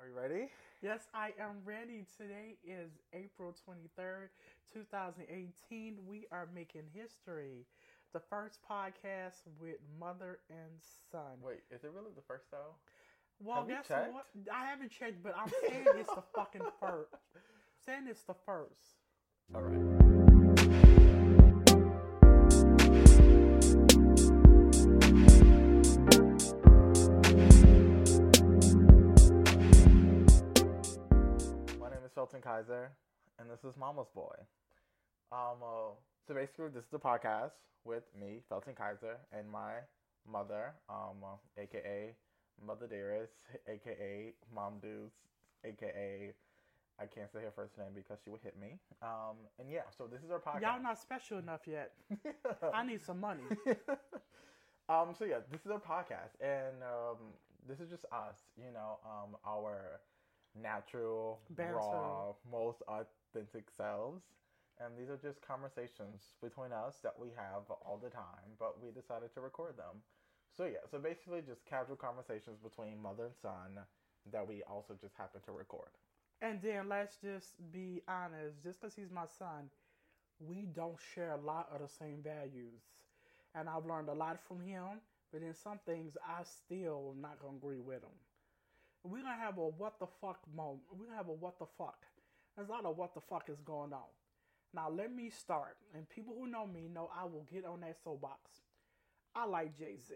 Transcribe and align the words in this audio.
Are 0.00 0.06
you 0.08 0.14
ready? 0.14 0.48
Yes, 0.80 1.00
I 1.12 1.32
am 1.38 1.56
ready. 1.64 2.06
Today 2.16 2.56
is 2.64 2.90
April 3.12 3.54
23rd, 3.68 4.28
2018. 4.72 5.98
We 6.06 6.26
are 6.32 6.48
making 6.54 6.84
history. 6.94 7.66
The 8.14 8.20
first 8.20 8.60
podcast 8.68 9.42
with 9.60 9.76
mother 9.98 10.38
and 10.48 10.70
son. 11.12 11.42
Wait, 11.42 11.60
is 11.70 11.84
it 11.84 11.90
really 11.94 12.12
the 12.16 12.22
first 12.22 12.50
though? 12.50 12.76
Well, 13.42 13.58
Have 13.58 13.68
guess 13.68 13.88
checked? 13.88 14.14
what? 14.14 14.26
I 14.50 14.64
haven't 14.64 14.90
checked, 14.90 15.22
but 15.22 15.34
I'm 15.36 15.52
saying 15.68 15.86
it's 15.96 16.14
the 16.14 16.24
fucking 16.34 16.62
first. 16.80 17.14
saying 17.84 18.04
it's 18.08 18.22
the 18.22 18.34
first. 18.46 18.80
All 19.54 19.60
right. 19.60 20.19
My 32.20 32.24
name 32.24 32.26
is 32.26 32.32
Felton 32.32 32.52
Kaiser, 32.52 32.90
and 33.38 33.50
this 33.50 33.64
is 33.64 33.78
Mama's 33.78 34.10
Boy. 34.14 34.34
Um, 35.32 35.62
uh, 35.62 35.96
so 36.26 36.34
basically, 36.34 36.68
this 36.68 36.84
is 36.84 36.90
the 36.90 36.98
podcast 36.98 37.52
with 37.86 38.02
me, 38.20 38.42
Felton 38.46 38.74
Kaiser, 38.74 39.16
and 39.32 39.50
my 39.50 39.76
mother, 40.30 40.74
um, 40.90 41.24
uh, 41.24 41.36
aka 41.56 42.14
Mother 42.62 42.86
Dearest, 42.86 43.32
aka 43.66 44.34
Mom 44.54 44.74
Dukes, 44.82 45.16
aka 45.64 46.34
I 47.00 47.06
can't 47.06 47.32
say 47.32 47.40
her 47.40 47.52
first 47.56 47.78
name 47.78 47.92
because 47.94 48.18
she 48.22 48.28
would 48.28 48.42
hit 48.42 48.60
me. 48.60 48.78
Um, 49.00 49.36
and 49.58 49.70
yeah, 49.70 49.88
so 49.96 50.06
this 50.06 50.22
is 50.22 50.30
our 50.30 50.40
podcast. 50.40 50.60
Y'all 50.60 50.82
not 50.82 50.98
special 50.98 51.38
enough 51.38 51.62
yet. 51.66 51.92
I 52.74 52.84
need 52.84 53.00
some 53.00 53.18
money. 53.18 53.44
um, 54.90 55.14
so 55.18 55.24
yeah, 55.24 55.38
this 55.50 55.62
is 55.62 55.70
our 55.70 55.80
podcast, 55.80 56.36
and 56.38 56.82
um, 56.82 57.32
this 57.66 57.80
is 57.80 57.88
just 57.88 58.04
us. 58.12 58.36
You 58.58 58.72
know, 58.74 58.98
um, 59.06 59.36
our 59.46 60.00
natural, 60.54 61.40
Banter. 61.50 61.74
raw, 61.74 62.32
most 62.50 62.82
authentic 62.88 63.70
selves. 63.70 64.22
And 64.78 64.96
these 64.98 65.08
are 65.10 65.16
just 65.16 65.40
conversations 65.42 66.34
between 66.40 66.72
us 66.72 66.98
that 67.02 67.18
we 67.18 67.28
have 67.36 67.70
all 67.70 67.98
the 68.02 68.10
time, 68.10 68.56
but 68.58 68.80
we 68.82 68.90
decided 68.90 69.32
to 69.34 69.40
record 69.40 69.76
them. 69.76 70.02
So 70.56 70.64
yeah, 70.64 70.84
so 70.90 70.98
basically 70.98 71.42
just 71.42 71.64
casual 71.66 71.96
conversations 71.96 72.58
between 72.58 73.00
mother 73.00 73.26
and 73.26 73.34
son 73.36 73.78
that 74.32 74.46
we 74.46 74.62
also 74.62 74.94
just 75.00 75.16
happen 75.16 75.40
to 75.42 75.52
record. 75.52 75.90
And 76.40 76.60
then 76.62 76.88
let's 76.88 77.16
just 77.16 77.56
be 77.72 78.02
honest, 78.08 78.62
just 78.62 78.80
because 78.80 78.94
he's 78.94 79.10
my 79.10 79.26
son, 79.26 79.70
we 80.40 80.66
don't 80.66 80.98
share 81.14 81.32
a 81.32 81.36
lot 81.40 81.68
of 81.72 81.80
the 81.80 81.88
same 81.88 82.22
values. 82.22 82.82
And 83.54 83.68
I've 83.68 83.86
learned 83.86 84.08
a 84.08 84.14
lot 84.14 84.40
from 84.40 84.60
him, 84.60 85.00
but 85.32 85.42
in 85.42 85.54
some 85.54 85.78
things 85.86 86.16
I 86.26 86.42
still 86.44 87.12
am 87.14 87.20
not 87.20 87.40
gonna 87.40 87.56
agree 87.56 87.80
with 87.80 88.02
him. 88.02 88.16
We're 89.02 89.22
gonna 89.22 89.36
have 89.36 89.58
a 89.58 89.66
what 89.66 89.98
the 89.98 90.06
fuck 90.20 90.40
moment. 90.54 90.82
We're 90.92 91.06
gonna 91.06 91.16
have 91.16 91.28
a 91.28 91.32
what 91.32 91.58
the 91.58 91.66
fuck. 91.78 92.06
There's 92.56 92.68
a 92.68 92.72
lot 92.72 92.84
of 92.84 92.96
what 92.96 93.14
the 93.14 93.20
fuck 93.20 93.48
is 93.48 93.60
going 93.64 93.92
on. 93.92 94.10
Now 94.74 94.90
let 94.90 95.12
me 95.12 95.30
start, 95.30 95.76
and 95.94 96.08
people 96.08 96.34
who 96.38 96.46
know 96.46 96.66
me 96.66 96.88
know 96.92 97.10
I 97.16 97.24
will 97.24 97.46
get 97.50 97.64
on 97.64 97.80
that 97.80 97.96
soapbox. 98.04 98.60
I 99.34 99.46
like 99.46 99.78
Jay 99.78 99.96
Z. 99.96 100.14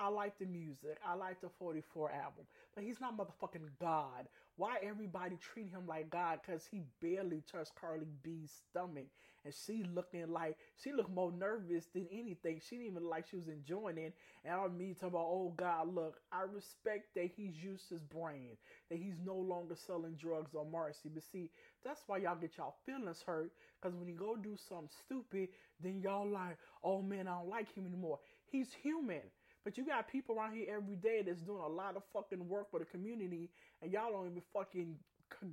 I 0.00 0.08
like 0.08 0.38
the 0.38 0.46
music. 0.46 0.96
I 1.06 1.14
like 1.14 1.42
the 1.42 1.50
44 1.58 2.10
album. 2.10 2.46
But 2.74 2.84
he's 2.84 3.00
not 3.02 3.18
motherfucking 3.18 3.68
God. 3.78 4.28
Why 4.56 4.78
everybody 4.82 5.36
treat 5.36 5.68
him 5.68 5.86
like 5.86 6.08
God? 6.08 6.40
Because 6.44 6.64
he 6.70 6.84
barely 7.02 7.42
touched 7.50 7.74
Cardi 7.78 8.06
B's 8.22 8.50
stomach. 8.70 9.08
And 9.44 9.54
she 9.54 9.84
looking 9.94 10.32
like, 10.32 10.56
she 10.82 10.92
looked 10.92 11.14
more 11.14 11.32
nervous 11.32 11.86
than 11.92 12.06
anything. 12.10 12.60
She 12.66 12.76
didn't 12.76 12.92
even 12.92 13.08
like 13.08 13.26
she 13.28 13.36
was 13.36 13.48
enjoying 13.48 13.98
it. 13.98 14.14
And 14.44 14.54
on 14.54 14.76
me 14.76 14.94
talking 14.94 15.08
about, 15.10 15.26
oh 15.28 15.52
God, 15.56 15.94
look, 15.94 16.20
I 16.32 16.42
respect 16.42 17.14
that 17.16 17.30
he's 17.36 17.62
used 17.62 17.90
his 17.90 18.00
brain. 18.00 18.56
That 18.90 18.98
he's 18.98 19.16
no 19.22 19.36
longer 19.36 19.76
selling 19.76 20.14
drugs 20.14 20.54
on 20.54 20.72
Marcy. 20.72 21.10
But 21.12 21.24
see, 21.30 21.50
that's 21.84 22.02
why 22.06 22.18
y'all 22.18 22.36
get 22.36 22.56
y'all 22.56 22.76
feelings 22.86 23.22
hurt. 23.26 23.52
Because 23.80 23.96
when 23.96 24.08
he 24.08 24.14
go 24.14 24.36
do 24.36 24.56
something 24.68 24.88
stupid, 25.04 25.48
then 25.82 26.00
y'all 26.02 26.28
like, 26.28 26.56
oh 26.82 27.02
man, 27.02 27.28
I 27.28 27.32
don't 27.38 27.50
like 27.50 27.74
him 27.74 27.86
anymore. 27.86 28.18
He's 28.46 28.72
human. 28.82 29.22
But 29.64 29.76
you 29.76 29.84
got 29.84 30.08
people 30.08 30.36
around 30.36 30.54
here 30.54 30.66
every 30.74 30.96
day 30.96 31.22
that's 31.24 31.42
doing 31.42 31.62
a 31.62 31.68
lot 31.68 31.96
of 31.96 32.02
fucking 32.12 32.48
work 32.48 32.70
for 32.70 32.78
the 32.78 32.86
community, 32.86 33.50
and 33.82 33.92
y'all 33.92 34.10
don't 34.10 34.30
even 34.30 34.42
fucking 34.52 34.96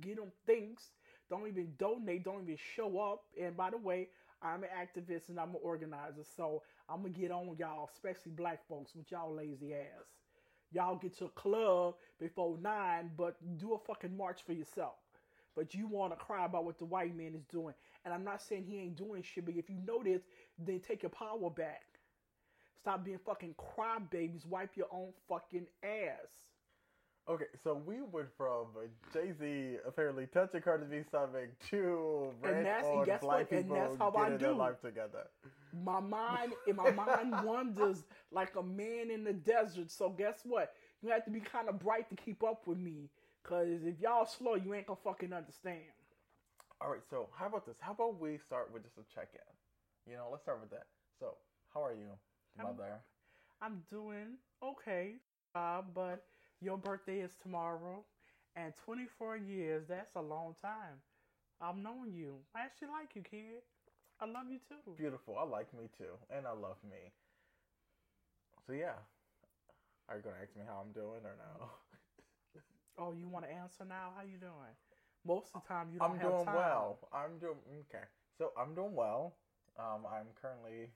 get 0.00 0.16
them 0.16 0.32
things, 0.46 0.92
don't 1.30 1.46
even 1.46 1.72
donate, 1.78 2.24
don't 2.24 2.42
even 2.44 2.58
show 2.74 2.98
up. 2.98 3.24
And 3.40 3.56
by 3.56 3.70
the 3.70 3.76
way, 3.76 4.08
I'm 4.42 4.62
an 4.62 4.70
activist 4.74 5.28
and 5.28 5.38
I'm 5.38 5.50
an 5.50 5.60
organizer, 5.62 6.24
so 6.36 6.62
I'm 6.88 7.02
gonna 7.02 7.10
get 7.10 7.30
on 7.30 7.54
y'all, 7.58 7.90
especially 7.92 8.32
black 8.32 8.66
folks, 8.66 8.94
with 8.94 9.10
y'all 9.10 9.34
lazy 9.34 9.74
ass. 9.74 10.06
Y'all 10.72 10.96
get 10.96 11.16
to 11.18 11.26
a 11.26 11.30
club 11.30 11.94
before 12.20 12.56
nine, 12.60 13.10
but 13.16 13.36
do 13.58 13.74
a 13.74 13.78
fucking 13.78 14.16
march 14.16 14.40
for 14.46 14.52
yourself. 14.52 14.94
But 15.56 15.74
you 15.74 15.86
want 15.86 16.12
to 16.12 16.24
cry 16.24 16.44
about 16.44 16.64
what 16.64 16.78
the 16.78 16.84
white 16.84 17.16
man 17.16 17.34
is 17.34 17.44
doing. 17.50 17.74
And 18.04 18.14
I'm 18.14 18.22
not 18.22 18.40
saying 18.40 18.64
he 18.64 18.78
ain't 18.78 18.96
doing 18.96 19.22
shit, 19.22 19.44
but 19.44 19.54
if 19.56 19.68
you 19.68 19.76
notice, 19.84 20.22
then 20.58 20.80
take 20.80 21.02
your 21.02 21.10
power 21.10 21.50
back. 21.50 21.82
Stop 22.80 23.04
being 23.04 23.18
fucking 23.24 23.54
crybabies. 23.56 24.46
Wipe 24.46 24.76
your 24.76 24.86
own 24.92 25.12
fucking 25.28 25.66
ass. 25.82 26.30
Okay, 27.28 27.44
so 27.62 27.74
we 27.74 27.96
went 28.00 28.28
from 28.38 28.68
Jay 29.12 29.32
Z 29.38 29.76
apparently 29.86 30.26
touching 30.26 30.62
Cardi 30.62 30.86
B's 30.86 31.06
stomach 31.08 31.50
to 31.70 32.30
And 32.42 32.64
that's- 32.64 32.86
and 32.86 33.00
on 33.00 33.04
guess 33.04 33.20
black 33.20 33.50
what? 33.50 33.52
And 33.52 33.64
people 33.64 33.76
that's 33.76 33.96
how 33.98 34.14
I 34.16 34.30
their 34.30 34.38
do. 34.38 34.52
life 34.52 34.80
together. 34.80 35.26
My 35.84 36.00
mind, 36.00 36.54
in 36.66 36.76
my 36.76 36.90
mind 36.90 37.32
wanders 37.44 38.04
like 38.30 38.56
a 38.56 38.62
man 38.62 39.10
in 39.10 39.24
the 39.24 39.34
desert. 39.34 39.90
So 39.90 40.08
guess 40.08 40.40
what? 40.44 40.72
You 41.02 41.10
have 41.10 41.24
to 41.26 41.30
be 41.30 41.40
kind 41.40 41.68
of 41.68 41.78
bright 41.78 42.08
to 42.08 42.16
keep 42.16 42.42
up 42.42 42.66
with 42.66 42.78
me. 42.78 43.10
Cause 43.42 43.82
if 43.84 44.00
y'all 44.00 44.24
slow, 44.24 44.54
you 44.54 44.72
ain't 44.72 44.86
gonna 44.86 44.98
fucking 45.04 45.32
understand. 45.34 45.82
All 46.80 46.90
right, 46.90 47.04
so 47.10 47.28
how 47.34 47.46
about 47.46 47.66
this? 47.66 47.76
How 47.80 47.92
about 47.92 48.18
we 48.18 48.38
start 48.38 48.72
with 48.72 48.84
just 48.84 48.96
a 48.96 49.02
check 49.14 49.28
in? 49.34 50.10
You 50.12 50.16
know, 50.16 50.28
let's 50.30 50.42
start 50.44 50.60
with 50.60 50.70
that. 50.70 50.86
So, 51.20 51.34
how 51.74 51.84
are 51.84 51.92
you, 51.92 52.08
mother? 52.58 53.04
I'm 53.60 53.80
doing 53.90 54.38
okay, 54.62 55.16
uh, 55.54 55.82
but 55.82 56.24
your 56.60 56.78
birthday 56.78 57.20
is 57.20 57.34
tomorrow, 57.36 58.04
and 58.54 58.74
24 58.76 59.36
years, 59.36 59.86
that's 59.88 60.14
a 60.14 60.20
long 60.20 60.54
time. 60.54 61.02
I've 61.60 61.76
known 61.76 62.12
you. 62.12 62.44
I 62.54 62.60
actually 62.62 62.88
like 62.88 63.14
you, 63.16 63.22
kid. 63.22 63.62
I 64.20 64.26
love 64.26 64.50
you 64.50 64.58
too. 64.58 64.96
Beautiful. 64.96 65.38
I 65.38 65.42
like 65.44 65.72
me 65.74 65.88
too, 65.88 66.18
and 66.30 66.46
I 66.46 66.52
love 66.52 66.82
me. 66.84 67.12
So 68.66 68.72
yeah, 68.72 68.98
are 70.08 70.16
you 70.16 70.22
gonna 70.22 70.36
ask 70.42 70.56
me 70.56 70.64
how 70.66 70.80
I'm 70.80 70.92
doing 70.92 71.24
or 71.24 71.36
no? 71.36 71.70
Oh, 72.98 73.12
you 73.12 73.28
want 73.28 73.44
to 73.44 73.50
answer 73.50 73.84
now? 73.84 74.12
How 74.16 74.22
you 74.22 74.38
doing? 74.38 74.74
Most 75.24 75.54
of 75.54 75.62
the 75.62 75.68
time, 75.68 75.90
you 75.92 76.00
don't 76.00 76.14
I'm 76.14 76.18
have 76.18 76.36
doing 76.36 76.44
time. 76.44 76.56
well. 76.56 77.08
I'm 77.12 77.38
doing 77.38 77.58
okay. 77.88 78.04
So 78.32 78.52
I'm 78.56 78.74
doing 78.74 78.94
well. 78.94 79.36
Um, 79.76 80.06
I'm 80.06 80.32
currently 80.34 80.92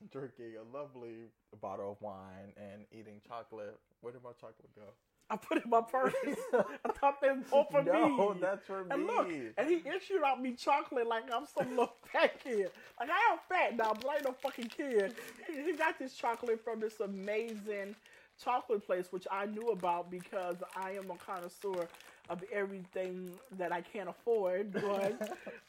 drinking 0.12 0.54
a 0.60 0.76
lovely 0.76 1.30
bottle 1.60 1.92
of 1.92 2.00
wine 2.02 2.52
and 2.56 2.84
eating 2.92 3.20
chocolate. 3.26 3.78
Where 4.00 4.12
did 4.12 4.22
my 4.22 4.32
chocolate 4.32 4.74
go? 4.74 4.92
I 5.28 5.36
put 5.36 5.58
it 5.58 5.64
in 5.64 5.70
my 5.70 5.80
purse. 5.80 6.14
I 6.54 6.92
thought 6.92 7.20
they 7.20 7.28
were 7.30 7.42
both 7.50 7.70
for 7.70 7.82
no, 7.82 8.34
me. 8.34 8.40
that's 8.40 8.64
for 8.66 8.84
and 8.90 9.02
me. 9.02 9.06
look, 9.06 9.28
and 9.58 9.68
he 9.68 9.82
issued 9.88 10.22
out 10.24 10.40
me 10.40 10.52
chocolate 10.52 11.06
like 11.08 11.24
I'm 11.32 11.46
some 11.46 11.70
little 11.70 11.94
fat 12.12 12.38
kid. 12.42 12.70
Like 13.00 13.10
I 13.10 13.32
am 13.32 13.38
fat 13.48 13.76
now, 13.76 13.94
but 13.94 14.08
I 14.08 14.14
ain't 14.16 14.24
no 14.24 14.32
fucking 14.32 14.68
kid. 14.68 15.14
He, 15.48 15.62
he 15.64 15.72
got 15.76 15.98
this 15.98 16.14
chocolate 16.14 16.62
from 16.62 16.80
this 16.80 17.00
amazing 17.00 17.96
chocolate 18.42 18.86
place, 18.86 19.08
which 19.10 19.26
I 19.30 19.46
knew 19.46 19.70
about 19.70 20.10
because 20.10 20.56
I 20.76 20.92
am 20.92 21.10
a 21.10 21.16
connoisseur 21.16 21.88
of 22.28 22.44
everything 22.52 23.32
that 23.58 23.72
I 23.72 23.80
can't 23.80 24.08
afford. 24.08 24.72
But 24.72 25.20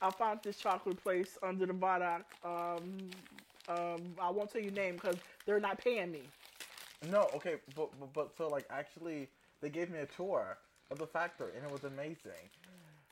I 0.01 0.11
found 0.11 0.41
this 0.43 0.57
chocolate 0.57 1.01
place 1.01 1.37
under 1.41 1.65
the 1.65 1.73
Viaduct. 1.73 2.31
Um, 2.45 3.09
um, 3.67 4.15
I 4.21 4.29
won't 4.29 4.51
tell 4.51 4.61
you 4.61 4.71
name 4.71 4.95
because 4.95 5.19
they're 5.45 5.59
not 5.59 5.79
paying 5.79 6.11
me. 6.11 6.23
No, 7.03 7.29
okay, 7.35 7.55
but, 7.75 7.89
but 7.99 8.13
but 8.13 8.35
so 8.37 8.49
like 8.49 8.65
actually 8.69 9.29
they 9.61 9.69
gave 9.69 9.89
me 9.89 9.99
a 9.99 10.05
tour 10.05 10.57
of 10.91 10.97
the 10.97 11.07
factory 11.07 11.51
and 11.55 11.65
it 11.65 11.71
was 11.71 11.83
amazing. 11.83 12.49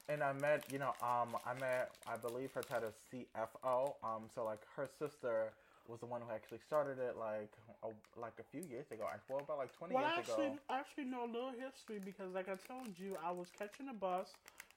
And 0.09 0.23
I 0.23 0.33
met, 0.33 0.65
you 0.71 0.79
know, 0.79 0.93
um, 1.01 1.37
I 1.45 1.53
met, 1.59 1.91
I 2.07 2.17
believe 2.17 2.51
her 2.53 2.63
title 2.63 2.89
is 2.89 2.95
CFO. 3.11 3.95
Um, 4.03 4.23
so 4.33 4.43
like 4.43 4.61
her 4.75 4.87
sister 4.99 5.53
was 5.87 5.99
the 5.99 6.05
one 6.05 6.21
who 6.21 6.31
actually 6.33 6.59
started 6.65 6.99
it, 6.99 7.15
like, 7.17 7.51
a, 7.83 7.87
like 8.19 8.33
a 8.39 8.43
few 8.43 8.61
years 8.61 8.91
ago. 8.91 9.05
Well, 9.29 9.39
about 9.39 9.57
like 9.57 9.73
twenty 9.73 9.95
Well, 9.95 10.03
I 10.03 10.15
years 10.15 10.19
actually, 10.19 10.47
ago. 10.47 10.57
I 10.69 10.79
actually 10.79 11.05
know 11.05 11.25
a 11.25 11.31
little 11.31 11.51
history 11.51 11.99
because, 11.99 12.33
like 12.33 12.49
I 12.49 12.55
told 12.67 12.97
you, 12.97 13.17
I 13.23 13.31
was 13.31 13.49
catching 13.57 13.89
a 13.89 13.93
bus 13.93 14.29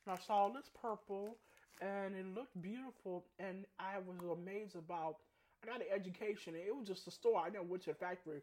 and 0.06 0.14
I 0.14 0.18
saw 0.18 0.48
this 0.48 0.70
purple 0.80 1.36
and 1.80 2.14
it 2.14 2.26
looked 2.34 2.60
beautiful, 2.60 3.24
and 3.38 3.64
I 3.78 3.98
was 3.98 4.16
amazed 4.30 4.76
about. 4.76 5.16
I 5.62 5.66
got 5.66 5.80
an 5.80 5.86
education, 5.94 6.54
and 6.54 6.64
it 6.66 6.74
was 6.74 6.86
just 6.86 7.06
a 7.08 7.10
store. 7.10 7.42
I 7.44 7.50
never 7.50 7.64
went 7.64 7.84
to 7.84 7.90
a 7.90 7.94
factory. 7.94 8.40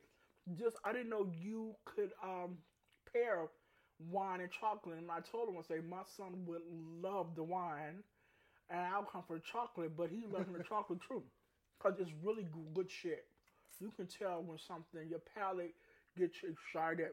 Just 0.58 0.78
I 0.84 0.92
didn't 0.92 1.10
know 1.10 1.28
you 1.42 1.76
could 1.86 2.12
um, 2.24 2.58
pair 3.12 3.48
wine 4.12 4.42
and 4.42 4.52
chocolate, 4.52 4.98
and 4.98 5.10
I 5.10 5.20
told 5.22 5.50
him 5.50 5.58
I 5.58 5.62
say 5.62 5.82
my 5.88 6.04
son 6.18 6.46
would 6.46 6.62
love 7.02 7.36
the 7.36 7.44
wine, 7.44 8.04
and 8.70 8.82
I'll 8.82 9.04
come 9.04 9.24
for 9.28 9.38
the 9.38 9.44
chocolate, 9.52 9.96
but 9.98 10.10
he's 10.10 10.32
loving 10.32 10.54
the 10.54 10.64
chocolate 10.70 11.00
too, 11.08 11.24
cause 11.82 11.94
it's 12.00 12.12
really 12.24 12.48
good 12.74 12.92
shit. 12.92 13.26
You 13.80 13.92
can 13.96 14.08
tell 14.08 14.44
when 14.44 14.58
something 14.58 15.10
your 15.10 15.22
palate 15.36 15.74
gets 16.18 16.38
excited 16.44 17.12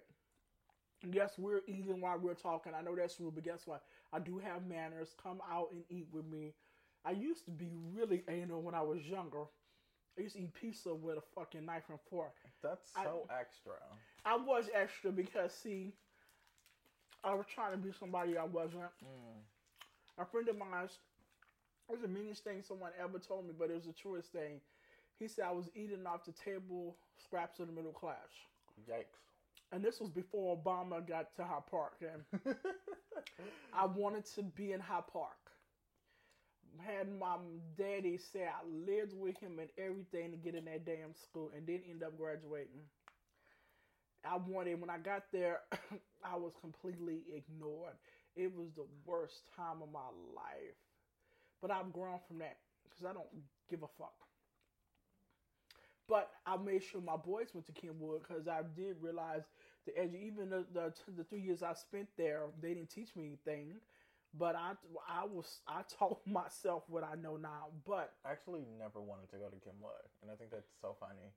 Yes, 1.10 1.32
we're 1.36 1.62
eating 1.66 2.00
while 2.00 2.18
we're 2.18 2.34
talking. 2.34 2.72
I 2.78 2.82
know 2.82 2.94
that's 2.94 3.18
rude, 3.18 3.34
but 3.34 3.44
guess 3.44 3.62
what? 3.66 3.82
I 4.12 4.20
do 4.20 4.38
have 4.38 4.66
manners. 4.66 5.14
Come 5.20 5.40
out 5.50 5.68
and 5.72 5.82
eat 5.90 6.06
with 6.12 6.26
me. 6.26 6.54
I 7.04 7.10
used 7.10 7.44
to 7.46 7.50
be 7.50 7.70
really 7.92 8.22
anal 8.28 8.62
when 8.62 8.74
I 8.74 8.82
was 8.82 9.00
younger. 9.02 9.44
I 10.18 10.22
used 10.22 10.36
to 10.36 10.42
eat 10.42 10.54
pizza 10.54 10.94
with 10.94 11.16
a 11.18 11.22
fucking 11.34 11.64
knife 11.64 11.84
and 11.88 11.98
fork. 12.10 12.34
That's 12.62 12.90
I- 12.96 13.04
so 13.04 13.28
extra. 13.30 13.74
I 14.24 14.36
was 14.36 14.68
extra 14.74 15.10
because, 15.10 15.52
see, 15.52 15.92
I 17.24 17.34
was 17.34 17.46
trying 17.52 17.72
to 17.72 17.78
be 17.78 17.92
somebody 17.98 18.36
I 18.36 18.44
wasn't. 18.44 18.82
Mm. 19.04 19.42
A 20.18 20.24
friend 20.24 20.48
of 20.48 20.58
mine, 20.58 20.84
it 20.84 21.92
was 21.92 22.00
the 22.02 22.08
meanest 22.08 22.44
thing 22.44 22.62
someone 22.62 22.90
ever 23.02 23.18
told 23.18 23.46
me, 23.46 23.52
but 23.58 23.70
it 23.70 23.74
was 23.74 23.86
the 23.86 23.92
truest 23.92 24.30
thing. 24.32 24.60
He 25.18 25.28
said 25.28 25.44
I 25.48 25.52
was 25.52 25.68
eating 25.74 26.06
off 26.06 26.24
the 26.24 26.32
table 26.32 26.96
scraps 27.24 27.60
of 27.60 27.66
the 27.68 27.72
middle 27.72 27.92
class. 27.92 28.16
Yikes. 28.88 29.20
And 29.72 29.82
this 29.82 30.00
was 30.00 30.10
before 30.10 30.56
Obama 30.56 31.06
got 31.06 31.34
to 31.36 31.44
Hyde 31.44 31.66
Park. 31.70 31.94
And 32.02 32.54
I 33.72 33.86
wanted 33.86 34.26
to 34.34 34.42
be 34.42 34.72
in 34.72 34.80
Hyde 34.80 35.06
Park. 35.12 35.51
Had 36.78 37.08
my 37.18 37.38
daddy 37.76 38.18
say 38.18 38.44
I 38.46 38.62
lived 38.66 39.14
with 39.14 39.38
him 39.38 39.58
and 39.58 39.70
everything 39.78 40.32
to 40.32 40.36
get 40.36 40.54
in 40.54 40.64
that 40.66 40.84
damn 40.84 41.14
school 41.14 41.50
and 41.54 41.66
didn't 41.66 41.88
end 41.88 42.02
up 42.02 42.16
graduating. 42.18 42.82
I 44.24 44.36
wanted, 44.36 44.80
when 44.80 44.90
I 44.90 44.98
got 44.98 45.24
there, 45.32 45.60
I 46.24 46.36
was 46.36 46.52
completely 46.60 47.22
ignored. 47.34 47.94
It 48.36 48.54
was 48.54 48.68
the 48.74 48.86
worst 49.04 49.42
time 49.56 49.82
of 49.82 49.90
my 49.92 50.08
life. 50.34 50.76
But 51.60 51.70
I've 51.70 51.92
grown 51.92 52.18
from 52.28 52.38
that 52.40 52.58
because 52.84 53.04
I 53.06 53.12
don't 53.12 53.28
give 53.70 53.82
a 53.82 53.88
fuck. 53.98 54.14
But 56.08 56.30
I 56.46 56.56
made 56.56 56.82
sure 56.82 57.00
my 57.00 57.16
boys 57.16 57.54
went 57.54 57.66
to 57.66 57.72
Kenwood 57.72 58.22
because 58.22 58.48
I 58.48 58.62
did 58.76 58.96
realize 59.00 59.44
the 59.86 59.96
edge. 59.98 60.14
Even 60.14 60.50
the, 60.50 60.66
the 60.72 60.92
the 61.16 61.24
three 61.24 61.40
years 61.40 61.62
I 61.62 61.72
spent 61.74 62.08
there, 62.16 62.42
they 62.60 62.74
didn't 62.74 62.90
teach 62.90 63.14
me 63.16 63.26
anything. 63.26 63.80
But 64.36 64.56
I 64.56 64.72
I 65.08 65.24
was 65.24 65.60
I 65.66 65.82
told 65.82 66.18
myself 66.26 66.84
what 66.88 67.04
I 67.04 67.14
know 67.16 67.36
now. 67.36 67.68
But 67.86 68.12
I 68.24 68.30
actually 68.32 68.64
never 68.78 69.00
wanted 69.00 69.28
to 69.30 69.36
go 69.36 69.48
to 69.48 69.58
Kenwood, 69.60 70.08
and 70.22 70.30
I 70.30 70.34
think 70.36 70.50
that's 70.50 70.70
so 70.80 70.96
funny. 70.98 71.32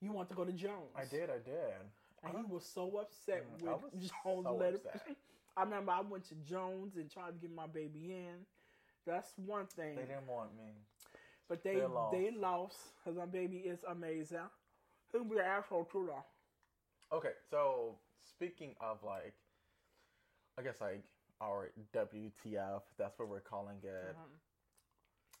you 0.00 0.12
want 0.12 0.28
to 0.30 0.34
go 0.34 0.44
to 0.44 0.52
Jones? 0.52 0.94
I 0.96 1.04
did, 1.04 1.30
I 1.30 1.38
did. 1.38 1.74
And 2.24 2.36
he 2.38 2.44
was 2.44 2.64
so 2.64 2.96
upset 2.98 3.44
Mm, 3.62 3.68
I 3.68 3.72
with 3.74 3.92
was 3.92 3.92
Jones' 4.24 4.44
so 4.44 4.54
letter. 4.56 4.76
upset. 4.76 5.16
I 5.56 5.62
remember 5.62 5.92
I 5.92 6.00
went 6.00 6.24
to 6.28 6.34
Jones 6.36 6.96
and 6.96 7.10
tried 7.10 7.32
to 7.32 7.38
get 7.38 7.54
my 7.54 7.66
baby 7.66 8.12
in. 8.12 8.46
That's 9.06 9.32
one 9.36 9.66
thing. 9.66 9.96
They 9.96 10.02
didn't 10.02 10.26
want 10.26 10.56
me. 10.56 10.72
But 11.48 11.62
they 11.62 11.74
They 11.76 11.84
lost. 11.86 12.12
they 12.14 12.30
lost 12.30 12.76
because 12.96 13.16
my 13.18 13.26
baby 13.26 13.58
is 13.58 13.84
amazing. 13.84 14.38
He'll 15.12 15.24
be 15.24 15.36
an 15.38 15.44
asshole 15.44 15.84
too 15.84 16.06
though. 16.06 16.24
Okay, 17.12 17.32
so 17.50 17.98
speaking 18.22 18.74
of 18.80 19.02
like, 19.04 19.34
I 20.58 20.62
guess 20.62 20.80
like 20.80 21.02
our 21.40 21.70
WTF, 21.92 22.82
that's 22.98 23.18
what 23.18 23.28
we're 23.28 23.40
calling 23.40 23.76
it. 23.82 24.16
Mhm. 24.16 24.40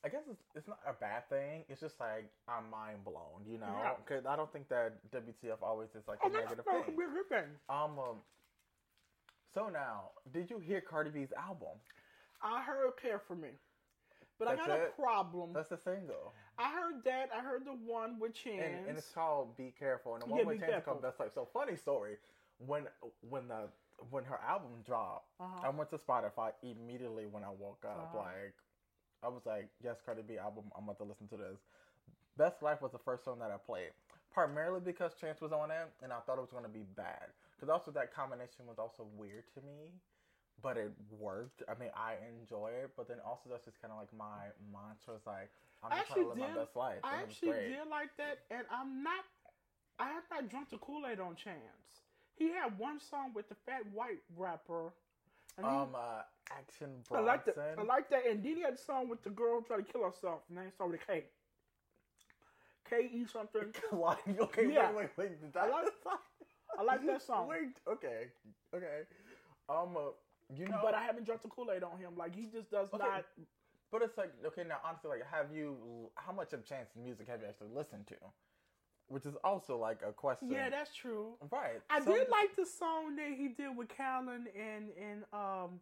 I 0.04 0.08
guess 0.08 0.24
it's, 0.30 0.42
it's 0.54 0.68
not 0.68 0.80
a 0.86 0.92
bad 0.92 1.28
thing. 1.30 1.64
It's 1.68 1.80
just 1.80 1.98
like 1.98 2.30
I'm 2.46 2.68
mind 2.68 3.04
blown, 3.04 3.46
you 3.46 3.58
know, 3.58 3.72
Yeah. 3.80 3.94
because 4.04 4.26
I 4.26 4.36
don't 4.36 4.52
think 4.52 4.68
that 4.68 4.92
WTF 5.10 5.62
always 5.62 5.88
is 5.94 6.06
like 6.06 6.18
Oh, 6.22 6.28
a 6.28 6.30
negative 6.30 6.64
thing. 6.66 6.96
good 6.96 7.28
thing. 7.28 7.58
Um, 7.70 7.98
um, 7.98 8.16
so 9.54 9.68
now, 9.68 10.10
did 10.32 10.50
you 10.50 10.58
hear 10.58 10.80
Cardi 10.80 11.10
B's 11.10 11.32
album? 11.32 11.78
I 12.42 12.62
heard 12.62 12.96
"Care 13.00 13.18
for 13.18 13.34
Me," 13.34 13.48
but 14.38 14.48
I 14.48 14.56
That's 14.56 14.66
got 14.66 14.78
a 14.78 14.90
problem. 15.00 15.52
That's 15.54 15.68
the 15.70 15.78
single, 15.78 16.34
I 16.58 16.70
heard 16.72 17.04
that. 17.04 17.30
I 17.32 17.40
heard 17.40 17.64
the 17.64 17.72
one 17.72 18.18
with 18.18 18.34
Chance. 18.34 18.58
and, 18.60 18.88
and 18.88 18.98
it's 18.98 19.10
called 19.14 19.56
"Be 19.56 19.72
Careful." 19.78 20.14
And 20.14 20.22
the 20.22 20.26
one 20.26 20.40
Yeah, 20.40 20.44
with 20.44 20.60
Chance 20.60 20.84
called 20.84 21.02
"Best 21.02 21.20
Life." 21.20 21.32
So 21.34 21.46
funny 21.52 21.76
story, 21.76 22.16
when 22.58 22.84
when 23.28 23.48
the 23.48 23.68
when 24.10 24.24
her 24.24 24.38
album 24.40 24.82
dropped, 24.84 25.30
Uh-huh. 25.40 25.66
I 25.66 25.68
went 25.70 25.90
to 25.90 25.98
Spotify 25.98 26.52
immediately 26.62 27.26
when 27.26 27.44
I 27.44 27.50
woke 27.50 27.84
up. 27.84 28.10
Uh-huh. 28.14 28.18
Like, 28.18 28.54
I 29.22 29.28
was 29.28 29.46
like, 29.46 29.68
"Yes, 29.80 30.00
Cardi 30.04 30.22
B 30.22 30.38
album. 30.38 30.70
I'm 30.76 30.84
about 30.84 30.98
to 30.98 31.04
listen 31.04 31.28
to 31.28 31.36
this." 31.36 31.60
Best 32.36 32.62
Life 32.62 32.82
was 32.82 32.92
the 32.92 32.98
first 32.98 33.24
song 33.24 33.38
that 33.38 33.50
I 33.50 33.56
played, 33.56 33.92
primarily 34.32 34.80
because 34.80 35.14
Chance 35.14 35.40
was 35.40 35.52
on 35.52 35.70
it, 35.70 35.88
and 36.02 36.12
I 36.12 36.20
thought 36.20 36.36
it 36.38 36.40
was 36.42 36.50
going 36.50 36.64
to 36.64 36.68
be 36.68 36.82
bad. 36.96 37.30
Because 37.54 37.68
also 37.68 37.90
that 37.92 38.12
combination 38.12 38.66
was 38.66 38.78
also 38.78 39.04
weird 39.16 39.44
to 39.54 39.60
me, 39.62 39.92
but 40.60 40.76
it 40.76 40.92
worked. 41.10 41.62
I 41.68 41.74
mean, 41.78 41.90
I 41.94 42.16
enjoy 42.40 42.72
it, 42.72 42.90
but 42.96 43.06
then 43.06 43.20
also 43.24 43.48
that's 43.48 43.64
just 43.64 43.80
kind 43.80 43.92
of 43.92 43.98
like 44.00 44.12
my 44.12 44.50
mantra. 44.72 45.14
Is 45.14 45.26
like, 45.26 45.50
I'm 45.82 45.92
just 45.96 46.10
trying 46.10 46.22
to 46.24 46.28
live 46.30 46.38
did- 46.38 46.48
my 46.48 46.54
best 46.60 46.76
life. 46.76 47.00
I 47.04 47.22
actually 47.22 47.68
did 47.68 47.86
like 47.88 48.10
that, 48.18 48.40
and 48.50 48.66
I'm 48.70 49.02
not. 49.02 49.24
I 49.98 50.08
have 50.10 50.24
not 50.28 50.48
drunk 50.50 50.70
the 50.70 50.78
Kool 50.78 51.06
Aid 51.06 51.20
on 51.20 51.36
Chance. 51.36 52.03
He 52.36 52.50
had 52.50 52.76
one 52.78 52.98
song 53.00 53.32
with 53.34 53.48
the 53.48 53.54
fat 53.66 53.86
white 53.92 54.22
rapper. 54.36 54.92
And 55.56 55.66
he- 55.66 55.72
Um, 55.72 55.94
uh, 55.94 56.22
Action 56.50 57.02
I 57.10 57.20
like 57.20 57.44
that. 57.46 57.56
I 57.78 57.82
like 57.82 58.10
that. 58.10 58.26
And 58.26 58.44
then 58.44 58.56
he 58.56 58.60
had 58.62 58.74
a 58.74 58.76
song 58.78 59.08
with 59.08 59.22
the 59.22 59.30
girl 59.30 59.62
trying 59.62 59.84
to 59.84 59.90
kill 59.92 60.04
herself. 60.04 60.42
And 60.48 60.58
then 60.58 60.70
started 60.72 60.92
with 60.98 61.06
K. 61.06 61.24
K 62.88 63.06
E 63.12 63.24
something. 63.26 63.72
Why? 63.90 64.18
Okay, 64.28 64.70
Yeah. 64.70 64.92
wait, 64.92 65.10
wait, 65.16 65.30
wait. 65.42 65.54
I 65.56 65.66
that 65.66 65.70
like- 65.70 65.92
I 66.78 66.82
like 66.82 67.06
that 67.06 67.22
song. 67.22 67.46
Wait, 67.48 67.80
okay, 67.86 68.26
okay. 68.74 69.02
Um, 69.68 69.96
uh, 69.96 70.10
you 70.54 70.66
know, 70.66 70.80
But 70.82 70.94
I 70.94 71.02
haven't 71.02 71.24
dropped 71.24 71.42
the 71.44 71.48
Kool 71.48 71.70
Aid 71.70 71.82
on 71.82 71.98
him. 71.98 72.16
Like 72.16 72.34
he 72.34 72.46
just 72.46 72.70
does 72.70 72.92
Okay. 72.92 73.02
not. 73.02 73.24
But 73.90 74.02
it's 74.02 74.18
like 74.18 74.32
okay 74.44 74.64
now 74.64 74.78
honestly 74.84 75.08
like 75.10 75.24
have 75.30 75.52
you 75.54 76.10
how 76.16 76.32
much 76.32 76.52
of 76.52 76.64
Chance 76.64 76.90
music 76.96 77.28
have 77.28 77.40
you 77.40 77.46
actually 77.46 77.68
listened 77.72 78.06
to? 78.08 78.16
Which 79.08 79.26
is 79.26 79.34
also 79.44 79.76
like 79.76 80.00
a 80.06 80.12
question. 80.12 80.50
Yeah, 80.50 80.70
that's 80.70 80.94
true. 80.94 81.34
right. 81.50 81.80
I 81.90 82.00
So- 82.00 82.12
did 82.12 82.28
like 82.30 82.56
the 82.56 82.66
song 82.66 83.16
that 83.16 83.28
he 83.36 83.48
did 83.48 83.76
with 83.76 83.88
Khaled 83.88 84.48
and 84.56 84.90
and 84.98 85.24
um 85.32 85.80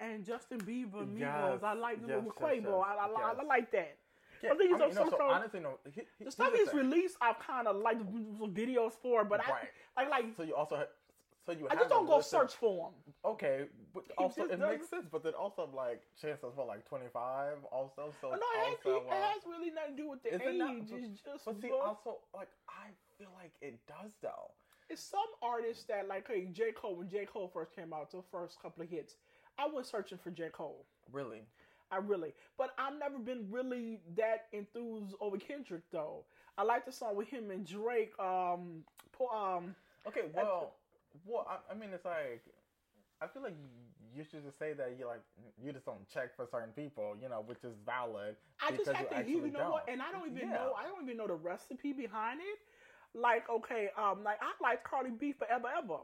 and 0.00 0.24
Justin 0.24 0.58
Bieber. 0.60 1.06
Migos. 1.06 1.18
Yes, 1.20 1.62
I 1.62 1.72
like 1.74 1.98
yes, 2.06 2.22
with 2.22 2.26
yes, 2.26 2.34
Quavo. 2.36 2.62
yes, 2.64 2.66
I, 2.66 3.06
I, 3.06 3.06
I, 3.06 3.34
yes. 3.36 3.46
like 3.46 3.70
that. 3.72 3.96
Yeah, 4.42 4.50
I 4.52 4.54
think 4.56 4.70
he's 4.70 4.78
mean, 4.80 4.98
on 4.98 5.10
no, 5.10 5.10
so 5.10 5.22
honestly 5.30 5.60
no. 5.60 5.78
He, 5.94 6.02
he, 6.18 6.24
The 6.24 6.30
stuff 6.30 6.52
he's 6.54 6.72
released, 6.74 7.16
I've 7.22 7.38
kind 7.38 7.66
of 7.66 7.76
like 7.76 7.98
the 7.98 8.04
videos 8.48 8.92
for, 9.00 9.24
but 9.24 9.40
Right. 9.48 9.68
I 9.96 10.04
I 10.04 10.08
like. 10.08 10.26
So 10.36 10.42
you 10.42 10.54
also 10.54 10.86
so 11.46 11.52
you 11.52 11.68
I 11.70 11.76
just 11.76 11.88
don't 11.88 12.06
go 12.06 12.20
search 12.20 12.54
for 12.54 12.90
them. 12.90 13.14
Okay, 13.24 13.64
but 13.94 14.04
also 14.18 14.42
it 14.44 14.50
doesn't- 14.50 14.68
makes 14.68 14.88
sense. 14.88 15.06
But 15.10 15.22
then 15.22 15.34
also 15.34 15.68
like 15.74 16.02
Chance 16.20 16.42
is 16.42 16.56
what 16.56 16.66
like 16.66 16.84
twenty 16.88 17.06
five 17.12 17.58
also. 17.70 18.12
So 18.20 18.30
But 18.30 18.40
no, 18.40 18.46
it, 18.62 18.66
has, 18.66 18.78
it 18.84 19.02
uh, 19.08 19.14
has 19.14 19.42
really 19.46 19.70
nothing 19.70 19.96
to 19.96 20.02
do 20.02 20.10
with 20.10 20.22
the 20.24 20.34
is 20.34 20.40
it 20.40 20.46
age. 20.48 20.58
not- 20.58 20.76
it's 20.98 21.20
just 21.20 21.44
But 21.44 21.60
see, 21.60 21.68
book. 21.68 21.80
also 21.84 22.18
like 22.34 22.48
I 22.68 22.88
feel 23.18 23.28
like 23.40 23.52
it 23.62 23.78
does 23.86 24.12
though. 24.20 24.50
it's 24.90 25.02
some 25.02 25.26
artists 25.42 25.84
that 25.84 26.08
like 26.08 26.26
hey 26.26 26.46
J 26.46 26.72
Cole 26.72 26.96
when 26.96 27.08
J 27.08 27.26
Cole 27.26 27.48
first 27.52 27.74
came 27.74 27.92
out, 27.92 28.10
the 28.10 28.22
first 28.30 28.60
couple 28.60 28.82
of 28.82 28.88
hits, 28.90 29.14
I 29.58 29.66
was 29.66 29.88
searching 29.88 30.18
for 30.18 30.30
J 30.30 30.48
Cole. 30.52 30.84
Really. 31.12 31.42
I 31.92 31.98
really, 31.98 32.34
but 32.58 32.70
I've 32.78 32.98
never 32.98 33.16
been 33.18 33.46
really 33.48 34.00
that 34.16 34.46
enthused 34.52 35.14
over 35.20 35.36
Kendrick 35.38 35.82
though. 35.92 36.24
I 36.58 36.64
like 36.64 36.84
the 36.84 36.90
song 36.90 37.14
with 37.14 37.28
him 37.28 37.52
and 37.52 37.64
Drake. 37.64 38.12
Um, 38.18 38.82
um, 39.32 39.76
Okay, 40.08 40.22
well, 40.34 40.74
well, 41.24 41.46
I, 41.48 41.72
I 41.72 41.74
mean, 41.74 41.90
it's 41.92 42.04
like 42.04 42.42
I 43.20 43.26
feel 43.26 43.42
like 43.42 43.54
you 44.14 44.24
should 44.24 44.44
just 44.44 44.58
say 44.58 44.72
that 44.74 44.96
you 44.98 45.06
like 45.06 45.22
you 45.62 45.72
just 45.72 45.86
don't 45.86 46.06
check 46.08 46.34
for 46.36 46.46
certain 46.50 46.72
people, 46.72 47.16
you 47.20 47.28
know, 47.28 47.42
which 47.44 47.64
is 47.64 47.74
valid. 47.84 48.36
I 48.60 48.70
just 48.72 48.90
have 48.92 49.08
to, 49.10 49.22
you 49.28 49.50
know 49.52 49.70
what? 49.70 49.84
And 49.88 50.02
I 50.02 50.10
don't 50.10 50.26
even 50.30 50.48
Yeah. 50.48 50.54
know. 50.54 50.74
I 50.78 50.84
don't 50.84 51.02
even 51.04 51.16
know 51.16 51.26
the 51.26 51.34
recipe 51.34 51.92
behind 51.92 52.40
it. 52.40 52.58
Like, 53.14 53.48
okay, 53.48 53.90
um, 53.96 54.22
like 54.22 54.38
I 54.42 54.52
like 54.62 54.84
Cardi 54.84 55.10
B 55.10 55.32
forever, 55.32 55.68
ever. 55.76 55.98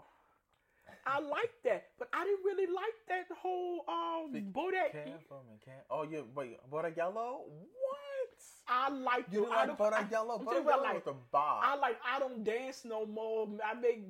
I 1.06 1.18
like 1.20 1.50
that, 1.64 1.88
but 1.98 2.08
I 2.12 2.24
didn't 2.24 2.44
really 2.44 2.66
like 2.66 2.96
that 3.08 3.26
whole 3.36 3.84
um 3.88 4.32
Bodak. 4.52 4.92
Careful, 4.92 5.42
man, 5.48 5.58
can't. 5.64 5.84
Oh, 5.90 6.02
you 6.04 6.26
wait, 6.34 6.58
Bodak 6.70 6.96
Yellow? 6.96 7.42
What? 7.48 8.42
I 8.68 8.88
like 8.88 9.26
You 9.32 9.46
I 9.50 9.66
like 9.66 9.78
Bodak 9.78 10.10
Yellow? 10.10 10.38
Bodak 10.38 10.64
Yellow 10.66 10.82
like. 10.82 10.94
with 10.94 11.04
the 11.04 11.14
bob. 11.32 11.64
I 11.64 11.76
like 11.76 11.96
I 12.08 12.18
don't 12.20 12.44
dance 12.44 12.84
no 12.84 13.04
more. 13.04 13.48
I 13.64 13.74
make 13.74 14.04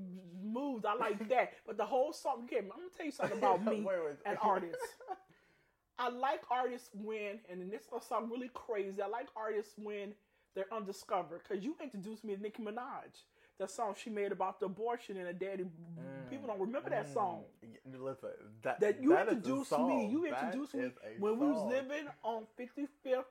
moves. 0.53 0.85
I 0.85 0.95
like 0.95 1.29
that. 1.29 1.53
But 1.67 1.77
the 1.77 1.85
whole 1.87 2.13
song, 2.13 2.43
okay, 2.45 2.59
I'm 2.59 2.69
gonna 2.69 2.83
tell 2.97 3.07
you 3.07 3.13
something 3.13 3.39
about 3.39 3.65
me 3.71 3.83
Wait, 3.83 3.99
wait. 4.05 4.17
and 4.25 4.37
artists. 4.41 4.83
I 5.99 6.09
like 6.09 6.43
artists 6.51 6.91
when, 6.95 7.41
and 7.51 7.61
then 7.61 7.71
this 7.71 7.87
gonna 7.91 8.03
sound 8.03 8.31
really 8.31 8.51
crazy. 8.55 9.01
I 9.03 9.07
like 9.07 9.29
artists 9.37 9.75
when 9.77 10.15
they're 10.55 10.73
undiscovered. 10.73 11.43
Cause 11.49 11.59
you 11.63 11.77
introduced 11.83 12.25
me 12.25 12.35
to 12.37 12.43
Nicki 12.43 12.63
Minaj, 12.63 13.25
the 13.59 13.67
song 13.69 13.95
she 13.97 14.11
made 14.11 14.33
about 14.33 14.59
the 14.61 14.67
abortion 14.67 15.17
and 15.17 15.29
the 15.29 15.33
daddy. 15.33 15.65
People 16.31 16.49
don't 16.49 16.61
remember 16.61 16.91
that 16.91 17.07
Mm. 17.09 17.13
song. 17.13 17.45
Listen, 17.99 18.31
that 18.63 18.81
That 18.81 19.03
you 19.03 19.11
that 19.11 19.29
is 19.29 19.35
introduced 19.35 19.71
me. 19.73 19.77
song. 19.79 20.11
You 20.11 20.23
That 20.25 20.43
introduced 20.45 20.75
me 20.75 20.83
is 20.85 20.93
when 21.19 21.39
we 21.39 21.47
was 21.47 21.63
living 21.65 22.09
on 22.23 22.47
55th 22.59 23.25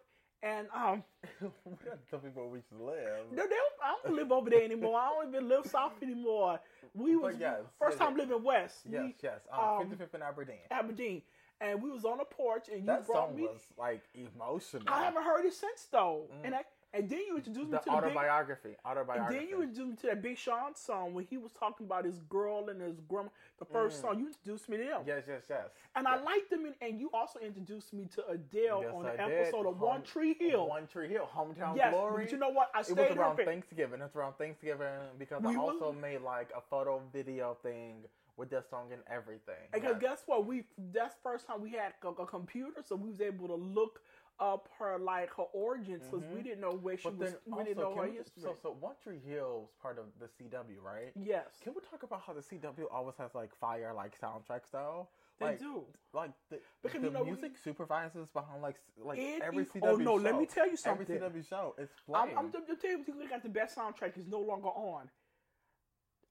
and 0.44 0.68
um. 0.76 1.04
we 1.42 1.50
don't 1.86 2.10
tell 2.10 2.20
people 2.20 2.44
where 2.44 2.52
we 2.52 2.60
should 2.68 2.80
live. 2.86 3.26
No, 3.32 3.44
they 3.48 3.56
I 3.84 3.96
don't 4.04 4.16
live 4.16 4.32
over 4.32 4.50
there 4.50 4.64
anymore. 4.64 4.98
I 5.00 5.10
don't 5.10 5.30
even 5.34 5.48
live 5.50 5.66
south 5.66 5.94
anymore. 6.02 6.60
We 6.94 7.16
was 7.16 7.36
yes, 7.40 7.60
first 7.80 7.98
yeah, 8.00 8.06
time 8.06 8.18
living 8.18 8.44
west. 8.44 8.80
Yes, 8.90 9.02
we, 9.04 9.16
yes. 9.24 9.40
Um, 9.52 9.60
um, 9.64 9.88
55th 9.90 10.14
and 10.14 10.24
Aberdeen. 10.24 10.56
Aberdeen, 10.70 11.22
and 11.62 11.82
we 11.82 11.90
was 11.90 12.06
on 12.06 12.20
a 12.20 12.26
porch, 12.26 12.68
and 12.70 12.80
you 12.82 12.86
That 12.86 13.06
brought 13.06 13.30
song 13.30 13.36
me. 13.38 13.44
was 13.44 13.62
like 13.78 14.04
emotional. 14.16 14.84
I 14.88 15.04
haven't 15.04 15.24
heard 15.24 15.46
it 15.46 15.54
since 15.54 15.88
though, 15.92 16.28
Mm. 16.34 16.46
and 16.46 16.56
I 16.56 16.64
And 16.94 17.10
then 17.10 17.20
you 17.26 17.38
introduced 17.38 17.68
me 17.70 17.72
The 17.72 17.78
to 17.80 17.86
the 17.86 17.92
big, 17.92 18.06
autobiography. 18.18 18.76
and 18.86 19.34
then 19.34 19.48
you 19.48 19.62
introduced 19.62 19.90
me 19.92 19.96
to 19.98 20.08
that 20.08 20.22
Big 20.22 20.38
Sean 20.38 20.76
song 20.76 21.14
when 21.14 21.24
he 21.30 21.38
was 21.38 21.54
talking 21.54 21.86
about 21.86 22.04
his 22.04 22.20
girl 22.30 22.68
and 22.68 22.82
his 22.82 23.00
grandma. 23.00 23.30
The 23.60 23.66
first 23.66 24.00
Mm. 24.00 24.02
song 24.02 24.20
you 24.20 24.28
introduced 24.28 24.68
me 24.68 24.78
to 24.78 24.84
them, 24.84 25.04
Yes, 25.06 25.24
yes, 25.26 25.44
yes. 25.50 25.70
and 25.96 26.06
I 26.08 26.22
liked 26.22 26.50
them. 26.50 26.66
In, 26.66 26.76
and 26.82 27.00
you 27.00 27.10
also 27.14 27.40
introduced 27.40 27.94
me 27.94 28.08
to 28.16 28.28
Adele 28.28 28.82
Yes, 28.84 28.94
on 28.94 29.06
I 29.06 29.14
an 29.14 29.30
did. 29.30 29.40
episode 29.40 29.68
of 29.68 29.80
One 29.80 30.04
Tree 30.04 30.34
Hill. 30.34 30.68
One 30.68 30.86
Tree 30.88 31.08
Hill. 31.08 31.28
Hometown 31.34 31.78
yes, 31.78 31.94
Glory. 31.94 32.24
but 32.26 32.32
you 32.34 32.38
know 32.38 32.50
what? 32.50 32.70
I 32.76 32.82
it 32.82 32.90
was 32.90 33.18
around 33.18 33.38
Thanksgiving. 33.38 34.02
It's 34.02 34.16
around 34.16 34.34
Thanksgiving 34.38 35.00
because 35.18 35.42
We 35.44 35.56
I 35.56 35.60
was- 35.60 35.76
also 35.82 35.94
made 35.94 36.22
like 36.22 36.52
a 36.54 36.60
photo 36.62 37.00
video 37.14 37.54
thing 37.64 38.04
with 38.36 38.50
that 38.50 38.70
song 38.70 38.92
and 38.92 39.02
everything. 39.08 39.56
Because 39.72 39.94
Yes. 39.94 40.02
guess 40.02 40.24
what? 40.28 40.46
We 40.46 40.66
that's 40.92 41.16
first 41.24 41.46
time 41.48 41.62
we 41.62 41.70
had 41.72 41.94
a, 42.02 42.08
a 42.10 42.26
computer, 42.26 42.82
so 42.84 42.96
we 42.98 43.08
was 43.10 43.22
able 43.22 43.48
to 43.48 43.56
look 43.56 44.02
up 44.42 44.68
her 44.80 44.98
like 44.98 45.30
her 45.36 45.44
origins 45.54 46.04
because 46.08 46.26
we 46.34 46.40
Mhm. 46.42 46.44
didn't 46.44 46.62
know 46.62 46.72
where 46.74 46.98
she 46.98 47.04
But 47.04 47.18
was. 47.18 47.36
We 47.46 47.52
also, 47.54 47.64
didn't 47.64 47.78
know 47.80 47.96
her 47.96 48.10
we- 48.10 48.18
history. 48.18 48.42
so 48.42 48.56
so 48.62 48.96
Tree 49.04 49.20
Hill 49.20 49.70
is 49.70 49.76
part 49.82 50.00
of 50.00 50.06
the 50.20 50.28
CW, 50.28 50.82
right? 50.82 51.12
yes, 51.16 51.60
Can 51.62 51.74
we 51.76 51.82
talk 51.82 52.02
about 52.04 52.22
how 52.22 52.34
the 52.34 52.42
CW 52.42 52.88
always 52.92 53.16
has 53.18 53.36
like 53.36 53.54
fire 53.56 53.94
like 53.94 54.20
soundtracks 54.20 54.72
though? 54.72 55.08
they 55.40 55.46
like, 55.46 55.60
do. 55.60 55.86
Like 56.14 56.32
the, 56.50 56.60
Because, 56.84 57.02
the 57.02 57.08
you 57.08 57.14
know, 57.14 57.24
music 57.24 57.58
supervises 57.58 58.30
behind 58.32 58.62
like 58.62 58.80
like 58.98 59.20
every 59.20 59.64
is- 59.64 59.72
CW 59.72 59.84
oh 59.84 59.96
no, 59.98 60.18
show. 60.18 60.24
let 60.24 60.36
me 60.38 60.46
tell 60.48 60.68
you 60.68 60.76
something. 60.76 61.06
every. 61.16 61.42
CW 61.42 61.48
show. 61.48 61.76
It's 61.78 61.94
I'm, 62.08 62.14
playing. 62.14 62.38
I'm, 62.38 62.46
I'm 62.46 62.52
telling 62.52 63.06
you, 63.08 63.14
who 63.14 63.28
got 63.28 63.44
the 63.44 63.50
best 63.50 63.78
soundtrack 63.78 64.18
is 64.18 64.28
no 64.28 64.40
longer 64.40 64.70
on. 64.70 65.10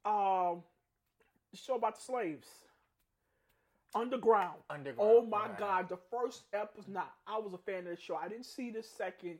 Um, 0.04 0.62
the 1.52 1.56
show 1.56 1.74
about 1.76 1.96
the 1.96 2.02
slaves, 2.02 2.48
Underground. 3.94 4.58
Underground. 4.70 5.10
Oh 5.12 5.26
my 5.26 5.46
right. 5.46 5.58
God! 5.58 5.88
The 5.88 5.98
first 6.10 6.42
episode. 6.52 6.96
I 7.26 7.38
was 7.38 7.52
a 7.54 7.58
fan 7.58 7.80
of 7.86 7.96
the 7.96 8.00
show. 8.00 8.14
I 8.16 8.28
didn't 8.28 8.46
see 8.46 8.70
the 8.70 8.82
second. 8.82 9.38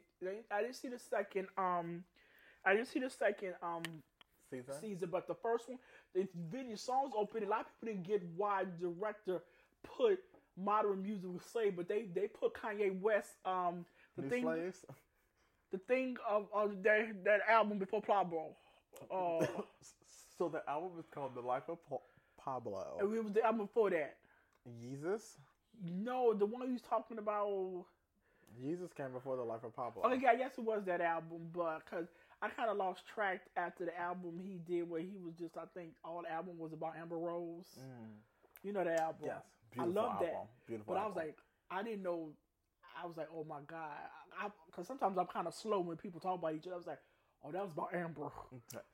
I 0.50 0.62
didn't 0.62 0.74
see 0.76 0.88
the 0.88 0.98
second. 0.98 1.46
Um, 1.56 2.04
I 2.64 2.74
didn't 2.74 2.88
see 2.88 3.00
the 3.00 3.10
second. 3.10 3.54
Um, 3.62 3.82
Season. 4.50 4.74
season, 4.80 5.08
but 5.12 5.28
the 5.28 5.34
first 5.36 5.68
one, 5.68 5.78
the 6.12 6.26
video 6.50 6.74
songs 6.74 7.12
open. 7.16 7.44
A 7.44 7.48
lot 7.48 7.60
of 7.60 7.66
people 7.80 7.94
didn't 7.94 8.08
get 8.08 8.22
why 8.36 8.64
director 8.80 9.40
put 9.84 10.18
modern 10.56 11.02
music 11.04 11.30
with 11.32 11.48
slave, 11.48 11.74
but 11.76 11.86
they 11.88 12.06
they 12.12 12.26
put 12.26 12.54
Kanye 12.54 13.00
West. 13.00 13.30
Um, 13.44 13.84
the 14.16 14.22
New 14.22 14.28
thing, 14.28 14.42
slaves. 14.42 14.84
the 15.70 15.78
thing 15.78 16.16
of, 16.28 16.46
of 16.52 16.82
that 16.82 17.24
that 17.24 17.40
album 17.48 17.78
before 17.78 18.02
Pablo. 18.02 18.56
Uh, 19.10 19.46
so 20.36 20.48
the 20.48 20.60
album 20.68 20.90
is 20.98 21.06
called 21.14 21.34
The 21.34 21.40
Life 21.40 21.62
of 21.68 21.78
Pablo. 22.44 22.98
and 23.00 23.14
it 23.14 23.24
was 23.24 23.32
the 23.32 23.42
album 23.42 23.66
before 23.66 23.88
that. 23.90 24.16
Yeezus. 24.68 25.36
No, 25.82 26.34
the 26.34 26.46
one 26.46 26.66
he 26.66 26.72
was 26.72 26.82
talking 26.82 27.18
about. 27.18 27.84
Yeezus 28.60 28.94
came 28.94 29.12
before 29.12 29.36
The 29.36 29.42
Life 29.42 29.62
of 29.64 29.74
Pablo. 29.74 30.02
Okay, 30.04 30.26
I 30.26 30.36
guess 30.36 30.58
it 30.58 30.64
was 30.64 30.82
that 30.86 31.00
album, 31.00 31.48
but 31.54 31.84
because 31.84 32.08
I 32.42 32.48
kind 32.48 32.68
of 32.68 32.76
lost 32.76 33.02
track 33.06 33.42
after 33.56 33.84
the 33.84 33.98
album 33.98 34.40
he 34.42 34.58
did, 34.66 34.90
where 34.90 35.00
he 35.00 35.16
was 35.24 35.34
just, 35.38 35.56
I 35.56 35.64
think, 35.72 35.90
all 36.04 36.22
the 36.22 36.32
album 36.32 36.58
was 36.58 36.72
about 36.72 36.94
Amber 37.00 37.16
Rose. 37.16 37.78
Mm. 37.78 38.18
You 38.62 38.72
know 38.72 38.84
the 38.84 39.00
album. 39.00 39.26
Yes. 39.26 39.42
I 39.78 39.84
Beautiful 39.84 40.02
love 40.02 40.18
that. 40.20 40.46
Beautiful. 40.66 40.94
But 40.94 41.00
I 41.00 41.06
was 41.06 41.16
like, 41.16 41.36
I 41.70 41.82
didn't 41.82 42.02
know. 42.02 42.30
I 43.00 43.06
was 43.06 43.16
like, 43.16 43.28
oh 43.34 43.44
my 43.48 43.60
god, 43.66 44.50
because 44.66 44.86
sometimes 44.86 45.16
I'm 45.16 45.26
kind 45.26 45.46
of 45.46 45.54
slow 45.54 45.80
when 45.80 45.96
people 45.96 46.20
talk 46.20 46.38
about 46.38 46.54
each 46.54 46.66
other. 46.66 46.74
I 46.74 46.78
was 46.78 46.86
like, 46.86 46.98
oh, 47.44 47.50
that 47.52 47.62
was 47.62 47.72
about 47.72 47.94
Amber. 47.94 48.30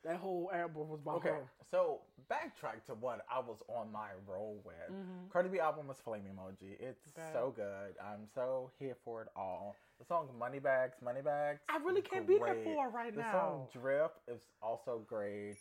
That 0.04 0.16
whole 0.16 0.50
Amber 0.52 0.82
was 0.82 1.00
about 1.00 1.16
Okay, 1.16 1.30
her. 1.30 1.50
so 1.70 2.00
backtrack 2.30 2.84
to 2.86 2.94
what 2.94 3.24
I 3.30 3.40
was 3.40 3.58
on 3.68 3.90
my 3.92 4.08
roll 4.26 4.60
with. 4.64 4.90
Mhm. 4.90 5.30
Cardi 5.30 5.48
B 5.48 5.58
album 5.60 5.88
was 5.88 6.00
Flame 6.00 6.24
Emoji. 6.24 6.78
It's 6.80 7.08
Okay. 7.16 7.30
so 7.32 7.50
good. 7.54 7.96
I'm 7.98 8.26
so 8.34 8.70
here 8.78 8.96
for 9.04 9.22
it 9.22 9.28
all. 9.36 9.74
The 9.98 10.04
song 10.04 10.28
Money 10.38 10.58
Bags, 10.58 11.00
Money 11.02 11.22
Bags. 11.22 11.60
I 11.68 11.78
really 11.78 12.02
can't 12.02 12.26
be 12.26 12.38
there 12.38 12.54
great. 12.54 12.64
for 12.64 12.88
right 12.90 13.14
The 13.14 13.20
now. 13.20 13.32
The 13.32 13.38
song 13.38 13.68
Drip 13.72 14.12
is 14.28 14.40
also 14.62 14.98
great. 15.00 15.56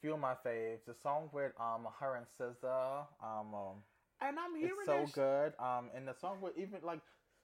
Few 0.00 0.14
of 0.14 0.20
my 0.20 0.34
faves. 0.34 0.84
The 0.84 0.94
song 0.94 1.28
with 1.32 1.52
um 1.60 1.86
her 1.98 2.16
and 2.16 2.26
SZA, 2.26 3.06
um, 3.22 3.54
um 3.54 3.82
and 4.20 4.38
I'm 4.38 4.54
hearing 4.54 4.76
it's 4.78 4.86
so 4.86 5.06
sh- 5.06 5.12
good. 5.12 5.54
Um, 5.58 5.90
and 5.94 6.06
the 6.06 6.14
song 6.14 6.40
with 6.40 6.56
even 6.56 6.80
like 6.82 7.00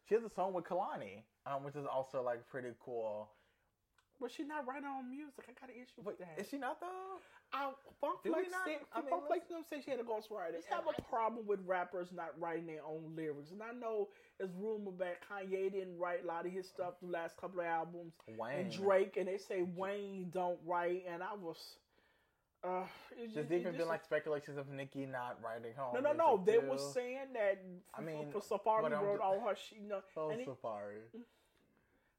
she 0.09 0.15
has 0.15 0.25
a 0.25 0.31
song 0.31 0.53
with 0.55 0.65
Kehlani, 0.65 1.25
um, 1.47 1.65
which 1.65 1.75
is 1.77 1.87
also 1.87 2.23
like 2.23 2.47
pretty 2.49 2.71
cool. 2.81 3.31
But 4.21 4.33
she's 4.33 4.47
not 4.49 4.67
writing 4.67 4.85
on 4.87 5.09
music. 5.11 5.45
I 5.49 5.53
got 5.61 5.71
an 5.71 5.77
issue 5.77 6.03
Wait, 6.03 6.19
with 6.19 6.19
that. 6.19 6.39
is 6.41 6.49
she 6.49 6.59
not 6.59 6.81
though? 6.81 6.87
I, 7.53 7.71
Funk 8.01 8.19
Flex 8.27 8.51
not- 8.51 8.67
said, 8.67 8.79
I 8.93 9.01
Funk 9.09 9.27
Flex 9.29 9.47
them 9.49 9.63
say 9.71 9.81
she 9.81 9.91
had 9.93 10.01
a 10.01 10.03
ghostwriter. 10.03 10.53
They 10.53 10.75
have 10.75 10.85
a 10.87 11.03
problem 11.03 11.47
with 11.47 11.61
rappers 11.65 12.09
not 12.13 12.39
writing 12.39 12.67
their 12.67 12.85
own 12.85 13.15
lyrics, 13.17 13.53
and 13.53 13.63
I 13.63 13.73
know 13.73 14.09
there's 14.39 14.51
rumor 14.59 14.91
that 14.99 15.19
Kanye 15.27 15.73
didn't 15.73 15.97
write 15.99 16.25
a 16.25 16.27
lot 16.27 16.45
of 16.47 16.53
his 16.53 16.69
stuff 16.69 16.95
the 17.01 17.09
last 17.09 17.37
couple 17.37 17.61
of 17.61 17.67
albums, 17.67 18.13
Wayne. 18.37 18.59
and 18.59 18.73
Drake, 18.73 19.17
and 19.17 19.29
they 19.29 19.39
say 19.39 19.63
Wayne 19.63 20.31
don't 20.35 20.59
write, 20.67 21.05
and 21.11 21.23
I 21.23 21.35
was, 21.41 21.77
uh, 22.65 22.83
it's 23.17 23.35
There's 23.35 23.51
even 23.53 23.77
been 23.77 23.89
like 23.89 24.05
speculations 24.05 24.59
of 24.59 24.69
Nicki 24.69 25.07
not 25.07 25.39
writing 25.43 25.73
home. 25.77 25.95
no, 25.95 26.01
no, 26.01 26.13
no. 26.13 26.43
They 26.45 26.59
too. 26.59 26.69
were 26.69 26.77
saying 26.79 27.33
that. 27.35 27.63
I 27.95 28.01
mean, 28.03 28.27
for 28.31 28.41
Safaree 28.41 28.91
wrote 29.01 29.21
all 29.21 29.41
her, 29.41 29.55
she, 29.57 29.79
know, 29.79 30.01
Oh, 30.17 30.31
and 30.31 30.41
it- 30.43 30.49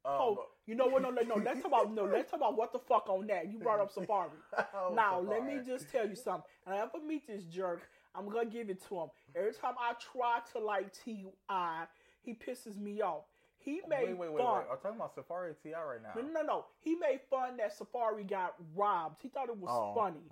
Safaree. 0.06 0.10
Oh, 0.20 0.30
Um, 0.32 0.38
you 0.66 0.76
know 0.76 0.88
what? 0.88 1.02
No, 1.02 1.10
no, 1.10 1.22
no. 1.22 1.36
Let's 1.36 1.62
talk 1.62 1.72
about 1.72 1.94
no. 1.94 2.06
Let's 2.06 2.30
talk 2.32 2.40
about 2.40 2.58
what 2.58 2.72
the 2.74 2.80
fuck 2.80 3.10
on 3.10 3.28
that. 3.28 3.52
You 3.52 3.60
brought 3.60 3.80
up 3.80 3.92
Safaree. 3.94 4.30
oh, 4.74 4.94
now 4.96 5.20
let 5.20 5.46
me 5.46 5.60
just 5.66 5.90
tell 5.92 6.08
you 6.08 6.16
something. 6.16 6.44
And 6.66 6.76
I 6.76 6.80
ever 6.80 7.00
meet 7.06 7.28
this 7.28 7.44
jerk, 7.44 7.88
I'm 8.16 8.28
gonna 8.30 8.46
give 8.50 8.70
it 8.70 8.82
to 8.88 8.96
him. 9.02 9.08
Every 9.36 9.54
time 9.54 9.74
I 9.80 9.94
try 10.14 10.40
to 10.54 10.60
like 10.60 10.94
T.I., 11.04 11.86
he 12.22 12.34
pisses 12.34 12.78
me 12.80 13.02
off. 13.02 13.24
He 13.62 13.82
made 13.90 14.10
Wait, 14.10 14.18
wait, 14.18 14.18
wait, 14.20 14.32
wait. 14.34 14.44
fun. 14.44 14.64
I'm 14.72 14.78
talking 14.78 14.96
about 14.98 15.16
Safaree 15.16 15.54
T.I. 15.62 15.82
right 15.84 16.02
now. 16.02 16.12
No, 16.16 16.22
no, 16.22 16.32
no, 16.34 16.42
no. 16.48 16.66
He 16.80 16.96
made 16.96 17.20
fun 17.30 17.58
that 17.58 17.78
Safaree 17.78 18.30
got 18.30 18.56
robbed. 18.76 19.20
He 19.22 19.28
thought 19.30 19.50
it 19.50 19.58
was 19.60 19.70
Oh. 19.72 19.94
funny. 19.96 20.32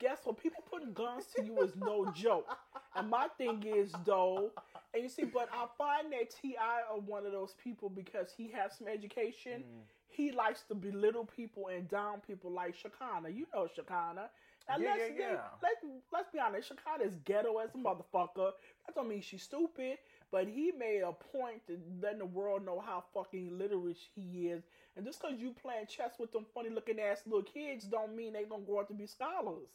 Guess 0.00 0.18
what? 0.24 0.40
People 0.40 0.62
putting 0.70 0.92
guns 0.92 1.24
to 1.34 1.44
you 1.44 1.60
is 1.62 1.74
no 1.76 2.10
joke. 2.12 2.46
And 2.94 3.08
my 3.10 3.26
thing 3.38 3.64
is 3.66 3.92
though, 4.04 4.50
and 4.98 5.04
you 5.04 5.08
see, 5.08 5.24
but 5.24 5.48
I 5.52 5.66
find 5.78 6.12
that 6.12 6.34
T.I. 6.42 6.80
are 6.92 6.98
one 6.98 7.24
of 7.24 7.30
those 7.30 7.54
people 7.62 7.88
because 7.88 8.32
he 8.36 8.50
has 8.50 8.76
some 8.76 8.88
education. 8.88 9.62
Mm. 9.62 9.82
He 10.08 10.32
likes 10.32 10.62
to 10.62 10.74
belittle 10.74 11.24
people 11.24 11.68
and 11.68 11.88
down 11.88 12.20
people 12.26 12.50
like 12.50 12.74
Shekinah. 12.74 13.28
You 13.30 13.46
know 13.54 13.68
Shekinah. 13.72 14.30
Yeah, 14.68 14.76
let's, 14.76 15.02
yeah, 15.16 15.30
yeah. 15.30 15.36
Let's 15.62 15.84
let's 16.12 16.28
be 16.32 16.40
honest. 16.40 16.68
Shekinah 16.68 17.04
is 17.04 17.14
ghetto 17.24 17.58
as 17.58 17.70
a 17.74 17.78
motherfucker. 17.78 18.50
That 18.86 18.94
don't 18.96 19.08
mean 19.08 19.22
she's 19.22 19.44
stupid, 19.44 19.98
but 20.32 20.48
he 20.48 20.72
made 20.76 21.02
a 21.02 21.12
point 21.12 21.64
to 21.68 21.78
letting 22.02 22.18
the 22.18 22.26
world 22.26 22.66
know 22.66 22.82
how 22.84 23.04
fucking 23.14 23.56
literate 23.56 23.98
he 24.16 24.48
is. 24.48 24.64
And 24.96 25.06
just 25.06 25.22
because 25.22 25.38
you 25.38 25.52
playing 25.52 25.86
chess 25.86 26.14
with 26.18 26.32
them 26.32 26.44
funny 26.52 26.70
looking 26.70 26.98
ass 26.98 27.22
little 27.24 27.44
kids, 27.44 27.84
don't 27.84 28.16
mean 28.16 28.32
they 28.32 28.42
gonna 28.44 28.64
grow 28.64 28.80
up 28.80 28.88
to 28.88 28.94
be 28.94 29.06
scholars. 29.06 29.68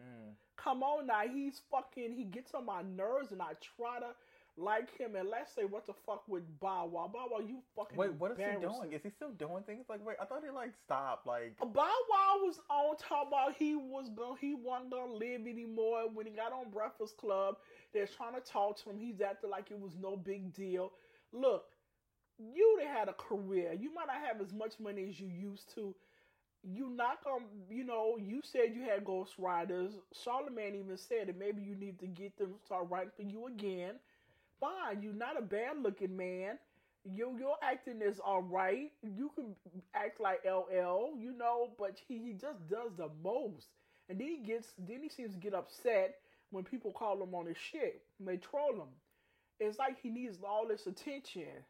Mm. 0.00 0.34
Come 0.56 0.82
on 0.82 1.06
now, 1.06 1.22
he's 1.32 1.60
fucking. 1.70 2.12
He 2.12 2.24
gets 2.24 2.52
on 2.54 2.66
my 2.66 2.82
nerves, 2.82 3.30
and 3.30 3.40
I 3.40 3.52
try 3.76 4.00
to 4.00 4.08
like 4.56 4.96
him. 4.96 5.14
And 5.16 5.28
let's 5.28 5.54
say 5.54 5.64
what 5.64 5.86
the 5.86 5.92
fuck 6.06 6.26
with. 6.28 6.42
Bow 6.60 6.88
Wow, 6.92 7.10
you 7.46 7.58
fucking. 7.76 7.96
Wait, 7.96 8.12
what 8.14 8.32
is 8.32 8.38
he 8.38 8.60
doing? 8.60 8.92
Is 8.92 9.02
he 9.02 9.10
still 9.10 9.30
doing 9.32 9.62
things? 9.64 9.84
Like, 9.88 10.04
wait, 10.04 10.16
I 10.20 10.24
thought 10.24 10.42
he 10.44 10.50
like 10.50 10.72
stopped. 10.84 11.26
Like, 11.26 11.54
Wow 11.60 12.36
was 12.42 12.58
on 12.70 12.96
talk 12.96 13.28
about 13.28 13.54
he 13.58 13.74
was 13.74 14.08
going 14.10 14.36
he 14.40 14.54
wasn't 14.54 14.90
gonna 14.90 15.12
live 15.12 15.42
anymore 15.46 16.04
when 16.12 16.26
he 16.26 16.32
got 16.32 16.52
on 16.52 16.70
Breakfast 16.70 17.16
Club. 17.16 17.56
They're 17.92 18.06
trying 18.06 18.34
to 18.34 18.40
talk 18.40 18.82
to 18.82 18.90
him. 18.90 18.98
He's 18.98 19.20
acting 19.20 19.50
like 19.50 19.70
it 19.70 19.80
was 19.80 19.92
no 20.00 20.16
big 20.16 20.52
deal. 20.54 20.92
Look, 21.32 21.64
you'd 22.38 22.82
have 22.84 22.96
had 22.98 23.08
a 23.08 23.14
career. 23.14 23.72
You 23.78 23.92
might 23.94 24.06
not 24.06 24.16
have 24.26 24.40
as 24.40 24.52
much 24.52 24.74
money 24.78 25.08
as 25.08 25.20
you 25.20 25.28
used 25.28 25.74
to. 25.74 25.94
You 26.62 26.90
not 26.90 27.22
gonna, 27.22 27.44
you 27.70 27.84
know. 27.84 28.16
You 28.18 28.40
said 28.42 28.74
you 28.74 28.82
had 28.82 29.04
ghostwriters. 29.04 29.92
Charlemagne 30.24 30.74
even 30.74 30.96
said 30.96 31.28
that 31.28 31.38
maybe 31.38 31.62
you 31.62 31.76
need 31.76 31.98
to 32.00 32.06
get 32.06 32.36
them 32.38 32.54
to 32.54 32.64
start 32.64 32.88
writing 32.90 33.12
for 33.16 33.22
you 33.22 33.46
again. 33.46 33.94
Fine, 34.60 35.02
you're 35.02 35.12
not 35.12 35.38
a 35.38 35.42
bad 35.42 35.78
looking 35.82 36.16
man. 36.16 36.58
Your 37.04 37.38
your 37.38 37.56
acting 37.62 38.00
is 38.02 38.18
all 38.24 38.42
right. 38.42 38.90
You 39.02 39.30
can 39.34 39.54
act 39.94 40.20
like 40.20 40.40
LL, 40.44 41.16
you 41.18 41.32
know, 41.36 41.70
but 41.78 41.96
he, 42.08 42.18
he 42.18 42.32
just 42.32 42.66
does 42.68 42.92
the 42.96 43.08
most. 43.22 43.68
And 44.08 44.18
then 44.20 44.28
he 44.28 44.38
gets 44.38 44.68
then 44.78 45.02
he 45.02 45.08
seems 45.08 45.32
to 45.32 45.38
get 45.38 45.54
upset 45.54 46.16
when 46.50 46.64
people 46.64 46.92
call 46.92 47.22
him 47.22 47.34
on 47.34 47.46
his 47.46 47.56
shit. 47.58 48.02
When 48.18 48.34
they 48.34 48.40
troll 48.40 48.74
him. 48.74 48.88
It's 49.60 49.78
like 49.78 49.98
he 50.02 50.10
needs 50.10 50.38
all 50.46 50.66
this 50.68 50.86
attention. 50.86 51.64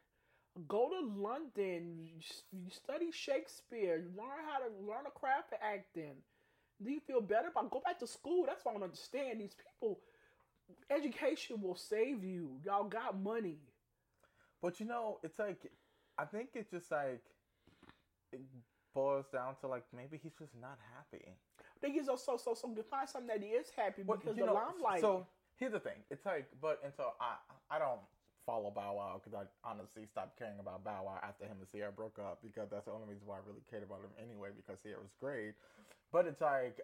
Go 0.67 0.89
to 0.89 1.21
London, 1.21 2.09
you 2.51 2.71
study 2.71 3.11
Shakespeare, 3.11 4.03
learn 4.17 4.41
how 4.49 4.57
to 4.59 4.69
learn 4.87 5.05
a 5.07 5.11
craft 5.19 5.53
of 5.53 5.59
acting. 5.61 6.15
Do 6.83 6.91
you 6.91 6.99
feel 7.07 7.21
better 7.21 7.49
about 7.49 7.71
go 7.71 7.81
back 7.85 7.99
to 7.99 8.07
school? 8.07 8.45
That's 8.47 8.65
why 8.65 8.71
I 8.71 8.75
don't 8.75 8.83
understand 8.83 9.39
these 9.39 9.55
people. 9.55 9.99
Education 10.89 11.61
will 11.61 11.75
save 11.75 12.23
you. 12.23 12.59
Y'all 12.65 12.85
got 12.85 13.19
money. 13.21 13.59
but 14.61 14.79
you 14.79 14.85
know, 14.85 15.19
it's 15.23 15.39
like, 15.39 15.71
I 16.17 16.25
think 16.25 16.49
it's 16.55 16.71
just 16.71 16.91
like, 16.91 17.21
it 18.33 18.41
boils 18.93 19.25
down 19.31 19.55
to 19.61 19.67
like 19.67 19.83
maybe 19.95 20.19
he's 20.21 20.33
just 20.39 20.53
not 20.59 20.77
happy. 20.95 21.25
Thing 21.81 21.95
is, 21.97 22.07
so 22.07 22.17
so 22.37 22.53
so 22.55 22.73
to 22.73 22.83
find 22.83 23.07
something 23.09 23.27
that 23.27 23.43
he 23.43 23.51
is 23.51 23.69
happy 23.75 24.03
because 24.03 24.35
you 24.37 24.45
the 24.45 24.47
know, 24.47 24.53
limelight. 24.53 25.01
So 25.01 25.27
here's 25.57 25.73
the 25.73 25.79
thing. 25.79 26.01
It's 26.09 26.25
like, 26.25 26.47
but 26.61 26.79
and 26.83 26.93
so 26.95 27.13
I 27.21 27.35
I 27.69 27.79
don't 27.79 28.01
follow 28.45 28.71
Bow 28.71 28.95
Wow 28.95 29.21
because 29.23 29.37
I 29.37 29.45
honestly 29.69 30.05
stopped 30.07 30.37
caring 30.39 30.59
about 30.59 30.83
Bow 30.83 31.03
Wow 31.05 31.19
after 31.23 31.45
him 31.45 31.57
and 31.59 31.69
Ciara 31.71 31.91
broke 31.91 32.19
up 32.19 32.39
because 32.43 32.69
that's 32.71 32.85
the 32.85 32.91
only 32.91 33.07
reason 33.07 33.27
why 33.27 33.35
I 33.37 33.45
really 33.45 33.63
cared 33.69 33.83
about 33.83 33.99
him 34.01 34.11
anyway 34.21 34.49
because 34.55 34.81
Ciara 34.81 35.01
was 35.01 35.13
great. 35.19 35.53
But 36.11 36.27
it's 36.27 36.41
like 36.41 36.79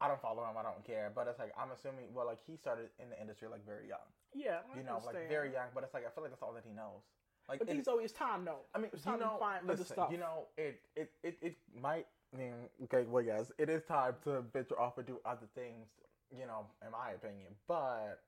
I 0.00 0.08
don't 0.08 0.20
follow 0.22 0.42
him, 0.44 0.56
I 0.58 0.62
don't 0.62 0.84
care. 0.84 1.10
But 1.14 1.26
it's 1.28 1.38
like 1.38 1.52
I'm 1.58 1.70
assuming 1.70 2.06
well 2.14 2.26
like 2.26 2.38
he 2.46 2.56
started 2.56 2.90
in 3.02 3.10
the 3.10 3.20
industry 3.20 3.48
like 3.48 3.64
very 3.66 3.88
young. 3.88 4.06
Yeah, 4.34 4.60
I 4.72 4.78
You 4.78 4.84
know, 4.84 4.98
like 5.04 5.16
understand. 5.16 5.28
very 5.28 5.52
young, 5.52 5.68
but 5.74 5.82
it's 5.84 5.94
like 5.94 6.06
I 6.06 6.10
feel 6.10 6.22
like 6.22 6.32
that's 6.32 6.42
all 6.42 6.52
that 6.54 6.64
he 6.66 6.72
knows. 6.72 7.02
Like 7.48 7.58
But 7.60 7.68
these 7.68 7.88
always 7.88 8.12
time 8.12 8.44
though. 8.44 8.60
I 8.74 8.78
mean, 8.78 8.90
it's 8.92 9.06
you 9.06 9.12
know, 9.16 9.34
to 9.34 9.38
find 9.38 9.64
other 9.64 9.72
listen, 9.72 9.86
stuff. 9.86 10.10
you 10.12 10.18
know, 10.18 10.48
it, 10.56 10.80
it, 10.94 11.10
it, 11.22 11.38
it 11.40 11.56
might 11.80 12.06
mean, 12.36 12.68
okay, 12.84 13.04
well, 13.08 13.22
yes, 13.24 13.50
it 13.58 13.68
is 13.70 13.82
time 13.84 14.14
to 14.24 14.42
venture 14.52 14.78
off 14.78 14.98
and 14.98 15.06
do 15.06 15.18
other 15.24 15.46
things, 15.54 15.86
you 16.30 16.46
know, 16.46 16.66
in 16.84 16.92
my 16.92 17.12
opinion, 17.12 17.56
but 17.66 18.20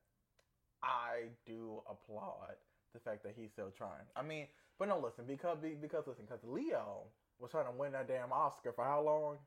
I 0.81 1.29
do 1.45 1.81
applaud 1.89 2.55
the 2.93 2.99
fact 2.99 3.23
that 3.23 3.33
he's 3.37 3.51
still 3.51 3.69
trying. 3.77 4.05
I 4.15 4.23
mean, 4.23 4.47
but 4.79 4.87
no, 4.87 4.99
listen, 4.99 5.25
because, 5.27 5.59
because, 5.79 6.07
listen, 6.07 6.25
because 6.25 6.43
Leo 6.43 7.03
was 7.39 7.51
trying 7.51 7.65
to 7.65 7.71
win 7.71 7.91
that 7.91 8.07
damn 8.07 8.31
Oscar 8.31 8.71
for 8.73 8.83
how 8.83 9.01
long? 9.01 9.37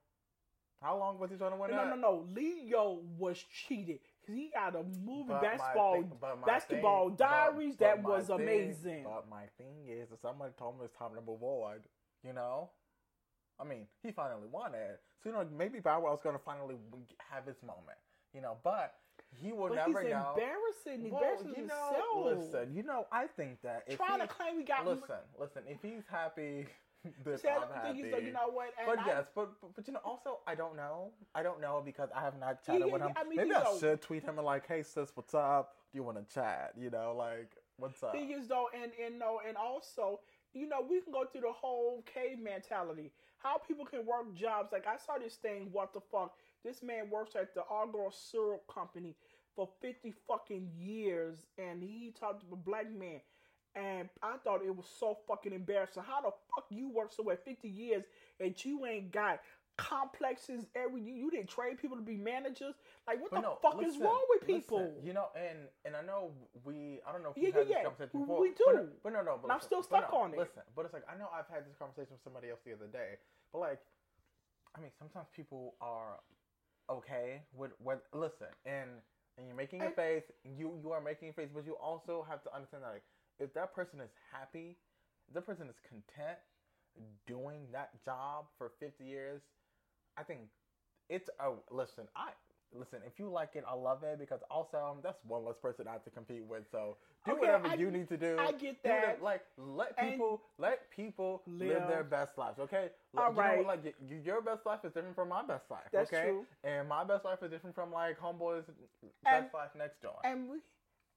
How 0.84 0.98
long 0.98 1.18
was 1.18 1.30
he 1.30 1.36
trying 1.36 1.52
to 1.52 1.56
win 1.56 1.70
no, 1.70 1.76
that? 1.78 1.88
no, 1.88 1.96
no. 1.96 2.26
Leo 2.34 3.00
was 3.18 3.42
cheated 3.42 4.00
because 4.20 4.36
he 4.36 4.50
got 4.52 4.76
a 4.76 4.82
movie 5.02 5.28
But 5.28 5.40
basketball 5.42 5.94
thing- 5.94 6.12
basketball 6.44 7.06
thing- 7.08 7.16
diaries 7.16 7.76
but 7.76 7.84
that 7.86 8.02
was 8.02 8.26
thing- 8.26 8.40
amazing. 8.40 9.04
But 9.04 9.28
my 9.30 9.46
thing 9.56 9.86
is, 9.88 10.12
if 10.12 10.20
somebody 10.20 10.52
told 10.58 10.78
me 10.78 10.84
it's 10.84 10.94
time 10.94 11.14
to 11.14 11.22
move 11.22 11.42
on, 11.42 11.76
you 12.22 12.34
know, 12.34 12.68
I 13.58 13.64
mean, 13.64 13.86
he 14.02 14.12
finally 14.12 14.46
won 14.48 14.74
it, 14.74 15.00
so 15.22 15.30
you 15.30 15.34
know, 15.34 15.46
maybe 15.56 15.80
Bow 15.80 16.00
Wow's 16.00 16.20
gonna 16.20 16.38
finally 16.38 16.76
have 17.30 17.46
his 17.46 17.62
moment, 17.62 17.98
you 18.34 18.42
know, 18.42 18.58
but 18.62 18.96
he 19.40 19.52
will 19.52 19.68
but 19.68 19.76
never 19.76 20.02
he's 20.02 20.10
know. 20.10 20.34
embarrassing, 20.36 21.10
Well, 21.10 21.22
embarrassing 21.22 21.54
you 21.56 21.66
know, 21.66 21.92
himself. 21.92 22.24
listen, 22.52 22.74
you 22.74 22.82
know, 22.82 23.06
I 23.10 23.26
think 23.28 23.62
that 23.62 23.84
if 23.86 23.96
Trying 23.96 24.20
he, 24.20 24.26
to 24.26 24.32
claim 24.34 24.58
he 24.58 24.64
got 24.64 24.84
listen, 24.86 25.16
listen, 25.38 25.62
if 25.66 25.80
he's 25.80 26.06
happy, 26.08 26.66
See, 27.24 27.48
I 27.48 27.54
don't 27.54 27.82
think 27.82 27.96
he's 27.96 28.12
like, 28.12 28.24
you 28.24 28.32
know 28.32 28.48
what? 28.50 28.70
But 28.86 28.98
I- 29.00 29.06
yes, 29.06 29.26
but, 29.34 29.50
but 29.60 29.74
but 29.76 29.86
you 29.86 29.92
know, 29.92 30.00
also 30.04 30.38
I 30.46 30.54
don't 30.54 30.76
know. 30.76 31.10
I 31.34 31.42
don't 31.42 31.60
know 31.60 31.82
because 31.84 32.08
I 32.14 32.22
have 32.22 32.38
not 32.38 32.64
chatted 32.64 32.86
yeah, 32.86 32.92
with 32.92 33.02
him. 33.02 33.12
I 33.16 33.24
mean, 33.24 33.36
Maybe 33.36 33.54
I 33.54 33.62
know- 33.62 33.78
should 33.78 34.00
tweet 34.00 34.22
him 34.22 34.38
and 34.38 34.46
like, 34.46 34.66
hey 34.66 34.82
sis, 34.82 35.10
what's 35.14 35.34
up? 35.34 35.74
Do 35.92 35.98
you 35.98 36.02
want 36.02 36.16
to 36.16 36.34
chat? 36.34 36.72
You 36.78 36.90
know, 36.90 37.14
like 37.16 37.56
what's 37.76 38.02
up? 38.02 38.12
thing 38.12 38.30
is 38.30 38.48
though, 38.48 38.68
and 38.74 38.92
and 39.04 39.18
no, 39.18 39.40
and 39.46 39.56
also, 39.56 40.20
you 40.54 40.66
know, 40.68 40.84
we 40.88 41.00
can 41.00 41.12
go 41.12 41.24
through 41.30 41.42
the 41.42 41.52
whole 41.52 42.02
cave 42.12 42.38
mentality. 42.38 43.12
How 43.38 43.58
people 43.58 43.84
can 43.84 44.06
work 44.06 44.34
jobs. 44.34 44.72
Like 44.72 44.86
I 44.86 44.96
saw 44.96 45.18
this 45.22 45.34
thing. 45.34 45.68
What 45.72 45.92
the 45.92 46.00
fuck? 46.00 46.32
This 46.64 46.82
man 46.82 47.10
works 47.10 47.36
at 47.36 47.54
the 47.54 47.62
Argo 47.70 48.10
Syrup 48.10 48.62
Company 48.72 49.14
for 49.54 49.68
fifty 49.82 50.14
fucking 50.26 50.70
years, 50.78 51.44
and 51.58 51.82
he 51.82 52.14
talked 52.18 52.40
to 52.40 52.46
a 52.54 52.56
black 52.56 52.90
man. 52.90 53.20
And 53.76 54.08
I 54.22 54.36
thought 54.44 54.62
it 54.64 54.74
was 54.74 54.86
so 54.98 55.18
fucking 55.26 55.52
embarrassing. 55.52 56.02
How 56.06 56.20
the 56.20 56.30
fuck 56.54 56.66
you 56.70 56.88
work 56.90 57.12
somewhere 57.12 57.36
fifty 57.36 57.68
years 57.68 58.04
and 58.40 58.54
you 58.64 58.86
ain't 58.86 59.10
got 59.12 59.40
complexes 59.76 60.66
every 60.76 61.02
you 61.02 61.28
didn't 61.32 61.48
train 61.48 61.76
people 61.76 61.96
to 61.96 62.02
be 62.02 62.16
managers? 62.16 62.74
Like 63.08 63.20
what 63.20 63.32
But 63.32 63.36
the 63.38 63.42
no, 63.42 63.58
fuck 63.60 63.82
is 63.82 63.98
wrong 63.98 64.22
with 64.30 64.42
listen, 64.42 64.54
people? 64.60 64.94
you 65.02 65.12
know, 65.12 65.26
and 65.34 65.58
and 65.84 65.96
I 65.96 66.02
know 66.02 66.30
we. 66.64 67.00
I 67.06 67.12
don't 67.12 67.22
know 67.24 67.30
if 67.30 67.36
Yeah, 67.36 67.48
you 67.48 67.52
had 67.52 67.58
yeah, 67.58 67.64
this 67.64 67.76
yeah. 67.78 67.82
conversation 67.82 68.10
We- 68.14 68.20
before. 68.26 68.40
we 68.40 68.48
But, 68.50 68.56
do. 68.76 68.88
but 69.02 69.12
no, 69.12 69.22
no. 69.22 69.34
But 69.36 69.42
And 69.44 69.52
I'm 69.52 69.60
still 69.60 69.82
stuck 69.82 70.12
no, 70.12 70.18
on 70.18 70.34
it. 70.34 70.38
Listen, 70.38 70.62
but 70.76 70.84
it's 70.84 70.94
like 70.94 71.04
I 71.12 71.18
know 71.18 71.28
I've 71.34 71.48
had 71.48 71.66
this 71.66 71.74
conversation 71.76 72.12
with 72.14 72.22
somebody 72.22 72.50
else 72.50 72.60
the 72.64 72.74
other 72.74 72.86
day. 72.86 73.18
But 73.52 73.58
like, 73.58 73.80
I 74.76 74.80
mean, 74.80 74.90
sometimes 74.98 75.26
people 75.34 75.74
are 75.80 76.20
okay 76.88 77.42
with 77.52 77.72
with 77.82 77.98
listen, 78.12 78.48
and 78.66 78.90
and 79.36 79.46
you're 79.48 79.56
making 79.56 79.82
a 79.82 79.90
face. 79.90 80.30
You 80.44 80.78
you 80.80 80.92
are 80.92 81.00
making 81.00 81.30
a 81.30 81.32
face, 81.32 81.48
but 81.52 81.66
you 81.66 81.74
also 81.74 82.24
have 82.28 82.42
to 82.44 82.54
understand 82.54 82.84
that 82.84 82.92
like, 82.92 83.02
if 83.38 83.52
that 83.54 83.74
person 83.74 84.00
is 84.00 84.10
happy, 84.32 84.76
if 85.28 85.34
that 85.34 85.46
person 85.46 85.68
is 85.68 85.76
content 85.88 86.38
doing 87.26 87.66
that 87.72 87.90
job 88.04 88.46
for 88.58 88.72
50 88.80 89.04
years, 89.04 89.42
I 90.16 90.22
think 90.22 90.40
it's 91.08 91.28
a 91.40 91.50
listen. 91.70 92.04
I 92.14 92.30
listen. 92.72 93.00
If 93.06 93.18
you 93.18 93.28
like 93.28 93.50
it, 93.54 93.64
I 93.68 93.74
love 93.74 94.02
it 94.04 94.18
because 94.18 94.40
also 94.50 94.96
that's 95.02 95.18
one 95.26 95.44
less 95.44 95.56
person 95.60 95.86
I 95.88 95.92
have 95.92 96.04
to 96.04 96.10
compete 96.10 96.44
with. 96.44 96.64
So 96.70 96.96
do 97.26 97.32
Okay, 97.32 97.40
whatever 97.40 97.68
I- 97.68 97.74
you 97.74 97.90
need 97.90 98.08
to 98.08 98.16
do. 98.16 98.36
I 98.38 98.52
get 98.52 98.82
Do 98.82 98.90
whatever- 98.90 99.06
that. 99.06 99.22
Like 99.22 99.42
let 99.56 99.94
And- 99.98 100.12
people 100.12 100.42
let 100.58 100.88
people 100.90 101.42
live 101.46 101.80
Live. 101.80 101.88
their 101.88 102.04
best 102.04 102.38
lives. 102.38 102.58
Okay. 102.60 102.90
All 103.16 103.30
you 103.30 103.36
know, 103.36 103.62
like 103.66 103.94
your 104.24 104.40
best 104.40 104.64
life 104.66 104.84
is 104.84 104.92
different 104.92 105.14
from 105.16 105.28
my 105.28 105.42
best 105.44 105.70
life. 105.70 105.88
That's 105.92 106.12
okay. 106.12 106.22
true. 106.28 106.46
And 106.62 106.88
my 106.88 107.02
best 107.04 107.24
life 107.24 107.42
is 107.42 107.50
different 107.50 107.74
from 107.74 107.92
like 107.92 108.18
homeboys' 108.18 108.68
And- 108.68 108.78
best 109.24 109.54
life 109.54 109.74
next 109.74 110.00
door. 110.00 110.18
And 110.24 110.48
we, 110.48 110.58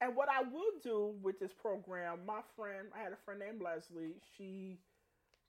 and 0.02 0.16
what 0.16 0.30
I 0.30 0.44
will 0.44 0.72
do 0.84 1.16
with 1.22 1.40
this 1.40 1.54
program, 1.54 2.20
my 2.26 2.42
friend, 2.56 2.88
I 2.96 3.02
had 3.02 3.14
a 3.14 3.18
friend 3.26 3.40
named 3.40 3.62
Leslie. 3.62 4.16
She 4.38 4.80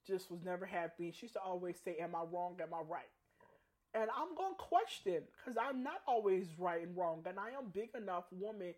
just 0.06 0.30
was 0.30 0.42
never 0.42 0.64
happy. 0.64 1.12
She 1.12 1.26
used 1.26 1.34
to 1.34 1.40
always 1.40 1.78
say, 1.78 1.96
"Am 1.96 2.14
I 2.14 2.22
wrong? 2.22 2.58
Am 2.62 2.72
I 2.72 2.80
right?" 2.80 3.10
And 3.94 4.10
I'm 4.10 4.34
gonna 4.34 4.54
question 4.54 5.22
because 5.36 5.58
I'm 5.58 5.82
not 5.82 6.02
always 6.06 6.58
right 6.58 6.82
and 6.82 6.96
wrong, 6.96 7.22
and 7.26 7.38
I 7.38 7.50
am 7.50 7.70
big 7.70 7.94
enough 7.94 8.24
woman 8.32 8.74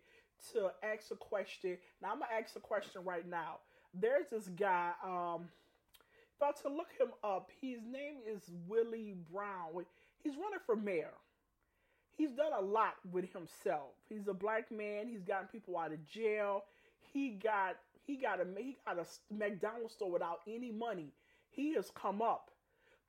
to 0.53 0.71
ask 0.83 1.11
a 1.11 1.15
question. 1.15 1.77
Now 2.01 2.11
I'm 2.11 2.19
gonna 2.19 2.33
ask 2.33 2.55
a 2.55 2.59
question 2.59 3.03
right 3.03 3.27
now. 3.27 3.59
There's 3.93 4.27
this 4.29 4.47
guy. 4.49 4.93
Um, 5.03 5.49
about 6.37 6.59
to 6.63 6.69
look 6.69 6.91
him 6.99 7.11
up. 7.23 7.51
His 7.61 7.79
name 7.85 8.15
is 8.25 8.49
Willie 8.67 9.15
Brown. 9.31 9.85
He's 10.17 10.35
running 10.35 10.59
for 10.65 10.75
mayor 10.75 11.13
he's 12.21 12.31
done 12.31 12.53
a 12.57 12.61
lot 12.61 12.95
with 13.11 13.31
himself. 13.33 13.89
He's 14.07 14.27
a 14.27 14.33
black 14.33 14.71
man. 14.71 15.07
He's 15.07 15.23
gotten 15.23 15.47
people 15.47 15.77
out 15.77 15.91
of 15.91 16.05
jail. 16.05 16.65
He 16.99 17.31
got 17.31 17.77
he 18.03 18.15
got 18.15 18.39
a 18.39 18.45
he 18.57 18.77
got 18.85 18.99
a 18.99 19.33
McDonald's 19.33 19.93
store 19.93 20.11
without 20.11 20.41
any 20.47 20.71
money. 20.71 21.13
He 21.49 21.73
has 21.73 21.91
come 21.95 22.21
up, 22.21 22.51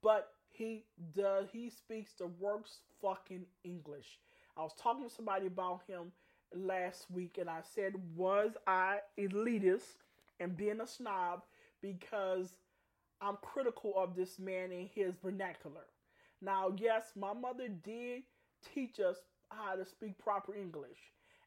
but 0.03 0.31
he 0.49 0.85
does 1.15 1.49
he 1.53 1.69
speaks 1.69 2.13
the 2.19 2.29
worst 2.41 2.81
fucking 3.03 3.45
English. 3.65 4.19
I 4.57 4.63
was 4.63 4.73
talking 4.81 5.09
to 5.09 5.15
somebody 5.15 5.47
about 5.47 5.83
him 5.87 6.13
last 6.55 7.11
week, 7.11 7.37
and 7.39 7.49
I 7.51 7.61
said, 7.75 7.95
was 8.17 8.53
I 8.67 9.01
elitist 9.19 9.97
and 10.41 10.57
being 10.57 10.81
a 10.81 10.87
snob 10.87 11.43
because 11.83 12.55
I'm 13.21 13.37
critical 13.43 13.95
of 13.97 14.17
this 14.17 14.39
man 14.39 14.73
and 14.73 14.89
his 14.95 15.17
vernacular. 15.17 15.87
Now, 16.43 16.75
yes, 16.77 17.13
my 17.17 17.33
mother 17.33 17.69
did 17.69 18.23
teach 18.75 19.01
us 19.01 19.17
how 19.51 19.77
to 19.77 19.85
speak 19.85 20.19
proper 20.19 20.55
English. 20.55 20.99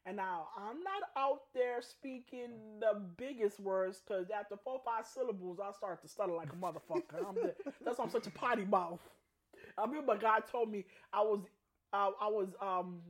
And 0.06 0.17
now 0.17 0.49
I'm 0.56 0.84
not 0.84 1.10
out 1.17 1.41
there 1.56 1.82
speaking 1.82 2.80
the 2.80 3.01
biggest 3.17 3.60
words 3.60 4.01
because 4.06 4.28
after 4.30 4.56
four 4.63 4.80
five 4.86 5.08
syllables 5.08 5.60
I 5.60 5.71
start 5.71 6.01
to 6.04 6.08
stutter 6.08 6.34
like 6.34 6.49
a 6.54 6.56
motherfucker. 6.56 7.54
That's 7.84 7.97
why 7.97 8.06
I'm 8.06 8.12
such 8.12 8.28
a 8.28 8.32
potty 8.32 8.65
mouth. 8.65 8.99
I 9.78 9.86
remember 9.86 10.15
God 10.15 10.43
told 10.51 10.71
me 10.71 10.86
I 11.12 11.21
was 11.21 11.39
uh, 11.91 12.12
I 12.21 12.28
was 12.28 12.49
um 12.62 13.01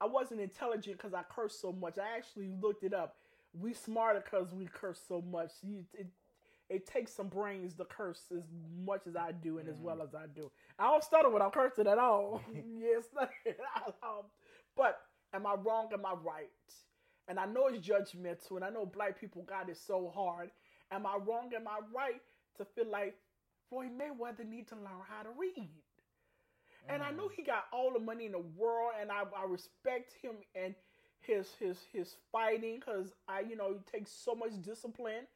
I 0.00 0.06
wasn't 0.06 0.40
intelligent 0.40 0.98
because 0.98 1.14
I 1.14 1.22
cursed 1.22 1.60
so 1.60 1.72
much. 1.72 1.96
I 1.98 2.16
actually 2.16 2.48
looked 2.60 2.82
it 2.82 2.92
up. 2.92 3.16
We 3.58 3.72
smarter 3.72 4.20
because 4.20 4.52
we 4.52 4.66
curse 4.66 5.00
so 5.06 5.22
much. 5.22 5.52
You, 5.62 5.84
it 5.94 6.08
it 6.68 6.86
takes 6.86 7.12
some 7.12 7.28
brains 7.28 7.74
to 7.74 7.84
curse 7.84 8.24
as 8.36 8.44
much 8.84 9.06
as 9.06 9.16
I 9.16 9.32
do 9.32 9.58
and 9.58 9.68
as 9.68 9.80
well 9.80 10.02
as 10.02 10.14
I 10.14 10.26
do. 10.34 10.50
I 10.78 10.90
don't 10.90 11.04
stutter 11.04 11.30
when 11.30 11.42
I'm 11.42 11.50
cursing 11.50 11.86
at 11.86 11.98
all. 11.98 12.42
yes, 12.78 13.04
um, 14.02 14.24
but 14.76 14.98
am 15.32 15.46
I 15.46 15.54
wrong? 15.54 15.90
Am 15.92 16.04
I 16.04 16.14
right? 16.14 16.50
And 17.28 17.38
I 17.38 17.46
know 17.46 17.66
it's 17.68 17.86
judgmental, 17.86 18.56
and 18.56 18.64
I 18.64 18.70
know 18.70 18.86
black 18.86 19.20
people 19.20 19.42
got 19.42 19.68
it 19.68 19.76
so 19.76 20.12
hard. 20.14 20.50
Am 20.92 21.06
I 21.06 21.16
wrong? 21.16 21.50
Am 21.56 21.66
I 21.66 21.80
right 21.94 22.20
to 22.58 22.64
feel 22.64 22.90
like 22.90 23.16
Floyd 23.68 23.90
Mayweather 23.98 24.48
need 24.48 24.68
to 24.68 24.76
learn 24.76 25.02
how 25.08 25.22
to 25.22 25.30
read? 25.36 25.70
And 26.88 27.02
I 27.02 27.10
know 27.10 27.28
he 27.28 27.42
got 27.42 27.64
all 27.72 27.92
the 27.92 27.98
money 27.98 28.26
in 28.26 28.32
the 28.32 28.44
world, 28.56 28.92
and 29.00 29.10
I, 29.10 29.22
I 29.36 29.44
respect 29.48 30.14
him 30.22 30.36
and 30.54 30.74
his 31.20 31.48
his 31.58 31.78
his 31.92 32.14
fighting 32.30 32.76
because 32.76 33.12
I 33.26 33.40
you 33.40 33.56
know 33.56 33.72
it 33.72 33.86
takes 33.92 34.12
so 34.12 34.34
much 34.34 34.52
discipline. 34.62 35.26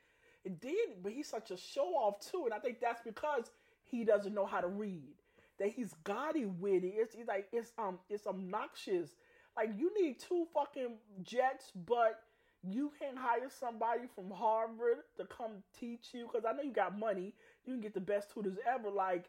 It 0.44 0.61
did, 0.61 1.03
but 1.03 1.12
he's 1.12 1.29
such 1.29 1.50
a 1.50 1.57
show 1.57 1.88
off 1.94 2.20
too, 2.20 2.44
and 2.46 2.55
I 2.55 2.59
think 2.59 2.81
that's 2.81 3.03
because 3.03 3.50
he 3.85 4.05
doesn't 4.05 4.35
know 4.35 4.46
how 4.46 4.61
to 4.61 4.68
read. 4.68 5.14
That 5.59 5.68
he's 5.68 5.94
gaudy 6.05 6.46
with 6.46 6.83
it. 6.85 6.94
It's, 6.96 7.14
it's 7.14 7.29
like 7.29 7.48
it's 7.53 7.72
um 7.79 7.98
it's 8.09 8.26
obnoxious. 8.26 9.11
Like 9.57 9.70
you 9.76 9.92
need 10.00 10.18
two 10.18 10.46
fucking 10.55 10.96
jets, 11.22 11.70
but 11.74 12.20
you 12.62 12.92
can 12.98 13.16
hire 13.16 13.50
somebody 13.50 14.03
from 14.14 14.31
Harvard 14.31 14.98
to 15.18 15.24
come 15.26 15.62
teach 15.79 16.09
you 16.14 16.26
because 16.26 16.46
I 16.46 16.53
know 16.53 16.62
you 16.62 16.72
got 16.72 16.98
money. 16.98 17.35
You 17.64 17.74
can 17.74 17.81
get 17.83 17.92
the 17.94 18.00
best 18.00 18.33
tutors 18.33 18.57
ever. 18.66 18.90
Like 18.90 19.29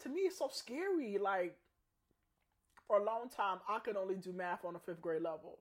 to 0.00 0.08
me, 0.08 0.22
it's 0.22 0.38
so 0.38 0.48
scary. 0.52 1.18
Like 1.18 1.56
for 2.86 2.98
a 2.98 3.04
long 3.04 3.28
time, 3.28 3.58
I 3.68 3.78
could 3.78 3.96
only 3.96 4.16
do 4.16 4.32
math 4.32 4.64
on 4.64 4.76
a 4.76 4.78
fifth 4.78 5.00
grade 5.00 5.22
level. 5.22 5.58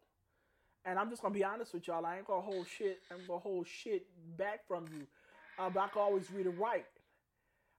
And 0.86 0.98
I'm 0.98 1.10
just 1.10 1.22
gonna 1.22 1.34
be 1.34 1.44
honest 1.44 1.74
with 1.74 1.88
y'all. 1.88 2.06
I 2.06 2.18
ain't 2.18 2.28
gonna 2.28 2.42
hold 2.42 2.68
shit. 2.68 3.00
I'm 3.12 3.26
gonna 3.28 3.40
hold 3.40 3.68
shit 3.68 4.08
back 4.38 4.68
from 4.68 4.86
you. 4.94 5.06
Uh, 5.60 5.70
but 5.70 5.82
I 5.82 5.88
can 5.90 6.02
always 6.02 6.32
read 6.32 6.46
and 6.46 6.58
write. 6.58 6.86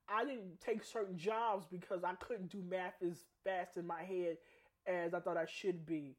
I 0.09 0.25
didn't 0.25 0.61
take 0.61 0.85
certain 0.85 1.19
jobs 1.19 1.67
because 1.71 2.03
I 2.03 2.15
couldn't 2.15 2.51
do 2.51 2.63
math 2.69 2.95
as 3.07 3.25
fast 3.45 3.77
in 3.77 3.87
my 3.87 4.03
head 4.03 4.39
as 4.87 5.15
I 5.15 5.21
thought 5.21 5.37
I 5.37 5.47
should 5.47 5.87
be. 5.87 6.17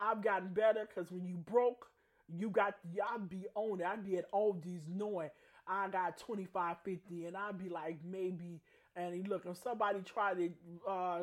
I've 0.00 0.22
gotten 0.22 0.48
better 0.48 0.86
because 0.88 1.10
when 1.10 1.26
you 1.26 1.36
broke, 1.36 1.86
you 2.28 2.50
got 2.50 2.74
y'all 2.94 3.18
be 3.18 3.46
on 3.54 3.80
it. 3.80 3.86
I'd 3.86 4.04
be 4.04 4.16
at 4.16 4.30
Aldi's 4.32 4.84
knowing 4.88 5.30
I 5.66 5.88
got 5.88 6.18
25, 6.18 6.76
50, 6.84 7.26
and 7.26 7.36
I'd 7.36 7.58
be 7.58 7.68
like 7.68 7.98
maybe. 8.04 8.60
And 8.96 9.14
he 9.14 9.22
look, 9.22 9.46
if 9.46 9.56
somebody 9.62 10.00
try 10.00 10.34
to 10.34 10.50
uh, 10.88 11.20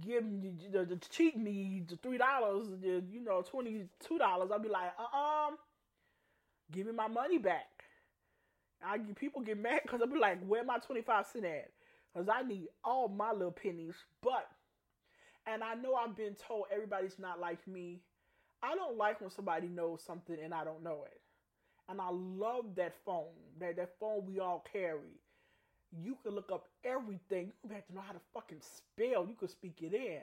give 0.00 0.24
me 0.24 0.54
the, 0.72 0.84
the 0.84 0.96
cheat 0.96 1.36
me 1.36 1.84
the 1.88 1.96
three 1.96 2.18
dollars, 2.18 2.68
you 2.82 3.20
know, 3.24 3.42
twenty 3.42 3.86
two 4.00 4.18
dollars, 4.18 4.50
I'll 4.52 4.58
be 4.58 4.68
like, 4.68 4.92
uh 4.98 5.50
give 6.72 6.86
me 6.86 6.92
my 6.92 7.08
money 7.08 7.38
back. 7.38 7.66
I 8.82 8.98
people 9.16 9.42
get 9.42 9.58
mad 9.58 9.80
because 9.82 10.00
I'll 10.00 10.08
be 10.08 10.18
like, 10.18 10.44
where 10.46 10.64
my 10.64 10.78
25 10.78 11.26
cent 11.26 11.44
at? 11.44 11.70
Because 12.14 12.28
I 12.28 12.42
need 12.42 12.68
all 12.84 13.08
my 13.08 13.32
little 13.32 13.52
pennies. 13.52 13.94
But, 14.22 14.46
and 15.46 15.64
I 15.64 15.74
know 15.74 15.94
I've 15.94 16.16
been 16.16 16.34
told 16.34 16.66
everybody's 16.72 17.18
not 17.18 17.40
like 17.40 17.66
me. 17.66 18.00
I 18.62 18.74
don't 18.74 18.96
like 18.96 19.20
when 19.20 19.30
somebody 19.30 19.68
knows 19.68 20.02
something 20.02 20.36
and 20.42 20.54
I 20.54 20.64
don't 20.64 20.82
know 20.82 21.04
it. 21.06 21.20
And 21.88 22.00
I 22.00 22.08
love 22.10 22.74
that 22.76 22.94
phone, 23.04 23.34
that, 23.60 23.76
that 23.76 23.90
phone 24.00 24.26
we 24.26 24.40
all 24.40 24.64
carry. 24.72 25.20
You 25.92 26.16
can 26.22 26.34
look 26.34 26.50
up 26.52 26.66
everything. 26.84 27.52
You 27.62 27.68
don't 27.68 27.76
have 27.76 27.86
to 27.86 27.94
know 27.94 28.02
how 28.06 28.12
to 28.12 28.20
fucking 28.34 28.60
spell. 28.60 29.26
You 29.26 29.34
can 29.38 29.48
speak 29.48 29.78
it 29.80 29.94
in. 29.94 30.22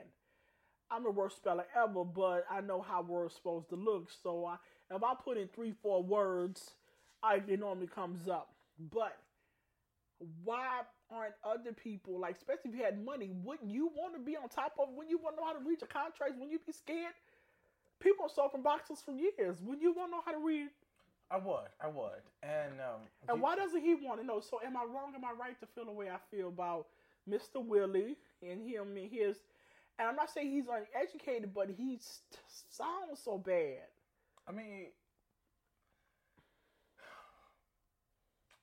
I'm 0.90 1.02
the 1.02 1.10
worst 1.10 1.36
speller 1.36 1.66
ever, 1.76 2.04
but 2.04 2.46
I 2.50 2.60
know 2.60 2.80
how 2.80 3.02
words 3.02 3.34
supposed 3.34 3.68
to 3.70 3.76
look. 3.76 4.08
So 4.22 4.46
I, 4.46 4.56
if 4.94 5.02
I 5.02 5.14
put 5.14 5.36
in 5.36 5.48
three, 5.48 5.74
four 5.82 6.02
words, 6.02 6.70
I, 7.22 7.40
it 7.48 7.58
normally 7.58 7.88
comes 7.88 8.28
up. 8.28 8.50
But 8.78 9.16
why 10.44 10.82
aren't 11.10 11.34
other 11.44 11.72
people 11.72 12.20
like, 12.20 12.36
especially 12.36 12.70
if 12.70 12.76
you 12.76 12.84
had 12.84 13.04
money, 13.04 13.30
wouldn't 13.44 13.70
you 13.70 13.90
want 13.96 14.14
to 14.14 14.20
be 14.20 14.36
on 14.36 14.48
top 14.48 14.74
of? 14.78 14.90
Wouldn't 14.90 15.10
you 15.10 15.18
want 15.18 15.36
to 15.36 15.40
know 15.40 15.46
how 15.46 15.52
to 15.54 15.64
read 15.64 15.80
your 15.80 15.88
contracts? 15.88 16.34
Wouldn't 16.34 16.52
you 16.52 16.60
be 16.64 16.72
scared? 16.72 17.14
People 18.00 18.28
sold 18.28 18.52
from 18.52 18.62
boxes 18.62 19.02
for 19.04 19.12
years. 19.12 19.60
Would 19.62 19.80
you 19.82 19.92
want 19.92 20.12
to 20.12 20.16
know 20.16 20.22
how 20.24 20.32
to 20.32 20.38
read? 20.44 20.68
I 21.30 21.38
would, 21.38 21.68
I 21.82 21.88
would, 21.88 22.22
and 22.42 22.74
um, 22.80 23.00
and 23.28 23.42
why 23.42 23.56
doesn't 23.56 23.80
he 23.80 23.96
want 23.96 24.20
to 24.20 24.26
know? 24.26 24.40
So, 24.40 24.60
am 24.64 24.76
I 24.76 24.84
wrong? 24.84 25.12
Am 25.14 25.24
I 25.24 25.32
right 25.32 25.58
to 25.60 25.66
feel 25.66 25.84
the 25.84 25.92
way 25.92 26.08
I 26.08 26.18
feel 26.30 26.48
about 26.48 26.86
Mister 27.26 27.58
Willie 27.58 28.16
and 28.42 28.62
him 28.62 28.96
and 28.96 29.10
his? 29.10 29.38
And 29.98 30.08
I'm 30.08 30.14
not 30.14 30.30
saying 30.30 30.52
he's 30.52 30.68
uneducated, 30.68 31.52
but 31.52 31.70
he 31.76 31.98
sounds 32.70 33.18
so 33.24 33.38
bad. 33.38 33.88
I 34.46 34.52
mean, 34.52 34.86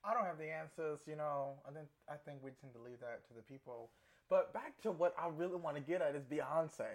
I 0.04 0.14
don't 0.14 0.24
have 0.24 0.38
the 0.38 0.50
answers, 0.50 1.00
you 1.06 1.16
know. 1.16 1.54
I 1.68 1.72
think 1.72 1.88
I 2.08 2.14
think 2.24 2.38
we 2.42 2.50
tend 2.60 2.72
to 2.74 2.80
leave 2.80 3.00
that 3.00 3.26
to 3.28 3.34
the 3.34 3.42
people. 3.42 3.90
But 4.30 4.54
back 4.54 4.80
to 4.82 4.90
what 4.90 5.14
I 5.18 5.28
really 5.28 5.56
want 5.56 5.76
to 5.76 5.82
get 5.82 6.00
at 6.00 6.14
is 6.14 6.24
Beyonce. 6.24 6.88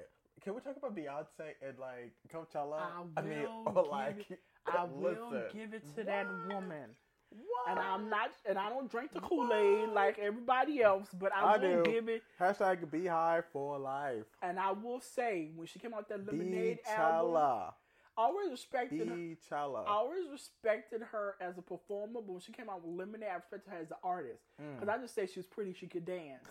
Can 0.44 0.56
we 0.56 0.62
talk 0.62 0.78
about 0.78 0.96
Beyonce 0.96 1.54
and 1.68 1.78
like 1.80 2.14
Coachella? 2.34 2.80
I, 2.80 3.20
I 3.20 3.22
mean, 3.22 3.46
or 3.66 3.86
like 3.92 4.26
it, 4.30 4.40
I 4.66 4.84
will 4.92 5.44
give 5.54 5.74
it 5.74 5.84
to 5.96 6.02
what? 6.02 6.06
that 6.06 6.28
woman. 6.48 6.90
What? 7.32 7.70
And 7.70 7.80
I'm 7.80 8.10
not, 8.10 8.32
and 8.48 8.58
I 8.58 8.70
don't 8.70 8.90
drink 8.90 9.14
the 9.14 9.20
Kool 9.20 9.54
Aid 9.54 9.90
like 9.90 10.18
everybody 10.18 10.82
else, 10.82 11.10
but 11.14 11.32
I, 11.34 11.42
I 11.42 11.58
will 11.58 11.84
do. 11.84 11.92
give 11.92 12.10
it. 12.10 12.24
Hashtag 12.40 12.86
BeyHive 12.88 13.44
for 13.54 13.78
life. 13.78 14.26
And 14.42 14.58
I 14.58 14.72
will 14.72 15.00
say, 15.00 15.52
when 15.56 15.68
she 15.68 15.78
came 15.78 15.94
out 15.94 16.10
that 16.10 16.26
Lemonade 16.26 16.80
album, 16.88 17.74
always 18.18 18.52
respected 18.52 19.08
her. 19.08 19.16
I 19.52 19.92
always 19.92 20.24
respected 20.32 21.02
her 21.12 21.36
as 21.40 21.58
a 21.58 21.62
performer, 21.62 22.14
but 22.14 22.28
when 22.30 22.42
she 22.42 22.52
came 22.52 22.70
out 22.70 22.84
with 22.84 22.98
Lemonade, 22.98 23.30
I 23.32 23.36
respected 23.36 23.72
her 23.72 23.78
as 23.78 23.92
an 23.92 23.98
artist 24.04 24.42
because 24.58 24.90
mm. 24.90 24.94
I 24.94 24.98
just 24.98 25.14
said 25.14 25.30
she 25.30 25.40
was 25.40 25.46
pretty, 25.46 25.74
she 25.74 25.88
could 25.88 26.06
dance. 26.06 26.50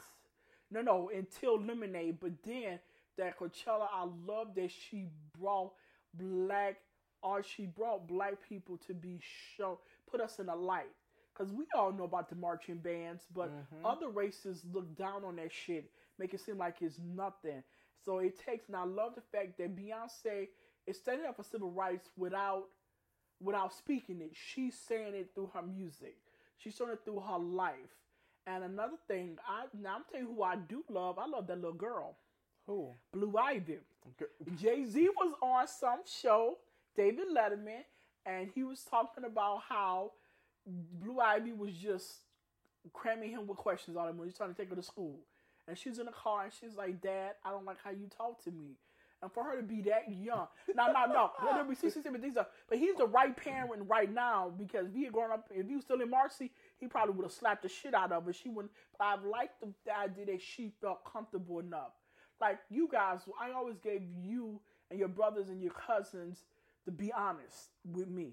No, 0.70 0.81
no, 0.81 1.11
until 1.14 1.61
Lemonade, 1.61 2.18
but 2.20 2.33
then 2.44 2.79
that 3.18 3.38
Coachella, 3.38 3.87
I 3.92 4.07
love 4.26 4.54
that 4.57 4.70
she 4.70 5.07
brought 5.38 5.72
black 6.14 6.76
art. 7.22 7.46
She 7.46 7.66
brought 7.66 8.09
black 8.09 8.35
people 8.48 8.78
to 8.87 8.94
be 8.94 9.20
shown, 9.57 9.76
put 10.11 10.20
us 10.20 10.38
in 10.38 10.48
a 10.48 10.57
light. 10.57 10.90
Because 11.33 11.52
we 11.52 11.66
all 11.76 11.92
know 11.92 12.04
about 12.04 12.28
the 12.28 12.35
marching 12.35 12.78
bands, 12.78 13.24
but 13.33 13.50
mm-hmm. 13.50 13.87
other 13.87 14.09
races 14.09 14.62
look 14.72 14.96
down 14.96 15.24
on 15.24 15.37
that 15.37 15.52
shit, 15.52 15.88
make 16.18 16.35
it 16.35 16.40
seem 16.40 16.59
like 16.59 16.76
it's 16.81 16.98
nothing. 16.98 17.62
So 18.04 18.18
it 18.18 18.40
takes, 18.44 18.66
and 18.66 18.76
I 18.76 18.85
love 18.85 19.14
the 19.14 19.20
fact 19.20 19.59
that 19.59 19.76
Beyonce 19.76 20.48
is 20.87 20.96
standing 20.96 21.26
up 21.26 21.37
for 21.37 21.44
civil 21.44 21.70
rights 21.70 22.09
without 22.16 22.64
without 23.40 23.72
speaking 23.72 24.20
it. 24.20 24.33
She's 24.35 24.74
saying 24.74 25.14
it 25.14 25.31
through 25.35 25.50
her 25.54 25.62
music. 25.62 26.16
She's 26.57 26.74
showing 26.74 26.92
it 26.92 27.00
through 27.04 27.20
her 27.20 27.38
life. 27.38 27.74
And 28.46 28.64
another 28.64 28.96
thing, 29.07 29.37
I 29.46 29.66
now 29.81 29.96
I'm 29.96 30.04
telling 30.11 30.26
you 30.26 30.35
who 30.35 30.42
I 30.42 30.57
do 30.57 30.83
love. 30.88 31.18
I 31.18 31.26
love 31.26 31.46
that 31.48 31.57
little 31.57 31.72
girl. 31.72 32.16
Who? 32.68 32.90
Blue 33.12 33.35
Ivy. 33.37 33.78
Jay 34.54 34.85
Z 34.85 35.09
was 35.16 35.35
on 35.42 35.66
some 35.66 36.00
show, 36.07 36.59
David 36.96 37.28
Letterman, 37.35 37.83
and 38.24 38.50
he 38.54 38.62
was 38.62 38.85
talking 38.85 39.24
about 39.24 39.62
how 39.68 40.12
Blue 40.66 41.18
Ivy 41.18 41.52
was 41.52 41.72
just 41.74 42.20
cramming 42.92 43.31
him 43.31 43.46
with 43.46 43.59
questions 43.59 43.96
on 43.96 44.09
him 44.09 44.18
when 44.18 44.28
he's 44.28 44.37
trying 44.37 44.54
to 44.54 44.57
take 44.57 44.70
her 44.70 44.76
to 44.76 44.83
school. 44.83 45.18
And 45.66 45.76
she's 45.76 45.98
in 45.98 46.07
the 46.07 46.12
car 46.12 46.44
and 46.44 46.52
she's 46.52 46.76
like, 46.76 47.00
Dad, 47.00 47.33
I 47.44 47.50
don't 47.50 47.64
like 47.64 47.78
how 47.83 47.90
you 47.90 48.07
talk 48.16 48.42
to 48.44 48.50
me 48.50 48.76
and 49.22 49.33
for 49.33 49.42
her 49.44 49.57
to 49.57 49.62
be 49.62 49.81
that 49.83 50.04
young. 50.09 50.46
No, 50.74 50.92
no, 50.92 51.07
no. 51.07 51.31
There 51.54 51.64
be 51.64 51.74
sixty 51.74 52.02
seven 52.02 52.20
things, 52.20 52.35
but 52.35 52.78
he's 52.78 52.94
the 52.96 53.07
right 53.07 53.37
parent 53.37 53.83
right 53.87 54.12
now 54.12 54.52
because 54.57 54.87
if 54.87 54.94
he 54.94 55.04
had 55.04 55.12
grown 55.12 55.33
up, 55.33 55.48
if 55.50 55.66
he 55.66 55.74
was 55.74 55.85
still 55.85 56.00
in 56.00 56.11
Marcy, 56.11 56.50
he 56.78 56.87
probably 56.87 57.14
would 57.14 57.24
have 57.24 57.33
slapped 57.33 57.62
the 57.62 57.68
shit 57.68 57.94
out 57.94 58.12
of 58.12 58.24
her. 58.26 58.33
She 58.33 58.48
wouldn't. 58.48 58.72
But 58.98 59.04
I've 59.04 59.24
liked 59.24 59.61
the, 59.61 59.68
the 59.85 59.96
idea 59.96 60.26
that 60.26 60.42
she 60.42 60.72
felt 60.81 61.00
comfortable 61.11 61.59
enough. 61.59 61.92
Like 62.40 62.59
you 62.70 62.88
guys, 62.90 63.20
I 63.40 63.53
always 63.53 63.79
gave 63.79 64.03
you 64.22 64.61
and 64.90 64.98
your 64.98 65.09
brothers 65.09 65.48
and 65.48 65.62
your 65.62 65.72
cousins 65.72 66.38
to 66.85 66.90
be 66.90 67.12
honest 67.12 67.70
with 67.85 68.09
me. 68.09 68.33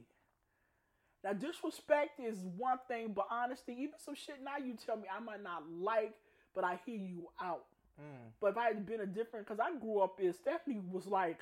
Now, 1.23 1.33
disrespect 1.33 2.19
is 2.19 2.37
one 2.55 2.77
thing, 2.87 3.13
but 3.15 3.25
honesty, 3.31 3.73
even 3.79 3.95
some 3.97 4.13
shit 4.13 4.35
now 4.43 4.63
you 4.63 4.75
tell 4.85 4.95
me 4.95 5.05
I 5.13 5.19
might 5.19 5.41
not 5.41 5.63
like, 5.71 6.13
but 6.53 6.63
I 6.63 6.79
hear 6.85 6.97
you 6.97 7.29
out. 7.41 7.65
Mm. 7.99 8.29
But 8.39 8.51
if 8.51 8.57
I 8.57 8.67
had 8.67 8.85
been 8.85 9.01
a 9.01 9.07
different, 9.07 9.47
because 9.47 9.59
I 9.59 9.75
grew 9.77 10.01
up 10.01 10.19
in 10.19 10.31
Stephanie 10.33 10.81
was 10.91 11.07
like, 11.07 11.39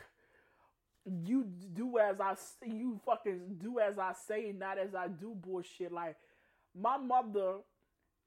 you 1.25 1.45
do 1.73 1.97
as 1.97 2.21
I 2.21 2.35
say, 2.35 2.71
you 2.71 2.99
fucking 3.05 3.57
do 3.61 3.79
as 3.79 3.99
I 3.99 4.13
say, 4.27 4.53
not 4.57 4.77
as 4.77 4.95
I 4.95 5.07
do 5.07 5.35
bullshit. 5.35 5.91
Like 5.91 6.15
my 6.79 6.97
mother, 6.97 7.55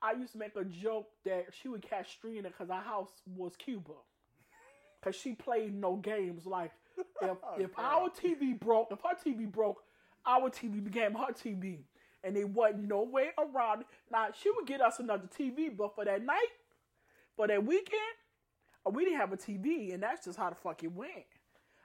I 0.03 0.13
used 0.13 0.33
to 0.33 0.39
make 0.39 0.57
a 0.57 0.65
joke 0.65 1.09
that 1.25 1.47
she 1.61 1.69
would 1.69 1.83
catch 1.83 2.19
Strina 2.21 2.45
because 2.45 2.69
our 2.69 2.83
house 2.83 3.11
was 3.35 3.57
Cuba, 3.57 3.95
because 5.01 5.17
she 5.17 5.35
played 5.35 5.75
no 5.75 5.97
games. 5.97 6.47
Like 6.47 6.73
if 6.99 7.07
oh, 7.23 7.37
if 7.59 7.71
our 7.79 8.09
TV 8.11 8.59
broke, 8.59 8.89
if 8.91 9.01
her 9.01 9.17
TV 9.25 9.51
broke, 9.51 9.83
our 10.27 10.51
TV 10.51 10.83
became 10.83 11.15
her 11.15 11.33
TV, 11.33 11.81
and 12.25 12.37
there 12.37 12.47
wasn't 12.47 12.89
no 12.89 13.03
way 13.03 13.31
around 13.39 13.83
it. 13.83 13.87
Now 14.11 14.29
she 14.39 14.51
would 14.51 14.67
get 14.67 14.81
us 14.81 14.99
another 14.99 15.29
TV, 15.39 15.75
but 15.77 15.95
for 15.95 16.05
that 16.05 16.25
night, 16.25 16.49
for 17.37 17.47
that 17.47 17.65
weekend, 17.65 18.01
uh, 18.87 18.91
we 18.91 19.05
didn't 19.05 19.21
have 19.21 19.33
a 19.33 19.37
TV, 19.37 19.93
and 19.93 20.03
that's 20.03 20.25
just 20.25 20.39
how 20.39 20.51
the 20.51 20.57
fuck 20.57 20.83
it 20.83 20.93
went. 20.93 21.11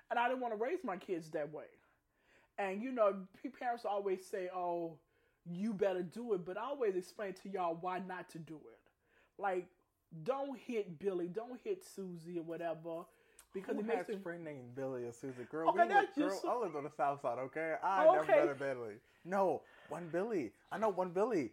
And 0.10 0.20
I 0.20 0.28
didn't 0.28 0.42
want 0.42 0.54
to 0.54 0.64
raise 0.64 0.80
my 0.84 0.98
kids 0.98 1.30
that 1.32 1.54
way. 1.54 1.66
And 2.58 2.82
you 2.82 2.92
know, 2.92 3.16
parents 3.60 3.86
always 3.86 4.26
say, 4.26 4.50
"Oh, 4.54 4.98
you 5.46 5.74
better 5.74 6.04
do 6.04 6.34
it," 6.34 6.46
but 6.46 6.58
I 6.58 6.64
always 6.64 6.96
explain 6.96 7.34
to 7.34 7.50
y'all 7.50 7.78
why 7.80 8.00
not 8.00 8.30
to 8.30 8.40
do 8.40 8.56
it. 8.56 8.80
Like, 9.42 9.68
don't 10.24 10.58
hit 10.58 11.00
Billy, 11.00 11.28
don't 11.28 11.60
hit 11.64 11.84
Susie 11.96 12.40
or 12.40 12.44
whatever. 12.44 13.06
Because 13.54 13.76
Who 13.76 13.82
it 13.82 13.88
makes 13.88 14.08
has 14.08 14.16
a 14.16 14.20
friend 14.20 14.46
named 14.46 14.76
Billy 14.76 15.04
or 15.04 15.12
Susie. 15.12 15.44
Girl, 15.50 15.70
okay, 15.70 15.84
we 15.84 15.94
live, 15.94 16.16
girl, 16.16 16.42
I 16.48 16.56
live 16.58 16.76
on 16.76 16.84
the 16.86 16.90
south 16.96 17.22
side, 17.22 17.38
okay? 17.38 17.76
I 17.84 18.08
okay. 18.08 18.34
never 18.34 18.46
met 18.46 18.56
a 18.56 18.56
Billy. 18.56 18.94
No, 19.26 19.62
one 19.90 20.08
Billy. 20.10 20.52
I 20.72 20.78
know 20.78 20.90
one 20.90 21.10
Billy. 21.10 21.52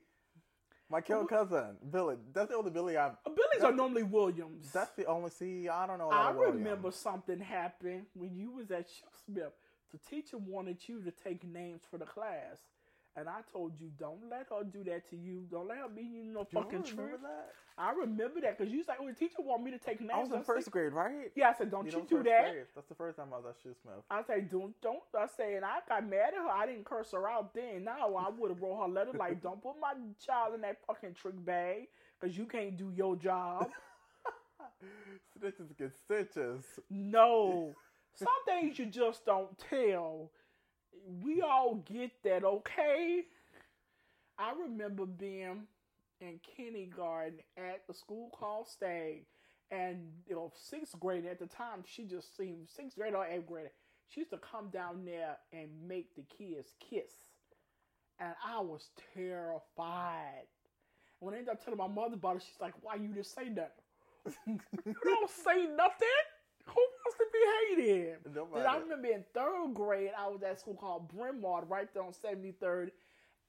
My 0.91 1.03
killed 1.03 1.29
cousin, 1.29 1.77
Billy. 1.91 2.17
That's 2.33 2.49
the 2.49 2.57
only 2.57 2.71
Billy 2.71 2.97
I've. 2.97 3.13
Billy's 3.25 3.63
are 3.63 3.73
normally 3.73 4.05
Williams. 4.05 4.71
That's 4.73 4.93
the 4.93 5.05
only. 5.05 5.31
See, 5.31 5.69
I 5.69 5.87
don't 5.87 5.99
know. 5.99 6.09
I 6.09 6.31
remember 6.31 6.91
something 6.91 7.41
happened 7.41 8.07
when 8.15 8.35
you 8.35 8.53
was 8.53 8.71
at 8.71 8.87
Smith. 9.27 9.53
The 9.93 9.99
teacher 9.99 10.39
wanted 10.39 10.79
you 10.87 11.03
to 11.03 11.11
take 11.11 11.45
names 11.45 11.83
for 11.91 11.99
the 11.99 12.07
class, 12.07 12.59
and 13.19 13.29
I 13.29 13.41
told 13.53 13.73
you, 13.81 13.91
don't 13.99 14.31
let 14.31 14.47
her 14.51 14.65
do 14.65 14.85
that 14.85 15.09
to 15.11 15.17
you. 15.17 15.47
Don't 15.51 15.69
let 15.69 15.79
her 15.79 15.89
be 15.89 16.03
you 16.03 16.25
no 16.25 16.41
you 16.41 16.47
fucking 16.53 16.85
trick. 16.85 17.21
I 17.77 17.93
remember 17.93 18.41
that 18.41 18.59
because 18.59 18.73
you 18.73 18.79
was 18.79 18.89
like, 18.89 18.99
"Oh, 19.01 19.07
the 19.07 19.15
teacher 19.15 19.37
want 19.39 19.63
me 19.63 19.71
to 19.71 19.79
take 19.79 20.01
names." 20.01 20.13
I 20.15 20.19
was 20.21 20.33
in 20.33 20.43
first 20.43 20.71
grade, 20.71 20.93
right? 20.93 21.31
Yeah, 21.37 21.51
I 21.51 21.55
said, 21.55 21.71
"Don't 21.71 21.87
you, 21.87 21.99
you 21.99 22.07
do 22.09 22.23
that." 22.25 22.51
Grade. 22.53 22.67
That's 22.75 22.89
the 22.89 22.95
first 22.95 23.17
time 23.19 23.29
I 23.33 23.37
was 23.37 23.47
at 23.49 23.55
Shoe 23.63 23.75
Smith. 23.81 24.03
I 24.11 24.23
said, 24.23 24.51
"Don't, 24.51 24.75
don't." 24.81 24.99
I 25.17 25.27
say, 25.27 25.55
and 25.55 25.65
I 25.65 25.79
got 25.89 26.09
mad 26.09 26.35
at 26.35 26.35
her. 26.35 26.49
I 26.49 26.67
didn't 26.67 26.85
curse 26.85 27.13
her 27.13 27.29
out 27.29 27.55
then. 27.55 27.85
Now 27.85 28.15
I 28.17 28.31
would 28.31 28.51
have 28.51 28.61
wrote 28.61 28.83
her 28.83 28.89
letter 28.89 29.13
like, 29.17 29.41
"Don't 29.43 29.63
put 29.63 29.75
my 29.81 29.95
child 30.25 30.55
in 30.55 30.61
that 30.63 30.79
fucking 30.87 31.15
trick 31.15 31.45
bag 31.45 31.87
because 32.21 32.37
you 32.37 32.47
can't 32.47 32.77
do 32.77 32.91
your 32.91 33.15
job." 33.15 33.71
Stitches 35.37 35.73
get 35.79 35.93
stitches. 35.97 36.65
No, 36.91 37.75
some 38.15 38.29
things 38.45 38.79
you 38.79 38.87
just 38.87 39.25
don't 39.25 39.57
tell 39.59 40.33
we 41.23 41.41
all 41.41 41.77
get 41.77 42.11
that, 42.25 42.45
okay? 42.45 43.25
I 44.39 44.53
remember 44.61 45.07
being 45.07 45.67
in 46.21 46.41
kindergarten 46.57 47.39
at 47.57 47.87
the 47.87 47.95
school 47.95 48.31
called 48.31 48.69
Stagg, 48.69 49.25
and 49.71 49.99
you 50.27 50.35
know, 50.35 50.53
sixth 50.57 50.99
grade 50.99 51.27
at 51.27 51.39
the 51.39 51.47
time, 51.47 51.85
she 51.85 52.05
just 52.05 52.37
seemed 52.37 52.69
sixth 52.69 52.97
grade 52.97 53.15
or 53.15 53.27
eighth 53.27 53.47
grade. 53.47 53.71
She 54.09 54.21
used 54.21 54.31
to 54.31 54.39
come 54.39 54.69
down 54.71 55.05
there 55.05 55.37
and 55.53 55.69
make 55.87 56.15
the 56.15 56.23
kids 56.23 56.69
kiss. 56.81 57.13
And 58.19 58.35
I 58.45 58.61
was 58.61 58.89
terrified. 59.15 60.47
When 61.21 61.35
I 61.35 61.39
ended 61.39 61.53
up 61.53 61.63
telling 61.65 61.79
my 61.79 61.89
mother 61.89 62.15
about 62.15 62.37
it, 62.37 62.43
she's 62.43 62.61
like, 62.61 62.75
why 62.81 62.95
you 62.95 63.13
just 63.15 63.35
say 63.35 63.49
nothing? 63.49 64.61
you 64.87 64.95
don't 65.05 65.31
say 65.31 65.67
nothing? 65.77 66.09
Who 66.67 66.83
to 67.19 67.27
be 67.33 67.83
hated? 67.83 68.17
Nobody. 68.35 68.65
I 68.65 68.77
remember 68.79 69.09
in 69.09 69.25
third 69.35 69.75
grade, 69.75 70.11
I 70.19 70.29
was 70.29 70.43
at 70.43 70.61
school 70.61 70.75
called 70.75 71.09
Bryn 71.09 71.41
Mawr, 71.41 71.65
right 71.69 71.93
there 71.93 72.03
on 72.03 72.13
73rd 72.13 72.91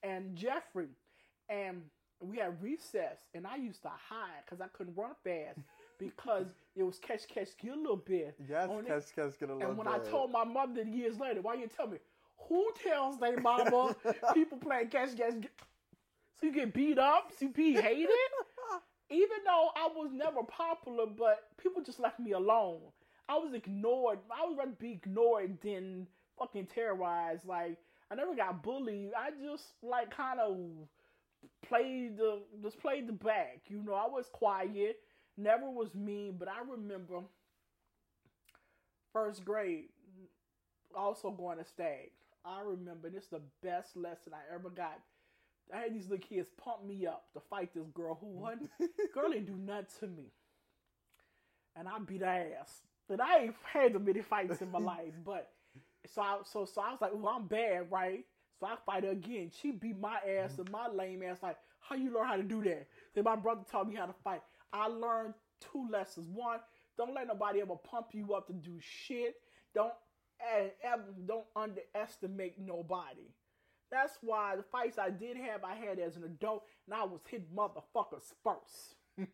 and 0.04 0.36
Jeffrey. 0.36 0.90
And 1.50 1.82
we 2.22 2.38
had 2.38 2.62
recess, 2.62 3.20
and 3.34 3.48
I 3.48 3.56
used 3.56 3.82
to 3.84 3.90
hide 3.90 4.44
because 4.46 4.62
I 4.62 4.68
couldn't 4.68 4.96
run 4.96 5.12
fast 5.24 5.60
because 6.00 6.48
it 6.76 6.84
was 6.84 7.00
catch, 7.00 7.28
catch, 7.28 7.50
get 7.62 7.74
a 7.74 7.76
little 7.76 7.96
bit. 7.98 8.36
Yes, 8.48 8.70
it. 8.70 8.88
catch, 8.88 9.16
catch, 9.16 9.40
get 9.40 9.50
a 9.50 9.54
little 9.54 9.70
And 9.70 9.78
when 9.78 9.88
I 9.88 10.00
told 10.00 10.32
my 10.32 10.44
mother 10.44 10.84
years 10.84 11.20
later, 11.20 11.42
why 11.42 11.56
you 11.56 11.68
tell 11.68 11.88
me? 11.88 11.98
Who 12.48 12.72
tells 12.84 13.20
their 13.20 13.40
mama 13.40 13.96
people 14.34 14.58
playing 14.58 14.90
catch, 14.90 15.16
catch, 15.18 15.42
get... 15.42 15.52
so 16.40 16.48
you 16.48 16.54
get 16.54 16.74
beat 16.74 16.98
up, 16.98 17.32
so 17.38 17.46
you 17.46 17.52
be 17.52 17.74
hated? 17.74 18.10
Even 19.12 19.38
though 19.44 19.70
I 19.76 19.90
was 19.96 20.12
never 20.14 20.44
popular, 20.44 21.06
but 21.08 21.48
people 21.58 21.82
just 21.82 22.00
left 22.00 22.20
me 22.20 22.34
alone. 22.34 22.80
I 23.30 23.38
was 23.38 23.54
ignored. 23.54 24.20
I 24.32 24.48
would 24.48 24.58
rather 24.58 24.72
be 24.72 24.94
ignored 24.94 25.60
than 25.62 26.08
fucking 26.38 26.66
terrorized. 26.66 27.46
Like 27.46 27.78
I 28.12 28.16
never 28.16 28.36
got 28.36 28.64
bullied. 28.64 29.12
I 29.16 29.30
just 29.42 29.66
like 29.84 30.10
kind 30.16 30.40
of 30.40 30.58
played 31.68 32.18
the 32.18 32.42
just 32.64 32.80
played 32.80 33.08
the 33.08 33.14
back. 33.14 33.62
You 33.68 33.84
know, 33.84 33.94
I 33.94 34.08
was 34.08 34.26
quiet, 34.34 34.98
never 35.38 35.70
was 35.70 35.94
mean, 35.94 36.38
but 36.40 36.48
I 36.48 36.60
remember 36.68 37.22
first 39.14 39.46
grade 39.46 39.86
also 40.98 41.30
going 41.30 41.60
to 41.60 41.66
stag. 41.66 42.12
I 42.44 42.62
remember 42.62 43.10
this 43.10 43.26
is 43.26 43.30
the 43.30 43.42
best 43.62 43.96
lesson 43.96 44.34
I 44.34 44.54
ever 44.54 44.70
got. 44.70 45.00
I 45.74 45.82
had 45.82 45.94
these 45.94 46.10
little 46.10 46.26
kids 46.26 46.48
pump 46.58 46.84
me 46.84 47.06
up 47.06 47.26
to 47.34 47.40
fight 47.40 47.76
this 47.76 47.86
girl 47.94 48.18
who 48.20 48.28
wasn't 48.28 48.72
girl 49.14 49.30
didn't 49.30 49.46
do 49.46 49.56
nothing 49.56 49.86
to 50.00 50.08
me. 50.08 50.32
And 51.76 51.88
I 51.88 52.00
beat 52.00 52.22
her 52.22 52.28
ass. 52.60 52.82
And 53.10 53.22
I 53.22 53.38
ain't 53.40 53.56
had 53.64 53.94
so 53.94 54.00
many 54.00 54.22
fights 54.22 54.62
in 54.62 54.72
my 54.72 54.80
life, 54.80 55.14
but 55.26 55.50
so 56.08 56.22
I 56.22 56.38
so 56.44 56.66
so 56.66 56.82
I 56.82 56.92
was 56.92 57.02
like, 57.02 57.12
well, 57.14 57.34
I'm 57.36 57.48
bad, 57.48 57.92
right? 57.92 58.26
So 58.60 58.68
I 58.68 58.76
fight 58.86 59.04
her 59.04 59.12
again. 59.12 59.52
She 59.62 59.72
beat 59.72 60.00
my 60.00 60.18
ass 60.18 60.58
and 60.58 60.70
my 60.72 60.88
lame 60.88 61.24
ass. 61.24 61.38
Like, 61.42 61.58
how 61.80 61.96
you 61.96 62.14
learn 62.14 62.28
how 62.28 62.36
to 62.36 62.44
do 62.44 62.64
that? 62.64 62.88
Then 63.16 63.24
my 63.24 63.36
brother 63.36 63.62
taught 63.70 63.88
me 63.90 63.96
how 63.96 64.06
to 64.06 64.16
fight. 64.24 64.42
I 64.74 64.88
learned 64.88 65.34
two 65.60 65.88
lessons. 65.92 66.28
One, 66.34 66.60
don't 66.98 67.14
let 67.14 67.28
nobody 67.28 67.62
ever 67.62 67.76
pump 67.76 68.08
you 68.14 68.34
up 68.34 68.48
to 68.48 68.54
do 68.54 68.78
shit. 68.80 69.36
Don't 69.74 69.94
ever 70.84 71.04
don't 71.26 71.46
underestimate 71.56 72.60
nobody. 72.60 73.34
That's 73.92 74.18
why 74.22 74.56
the 74.56 74.64
fights 74.64 75.00
I 75.00 75.10
did 75.10 75.38
have, 75.38 75.64
I 75.64 75.74
had 75.74 76.00
as 76.00 76.16
an 76.16 76.24
adult, 76.24 76.64
and 76.86 76.94
I 76.94 77.04
was 77.04 77.22
hitting 77.28 77.48
motherfuckers 77.56 78.34
first. 78.44 78.96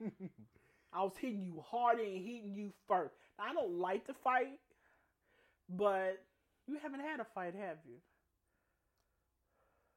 I 0.96 1.04
was 1.04 1.14
hitting 1.20 1.44
you 1.44 1.62
harder 1.70 2.02
and 2.04 2.16
hitting 2.18 2.54
you 2.56 2.72
first. 2.88 3.16
Now, 3.38 3.46
I 3.50 3.54
don't 3.54 3.80
like 3.80 4.06
to 4.08 4.14
fight, 4.14 4.60
but 5.70 6.22
you 6.68 6.78
haven't 6.82 7.02
had 7.02 7.20
a 7.20 7.26
fight, 7.36 7.54
have 7.56 7.78
you? 7.86 7.96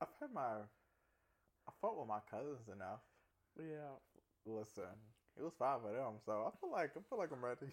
I've 0.00 0.08
had 0.20 0.32
my. 0.32 0.40
I 0.40 1.70
fought 1.80 1.98
with 1.98 2.08
my 2.08 2.20
cousins 2.30 2.68
enough. 2.74 3.00
Yeah. 3.58 3.94
Listen, 4.46 4.84
it 5.38 5.42
was 5.42 5.52
five 5.58 5.84
of 5.84 5.92
them, 5.92 6.14
so 6.24 6.32
I 6.46 6.50
feel 6.61 6.70
like 6.72 6.90
I 6.96 7.00
feel 7.08 7.18
like 7.18 7.30
I'm 7.32 7.44
ready. 7.44 7.72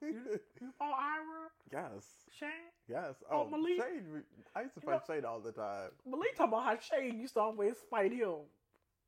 You, 0.00 0.40
you 0.62 0.68
fought 0.78 0.96
Ira, 0.98 1.50
yes, 1.70 2.06
Shane? 2.30 2.48
yes. 2.88 3.16
Oh, 3.30 3.40
Oh, 3.46 3.50
Malik. 3.50 3.76
Shade. 3.76 4.04
we- 4.10 4.20
I 4.56 4.62
used 4.62 4.74
to 4.76 4.80
You 4.80 4.86
fight 4.88 5.02
Shane 5.06 5.24
all 5.26 5.40
the 5.40 5.52
time. 5.52 5.90
Malik 6.06 6.36
talking 6.36 6.52
about 6.54 6.64
how 6.64 6.78
Shane 6.78 7.20
used 7.20 7.34
to 7.34 7.40
always 7.40 7.76
fight 7.90 8.12
him. 8.12 8.48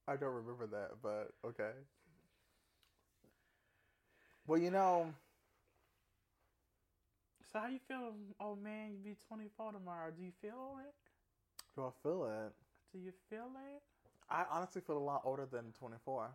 I 0.07 0.17
don't 0.17 0.35
remember 0.35 0.67
that, 0.67 0.91
but 1.03 1.33
okay. 1.49 1.71
Well, 4.47 4.59
you 4.61 4.71
know, 4.71 5.15
So 7.45 7.59
how 7.61 7.69
you 7.69 7.79
feel, 7.79 8.15
oh 8.41 8.57
man, 8.57 8.93
you 8.93 8.99
be 8.99 9.17
24 9.29 9.73
tomorrow. 9.73 10.11
Do 10.11 10.23
you 10.23 10.33
feel 10.33 10.79
it? 10.87 10.95
do 11.75 11.85
I 11.87 11.91
feel 12.03 12.25
it? 12.27 12.53
Do 12.93 12.99
you 12.99 13.13
feel 13.29 13.51
it? 13.57 13.83
I 14.29 14.45
honestly 14.51 14.81
feel 14.81 14.99
a 14.99 15.01
lot 15.01 15.23
older 15.25 15.47
than 15.47 15.73
24. 15.73 16.31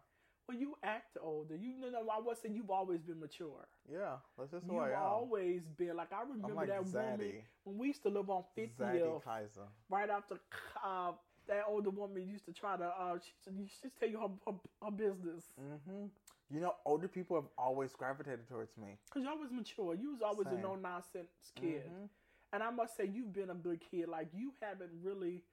Well, 0.47 0.57
you 0.57 0.75
act 0.83 1.17
older. 1.21 1.55
You 1.55 1.77
know, 1.91 2.07
I 2.09 2.19
was 2.19 2.39
saying 2.39 2.55
you've 2.55 2.69
always 2.69 3.01
been 3.01 3.19
mature. 3.19 3.67
Yeah, 3.91 4.17
that's 4.37 4.51
just 4.51 4.65
who 4.67 4.73
You've 4.73 4.83
I 4.83 4.91
am. 4.91 4.97
always 4.97 5.63
been 5.77 5.95
like 5.95 6.11
I 6.11 6.21
remember 6.23 6.53
like 6.53 6.67
that 6.67 6.83
woman 6.85 7.33
when 7.63 7.77
we 7.77 7.87
used 7.87 8.03
to 8.03 8.09
live 8.09 8.29
on 8.29 8.43
50th. 8.55 8.77
Zaddy 8.77 9.23
Kaiser. 9.23 9.67
right 9.89 10.09
after 10.09 10.39
uh, 10.83 11.13
that 11.47 11.65
older 11.67 11.89
woman 11.89 12.27
used 12.27 12.45
to 12.45 12.53
try 12.53 12.77
to 12.77 12.85
uh, 12.85 13.17
she 13.19 13.67
she 13.67 13.89
tell 13.89 14.09
you 14.09 14.19
her, 14.19 14.29
her, 14.45 14.59
her 14.83 14.91
business 14.91 15.53
hmm 15.57 16.07
You 16.51 16.59
know, 16.59 16.75
older 16.85 17.07
people 17.07 17.37
have 17.37 17.49
always 17.57 17.93
gravitated 17.93 18.47
towards 18.49 18.75
me. 18.77 18.97
because 19.05 19.23
you 19.23 19.29
always 19.29 19.51
mature. 19.51 19.93
You 19.95 20.11
was 20.11 20.21
always 20.21 20.47
a 20.47 20.55
no 20.61 20.75
nonsense 20.75 21.31
kid, 21.55 21.85
Mhm. 21.89 22.09
and 22.53 22.63
I 22.63 22.69
must 22.71 22.95
say 22.97 23.05
you've 23.05 23.31
been 23.33 23.49
a 23.49 23.55
good 23.55 23.79
kid. 23.79 24.09
Like 24.09 24.27
you 24.33 24.53
haven't 24.61 24.91
really. 25.01 25.43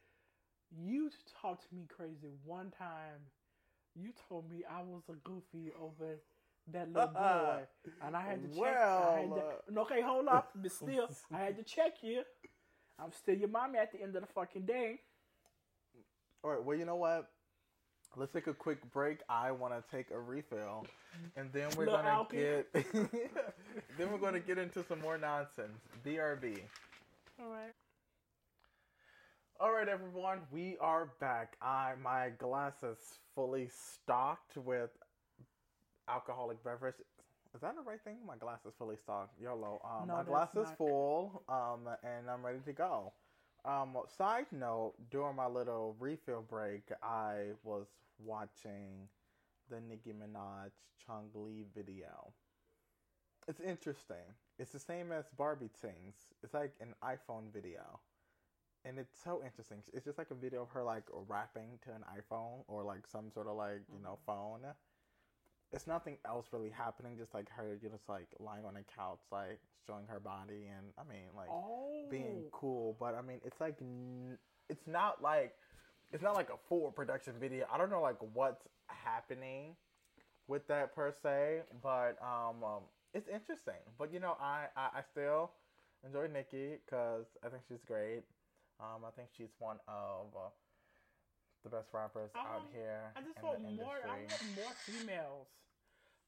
You 0.70 1.10
talked 1.40 1.66
to 1.68 1.74
me 1.74 1.86
crazy 1.86 2.28
one 2.44 2.70
time. 2.72 3.30
You 3.94 4.12
told 4.28 4.50
me 4.50 4.64
I 4.64 4.82
was 4.82 5.08
a 5.08 5.14
goofy 5.14 5.72
over 5.80 6.20
that 6.72 6.88
little 6.92 7.08
boy, 7.14 7.66
and 8.02 8.16
I 8.16 8.20
had 8.22 8.42
to 8.42 8.48
check. 8.48 8.58
Well, 8.58 9.62
to, 9.66 9.72
no, 9.72 9.82
okay, 9.82 10.00
hold 10.02 10.28
up, 10.28 10.50
but 10.54 10.70
still, 10.72 11.08
I 11.32 11.38
had 11.38 11.56
to 11.56 11.62
check 11.62 12.02
you. 12.02 12.24
I'm 12.98 13.12
still 13.12 13.36
your 13.36 13.48
mommy 13.48 13.78
at 13.78 13.92
the 13.92 14.02
end 14.02 14.16
of 14.16 14.22
the 14.22 14.28
fucking 14.32 14.66
day. 14.66 15.00
All 16.42 16.50
right. 16.50 16.62
Well, 16.62 16.76
you 16.76 16.84
know 16.84 16.96
what? 16.96 17.30
Let's 18.16 18.32
take 18.32 18.46
a 18.48 18.54
quick 18.54 18.78
break. 18.92 19.18
I 19.28 19.52
want 19.52 19.74
to 19.74 19.96
take 19.96 20.10
a 20.10 20.18
refill, 20.18 20.86
and 21.36 21.52
then 21.52 21.68
we're 21.76 21.86
Little 21.86 22.02
gonna 22.02 22.26
get. 22.32 22.72
then 23.98 24.10
we're 24.10 24.18
gonna 24.18 24.40
get 24.40 24.58
into 24.58 24.82
some 24.84 25.00
more 25.00 25.18
nonsense. 25.18 25.78
BRB. 26.04 26.58
All 27.40 27.48
right. 27.50 27.72
All 29.60 29.72
right, 29.72 29.88
everyone, 29.88 30.38
we 30.52 30.76
are 30.80 31.10
back. 31.20 31.56
I 31.62 31.92
my 32.02 32.30
glass 32.38 32.82
is 32.82 32.98
fully 33.34 33.68
stocked 33.68 34.56
with 34.56 34.90
alcoholic 36.08 36.62
beverage. 36.64 36.94
Is 37.54 37.60
that 37.60 37.74
the 37.76 37.82
right 37.82 38.00
thing? 38.02 38.18
My 38.26 38.36
glass 38.36 38.60
is 38.66 38.74
fully 38.78 38.96
stocked. 38.96 39.34
YOLO. 39.40 39.80
Um, 39.84 40.08
No, 40.08 40.16
my 40.16 40.22
glass 40.24 40.48
that's 40.54 40.64
is 40.66 40.70
not- 40.70 40.78
full. 40.78 41.42
Um, 41.48 41.88
and 42.02 42.28
I'm 42.30 42.44
ready 42.44 42.60
to 42.66 42.72
go. 42.72 43.12
Um, 43.64 43.96
side 44.16 44.46
note: 44.52 44.94
during 45.10 45.36
my 45.36 45.46
little 45.46 45.96
refill 45.98 46.42
break, 46.42 46.90
I 47.02 47.50
was 47.62 47.86
watching 48.18 49.08
the 49.70 49.80
Nicki 49.80 50.12
Minaj 50.12 50.70
Chun-Li 51.04 51.64
video. 51.74 52.32
It's 53.46 53.60
interesting. 53.60 54.34
It's 54.58 54.72
the 54.72 54.78
same 54.78 55.12
as 55.12 55.26
Barbie 55.36 55.70
Tingz. 55.82 56.14
It's 56.42 56.54
like 56.54 56.72
an 56.80 56.94
iPhone 57.02 57.52
video 57.52 58.00
and 58.84 58.98
it's 58.98 59.18
so 59.22 59.42
interesting. 59.44 59.78
It's 59.92 60.04
just 60.04 60.18
like 60.18 60.30
a 60.30 60.34
video 60.34 60.62
of 60.62 60.70
her 60.70 60.82
like 60.82 61.04
rapping 61.28 61.78
to 61.84 61.90
an 61.90 62.04
iPhone 62.08 62.64
or 62.68 62.82
like 62.82 63.06
some 63.06 63.30
sort 63.32 63.46
of 63.46 63.56
like 63.56 63.82
you 63.92 64.02
know 64.02 64.18
phone. 64.26 64.60
It's 65.72 65.86
nothing 65.86 66.16
else 66.24 66.46
really 66.52 66.70
happening. 66.70 67.16
Just 67.18 67.34
like 67.34 67.48
her 67.50 67.78
you 67.82 67.88
just 67.90 68.08
like 68.08 68.28
lying 68.38 68.64
on 68.64 68.76
a 68.76 68.84
couch, 68.96 69.20
like 69.30 69.60
showing 69.86 70.06
her 70.08 70.20
body, 70.20 70.66
and 70.76 70.86
I 70.98 71.02
mean 71.10 71.28
like 71.36 71.50
Oh, 71.50 72.06
being 72.10 72.44
cool. 72.52 72.96
But 72.98 73.14
I 73.14 73.22
mean, 73.22 73.40
it's 73.44 73.60
like 73.60 73.76
it's 74.68 74.86
not 74.86 75.22
like 75.22 75.54
it's 76.12 76.22
not 76.22 76.34
like 76.34 76.48
a 76.50 76.56
full 76.68 76.90
production 76.90 77.34
video. 77.38 77.66
I 77.72 77.76
don't 77.78 77.90
know 77.90 78.00
like 78.00 78.16
what's 78.32 78.66
happening 78.86 79.76
with 80.46 80.66
that 80.68 80.94
per 80.94 81.12
se, 81.22 81.60
but 81.82 82.16
um, 82.22 82.64
um 82.64 82.82
it's 83.12 83.28
interesting. 83.28 83.80
But 83.98 84.12
you 84.12 84.20
know, 84.20 84.36
I 84.40 84.66
I, 84.76 84.98
I 84.98 85.02
still 85.10 85.50
enjoy 86.04 86.28
Nicki 86.32 86.76
because 86.84 87.26
I 87.44 87.48
think 87.48 87.62
she's 87.68 87.82
great. 87.86 88.22
Um, 88.80 89.04
I 89.06 89.10
think 89.10 89.28
she's 89.36 89.50
one 89.58 89.78
of 89.88 90.26
uh, 90.36 90.48
the 91.64 91.70
best 91.70 91.88
rappers 91.92 92.30
I 92.34 92.40
out 92.40 92.66
here 92.72 93.12
I 93.16 93.20
just 93.20 93.38
in 93.38 93.44
want 93.44 93.62
the 93.62 93.70
more. 93.82 93.98
I 94.08 94.18
industry. 94.22 94.46
want 94.54 94.56
more 94.56 94.74
females. 94.86 95.48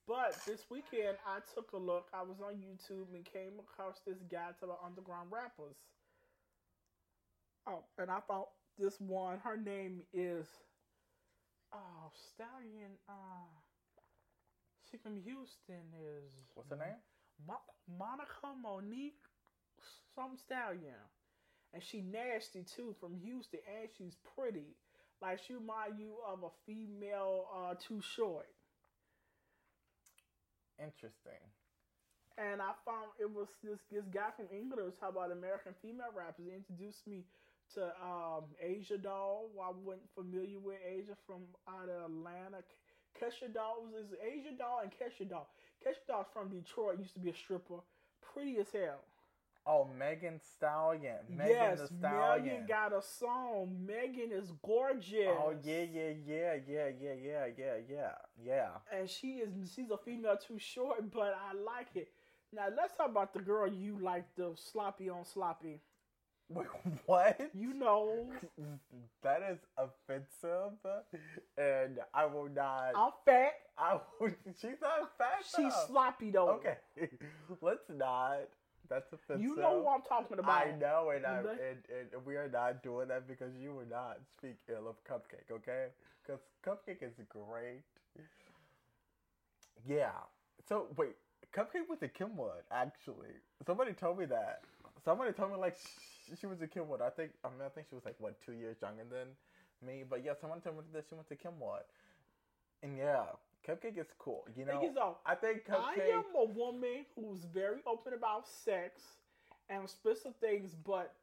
But 0.06 0.34
this 0.46 0.66
weekend, 0.70 1.18
I 1.26 1.38
took 1.54 1.72
a 1.72 1.78
look. 1.78 2.08
I 2.12 2.22
was 2.22 2.40
on 2.40 2.54
YouTube 2.58 3.14
and 3.14 3.24
came 3.24 3.60
across 3.60 4.00
this 4.06 4.18
guide 4.30 4.58
to 4.60 4.66
the 4.66 4.74
underground 4.84 5.30
rappers. 5.30 5.76
Oh, 7.66 7.84
and 7.98 8.10
I 8.10 8.18
found 8.26 8.46
this 8.78 8.98
one. 9.00 9.38
Her 9.38 9.56
name 9.56 10.02
is 10.12 10.46
oh 11.72 12.10
Stallion. 12.34 12.98
Uh, 13.08 13.46
she 14.90 14.96
from 14.96 15.16
Houston. 15.22 15.94
Is 15.94 16.32
What's 16.54 16.70
her 16.70 16.76
name? 16.76 16.98
Mo- 17.46 17.70
Monica 17.98 18.50
Monique 18.60 19.22
some 20.14 20.36
stallion, 20.36 20.98
and 21.72 21.82
she 21.82 22.00
nasty 22.00 22.64
too 22.64 22.94
from 22.98 23.14
Houston, 23.16 23.60
and 23.68 23.88
she's 23.96 24.16
pretty. 24.34 24.76
Like 25.22 25.40
she 25.46 25.54
remind 25.54 25.98
you 25.98 26.14
of 26.26 26.42
a 26.44 26.50
female 26.66 27.46
uh, 27.54 27.74
Too 27.76 28.00
Short. 28.02 28.48
Interesting. 30.78 31.42
and 32.38 32.62
I 32.62 32.72
found 32.84 33.12
it 33.20 33.28
was 33.30 33.48
this 33.62 33.80
this 33.92 34.06
guy 34.12 34.30
from 34.36 34.46
England 34.52 34.82
was 34.84 34.94
talking 34.98 35.16
about 35.16 35.32
American 35.32 35.74
female 35.82 36.12
rappers. 36.16 36.46
He 36.48 36.54
introduced 36.56 37.06
me 37.06 37.24
to 37.74 37.92
um, 38.02 38.44
Asia 38.60 38.98
Doll. 38.98 39.50
I 39.60 39.70
wasn't 39.84 40.08
familiar 40.14 40.58
with 40.58 40.78
Asia 40.86 41.16
from 41.26 41.44
out 41.68 41.88
of 41.88 42.10
Atlanta. 42.10 42.64
Kash 43.18 43.42
Doll 43.52 43.84
was 43.84 44.06
is 44.06 44.12
Asia 44.22 44.56
Doll 44.56 44.80
and 44.82 44.92
Kash 44.92 45.20
Doll. 45.28 45.48
Kash 45.84 46.00
Doll's 46.08 46.26
from 46.32 46.48
Detroit. 46.48 46.98
Used 46.98 47.14
to 47.14 47.20
be 47.20 47.30
a 47.30 47.34
stripper, 47.36 47.80
pretty 48.22 48.58
as 48.58 48.70
hell. 48.72 49.04
Oh, 49.66 49.86
Megan 49.98 50.40
Stallion. 50.56 51.18
Megan 51.28 51.50
yes, 51.50 51.80
the 51.80 51.86
Stallion. 51.86 52.44
Megan 52.44 52.66
got 52.66 52.92
a 52.92 53.02
song. 53.02 53.76
Megan 53.86 54.32
is 54.32 54.52
gorgeous. 54.64 55.28
Oh 55.28 55.54
yeah, 55.62 55.82
yeah, 55.82 56.12
yeah, 56.26 56.54
yeah, 56.66 56.88
yeah, 57.00 57.12
yeah, 57.22 57.46
yeah, 57.56 57.74
yeah, 57.88 58.10
yeah. 58.44 58.68
and 58.92 59.08
she 59.08 59.34
is 59.38 59.50
she's 59.74 59.90
a 59.90 59.98
female 59.98 60.36
too 60.36 60.58
short, 60.58 61.10
but 61.12 61.36
I 61.36 61.54
like 61.54 61.94
it. 61.94 62.08
Now 62.52 62.66
let's 62.76 62.96
talk 62.96 63.10
about 63.10 63.32
the 63.32 63.40
girl 63.40 63.68
you 63.68 63.98
like, 64.00 64.24
the 64.36 64.52
sloppy 64.56 65.08
on 65.08 65.24
sloppy. 65.24 65.80
Wait, 66.48 66.66
what? 67.06 67.40
You 67.54 67.74
know, 67.74 68.26
that 69.22 69.42
is 69.50 69.58
offensive, 69.78 70.72
and 71.56 72.00
I 72.12 72.26
will 72.26 72.48
not. 72.48 72.92
I'm 72.96 73.12
fat. 73.24 73.52
I 73.78 74.00
will, 74.18 74.30
she's 74.60 74.80
not 74.82 75.16
fat. 75.16 75.44
She's 75.44 75.72
though. 75.72 75.86
sloppy 75.86 76.30
though. 76.32 76.48
Okay, 76.48 76.78
let's 77.60 77.88
not. 77.88 78.48
That's 78.90 79.12
offensive. 79.12 79.42
You 79.42 79.56
know 79.56 79.80
what 79.80 79.94
I'm 79.96 80.02
talking 80.02 80.38
about. 80.40 80.66
I 80.66 80.72
know, 80.78 81.10
and, 81.10 81.26
I, 81.26 81.38
and, 81.40 81.78
and 82.14 82.26
we 82.26 82.36
are 82.36 82.48
not 82.50 82.82
doing 82.82 83.08
that 83.08 83.28
because 83.28 83.52
you 83.56 83.74
will 83.74 83.86
not 83.88 84.18
speak 84.36 84.56
ill 84.68 84.88
of 84.88 84.96
Cupcake, 85.04 85.50
okay? 85.52 85.88
Because 86.22 86.40
Cupcake 86.66 87.02
is 87.02 87.14
great. 87.28 87.82
Yeah. 89.86 90.10
So 90.68 90.88
wait, 90.96 91.16
Cupcake 91.54 91.88
was 91.88 92.02
a 92.02 92.08
Kenwood 92.08 92.64
actually. 92.70 93.34
Somebody 93.66 93.92
told 93.92 94.18
me 94.18 94.26
that. 94.26 94.62
Somebody 95.04 95.32
told 95.32 95.52
me 95.52 95.58
like 95.58 95.76
sh- 95.76 96.38
she 96.40 96.46
was 96.46 96.60
a 96.62 96.68
Kenwood. 96.68 97.00
I 97.02 97.10
think 97.10 97.32
I 97.44 97.48
mean 97.48 97.60
I 97.64 97.68
think 97.68 97.86
she 97.88 97.94
was 97.94 98.04
like 98.04 98.16
what 98.18 98.40
two 98.44 98.52
years 98.52 98.76
younger 98.82 99.04
than 99.10 99.28
me. 99.86 100.04
But 100.08 100.24
yeah, 100.24 100.32
someone 100.40 100.60
told 100.60 100.76
me 100.76 100.82
that 100.92 101.04
she 101.08 101.14
went 101.14 101.28
to 101.28 101.36
Kenwood. 101.36 101.84
And 102.82 102.96
yeah, 102.96 103.24
Cupcake 103.70 103.98
is 103.98 104.12
cool. 104.18 104.44
You 104.56 104.64
know, 104.64 104.82
is, 104.82 104.94
though, 104.94 105.18
I 105.24 105.34
think 105.34 105.62
I 105.70 105.94
am 106.12 106.24
a 106.36 106.44
woman 106.44 107.06
who's 107.14 107.44
very 107.44 107.80
open 107.86 108.12
about 108.14 108.48
sex 108.48 109.02
and 109.68 109.88
special 109.88 110.34
things, 110.40 110.74
but 110.74 111.14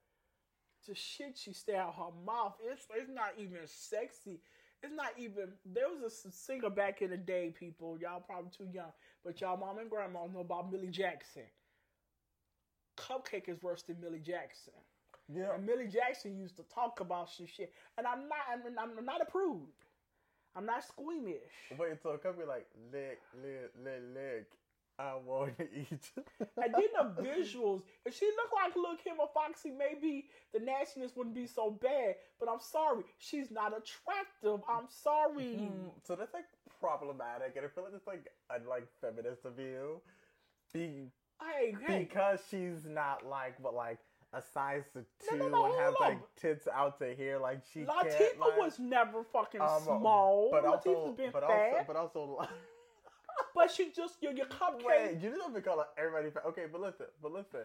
the 0.87 0.95
shit 0.95 1.37
she 1.37 1.53
stay 1.53 1.75
out 1.75 1.95
her 1.95 2.11
mouth, 2.25 2.55
it's 2.63 2.87
it's 2.95 3.09
not 3.09 3.33
even 3.37 3.59
sexy. 3.65 4.39
It's 4.83 4.93
not 4.93 5.11
even. 5.17 5.49
There 5.65 5.89
was 5.89 6.25
a 6.25 6.31
singer 6.31 6.69
back 6.69 7.01
in 7.01 7.09
the 7.09 7.17
day, 7.17 7.53
people. 7.57 7.97
Y'all 7.99 8.21
probably 8.21 8.51
too 8.55 8.67
young, 8.71 8.93
but 9.23 9.41
y'all 9.41 9.57
mom 9.57 9.79
and 9.79 9.89
grandma 9.89 10.27
know 10.27 10.39
about 10.41 10.71
Millie 10.71 10.89
Jackson. 10.89 11.43
Cupcake 12.97 13.49
is 13.49 13.61
worse 13.61 13.83
than 13.83 13.99
Millie 14.01 14.19
Jackson. 14.19 14.73
yeah. 15.27 15.53
And 15.55 15.65
Millie 15.65 15.87
Jackson 15.87 16.37
used 16.37 16.57
to 16.57 16.63
talk 16.63 16.99
about 16.99 17.29
some 17.29 17.45
shit, 17.47 17.73
and 17.97 18.07
I'm 18.07 18.27
not. 18.29 18.39
I'm, 18.51 18.97
I'm 18.99 19.05
not 19.05 19.21
a 19.21 19.25
prude. 19.25 19.67
I'm 20.57 20.65
not 20.65 20.83
squeamish. 20.83 21.37
Wait, 21.77 22.01
so 22.01 22.11
it 22.11 22.23
could 22.23 22.37
be 22.37 22.45
like 22.45 22.65
lick, 22.91 23.19
lick, 23.41 23.71
lick, 23.83 24.01
lick. 24.13 24.47
I 24.99 25.13
want 25.13 25.55
to 25.59 25.63
eat. 25.65 26.09
And 26.57 26.73
then 26.73 26.89
the 26.95 27.21
visuals, 27.29 27.83
if 28.03 28.15
she 28.17 28.25
looked 28.25 28.53
like 28.55 28.75
Lil 28.75 28.97
Kim 29.03 29.19
or 29.19 29.29
Foxy, 29.31 29.69
maybe 29.69 30.25
the 30.53 30.59
nastiness 30.59 31.11
wouldn't 31.15 31.35
be 31.35 31.45
so 31.45 31.69
bad. 31.69 32.15
But 32.39 32.49
I'm 32.49 32.59
sorry, 32.59 33.03
she's 33.19 33.51
not 33.51 33.73
attractive. 33.77 34.65
I'm 34.67 34.87
sorry. 34.89 35.59
Mm, 35.61 35.91
so 36.03 36.15
that's 36.15 36.33
like 36.33 36.45
problematic, 36.79 37.53
and 37.55 37.65
I 37.65 37.69
feel 37.69 37.83
like 37.83 37.93
it's 37.95 38.07
like 38.07 38.27
a 38.49 38.67
like 38.67 38.87
feminist 38.99 39.45
of 39.45 39.59
you, 39.59 40.01
be 40.73 41.11
Hey, 41.39 41.75
hey, 41.85 41.99
because 41.99 42.39
she's 42.49 42.83
not 42.85 43.23
like 43.23 43.61
but 43.61 43.75
like 43.75 43.99
a 44.33 44.41
size 44.41 44.83
two 44.93 45.37
No, 45.37 45.47
no, 45.47 45.65
and 45.65 45.73
no, 45.73 45.79
has 45.79 45.93
hold 45.95 45.95
on. 46.01 46.09
like 46.09 46.35
tits 46.35 46.67
out 46.73 46.99
to 46.99 47.15
here, 47.15 47.39
like 47.39 47.61
she 47.71 47.81
Latifah. 47.81 48.39
Like, 48.39 48.57
was 48.57 48.79
never 48.79 49.23
fucking 49.23 49.61
um, 49.61 49.81
small. 49.83 50.49
but 50.51 50.63
Latifah's 50.63 50.85
also, 50.87 51.13
been 51.13 51.31
but 51.31 51.43
fat, 51.47 51.73
also, 51.73 51.83
but 51.87 51.95
also. 51.95 52.49
but 53.55 53.71
she 53.71 53.91
just 53.95 54.15
you're 54.21 54.33
your 54.33 54.47
cupcake. 54.47 54.85
Wait, 54.85 55.17
you 55.21 55.29
don't 55.29 55.41
have 55.41 55.53
to 55.53 55.61
call 55.61 55.85
everybody 55.97 56.29
fat. 56.29 56.43
Okay, 56.47 56.65
but 56.71 56.81
listen, 56.81 57.05
but 57.21 57.31
listen, 57.31 57.61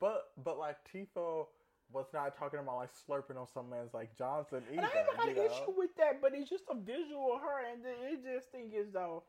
but 0.00 0.30
but 0.44 0.58
like 0.58 0.76
Tifa 0.92 1.46
was 1.92 2.06
not 2.12 2.36
talking 2.36 2.60
about 2.60 2.76
like 2.76 2.90
slurping 2.92 3.38
on 3.38 3.46
some 3.52 3.70
man's 3.70 3.92
like 3.92 4.16
Johnson 4.16 4.62
either. 4.72 4.80
and 4.82 4.86
I 4.86 4.98
ain't 4.98 5.16
got 5.16 5.28
an 5.28 5.34
know? 5.36 5.44
issue 5.44 5.72
with 5.76 5.94
that, 5.96 6.20
but 6.20 6.32
it's 6.34 6.48
just 6.48 6.64
a 6.70 6.74
visual 6.74 7.34
of 7.34 7.40
her, 7.40 7.70
and 7.72 7.84
then 7.84 7.94
it 8.02 8.22
just 8.24 8.50
think 8.50 8.72
as 8.74 8.92
though 8.92 9.22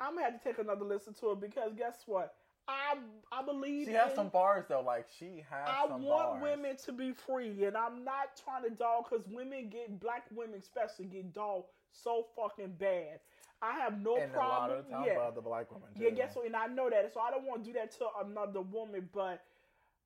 I'm 0.00 0.14
gonna 0.14 0.24
have 0.24 0.42
to 0.42 0.48
take 0.48 0.58
another 0.58 0.84
listen 0.84 1.14
to 1.20 1.32
it 1.32 1.40
because 1.40 1.72
guess 1.76 2.02
what? 2.06 2.34
I 2.70 2.96
I 3.32 3.42
believe 3.44 3.86
She 3.88 3.92
has 3.94 4.10
in- 4.10 4.16
some 4.16 4.28
bars 4.28 4.66
though. 4.68 4.82
Like 4.82 5.06
she 5.18 5.44
has. 5.50 5.68
I 5.68 5.86
want 5.86 6.00
bars. 6.00 6.42
women 6.42 6.76
to 6.84 6.92
be 6.92 7.12
free, 7.12 7.64
and 7.64 7.76
I'm 7.76 8.04
not 8.04 8.40
trying 8.42 8.62
to 8.64 8.70
dog 8.70 9.06
because 9.10 9.26
women 9.28 9.68
get 9.68 9.98
black 10.00 10.24
women 10.30 10.58
especially 10.60 11.06
get 11.06 11.32
dogged 11.32 11.66
so 11.92 12.26
fucking 12.36 12.74
bad. 12.78 13.20
I 13.62 13.72
have 13.80 14.00
no 14.00 14.16
and 14.16 14.32
a 14.34 14.38
lot 14.38 14.68
problem. 14.68 14.78
of 14.78 14.84
the 14.86 14.90
time 14.92 15.04
yeah, 15.06 15.14
by 15.16 15.22
other 15.24 15.40
black 15.42 15.70
women 15.70 15.88
too. 15.96 16.04
yeah. 16.04 16.10
Guess 16.10 16.36
what? 16.36 16.46
And 16.46 16.56
I 16.56 16.66
know 16.66 16.88
that, 16.88 17.12
so 17.12 17.20
I 17.20 17.30
don't 17.30 17.44
want 17.44 17.64
to 17.64 17.72
do 17.72 17.78
that 17.78 17.90
to 17.98 18.06
another 18.24 18.60
woman. 18.62 19.08
But 19.12 19.42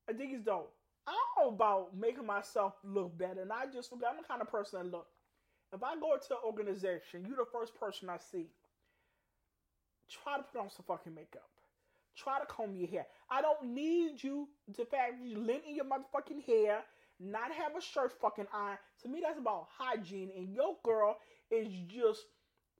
I 0.09 0.13
think 0.13 0.33
it's 0.33 0.43
dope. 0.43 0.73
I'm 1.07 1.13
all 1.37 1.49
about 1.49 1.95
making 1.95 2.25
myself 2.25 2.73
look 2.83 3.15
better, 3.17 3.41
and 3.41 3.51
I 3.51 3.67
just 3.67 3.93
I'm 3.93 3.99
the 3.99 4.27
kind 4.27 4.41
of 4.41 4.49
person 4.51 4.79
that 4.83 4.91
look. 4.91 5.07
If 5.73 5.83
I 5.83 5.95
go 5.95 6.17
to 6.17 6.33
an 6.33 6.39
organization, 6.45 7.25
you're 7.27 7.37
the 7.37 7.45
first 7.51 7.79
person 7.79 8.09
I 8.09 8.17
see. 8.17 8.47
Try 10.09 10.37
to 10.37 10.43
put 10.43 10.61
on 10.61 10.69
some 10.69 10.85
fucking 10.87 11.13
makeup. 11.13 11.47
Try 12.17 12.39
to 12.39 12.45
comb 12.45 12.75
your 12.75 12.87
hair. 12.87 13.05
I 13.29 13.41
don't 13.41 13.73
need 13.73 14.23
you 14.23 14.47
to 14.75 14.85
fact 14.85 15.15
you 15.23 15.37
lint 15.39 15.63
in 15.67 15.75
your 15.75 15.85
motherfucking 15.85 16.43
hair, 16.45 16.81
not 17.19 17.51
have 17.51 17.75
a 17.77 17.81
shirt 17.81 18.13
fucking 18.21 18.47
on. 18.53 18.77
To 19.03 19.07
me, 19.09 19.21
that's 19.23 19.39
about 19.39 19.67
hygiene. 19.77 20.31
And 20.35 20.53
your 20.53 20.77
girl 20.83 21.17
is 21.51 21.67
just, 21.87 22.21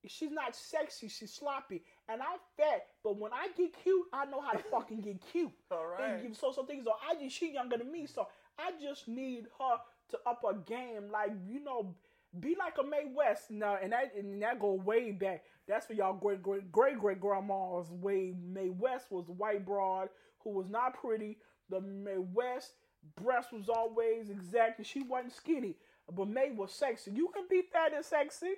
she's 0.08 0.32
not 0.32 0.56
sexy, 0.56 1.08
she's 1.08 1.34
sloppy. 1.34 1.84
And 2.08 2.22
I'm 2.22 2.38
fat, 2.58 2.86
but 3.04 3.18
when 3.20 3.34
I 3.34 3.48
get 3.58 3.76
cute, 3.84 4.06
I 4.14 4.26
know 4.26 4.42
how 4.42 4.52
to 4.54 4.64
fucking 4.72 5.02
get 5.02 5.22
cute. 5.32 5.52
All 5.72 5.88
right. 5.88 6.14
And 6.14 6.28
give- 6.28 6.38
so 6.38 6.52
some 6.52 6.68
things. 6.68 6.86
So 6.86 6.94
I 7.10 7.16
just 7.22 7.36
she 7.36 7.54
younger 7.54 7.78
than 7.78 7.92
me, 7.92 8.06
so 8.08 8.28
I 8.58 8.72
just 8.82 9.08
need 9.08 9.46
her 9.60 9.78
to 10.12 10.20
up 10.26 10.42
her 10.46 10.54
game. 10.60 11.10
Like 11.12 11.32
you 11.48 11.64
know, 11.64 11.96
be 12.40 12.56
like 12.58 12.76
a 12.80 12.84
Mae 12.84 13.12
West 13.14 13.52
now, 13.52 13.78
and 13.82 13.92
that 13.92 14.14
and 14.18 14.42
that 14.42 14.60
go 14.60 14.74
way 14.74 15.12
back. 15.12 15.44
That's 15.68 15.86
for 15.86 15.94
y'all 15.94 16.14
great 16.14 16.44
great 16.44 16.72
great 16.72 17.00
great 17.00 17.20
grandmas. 17.20 17.90
Way 17.90 18.34
Mae 18.38 18.70
West 18.70 19.12
was 19.12 19.26
white 19.28 19.66
broad 19.66 20.10
who 20.44 20.52
was 20.52 20.70
not 20.70 21.00
pretty. 21.00 21.38
The 21.70 21.82
Mae 21.82 22.18
West 22.18 22.74
breast 23.16 23.54
was 23.54 23.70
always 23.70 24.30
exact, 24.30 24.78
and 24.78 24.88
she 24.88 25.04
wasn't 25.04 25.34
skinny. 25.34 25.76
But 26.12 26.28
Mae 26.28 26.52
was 26.52 26.72
sexy. 26.72 27.12
You 27.12 27.30
can 27.34 27.46
be 27.50 27.64
fat 27.72 27.94
and 27.94 28.06
sexy, 28.06 28.54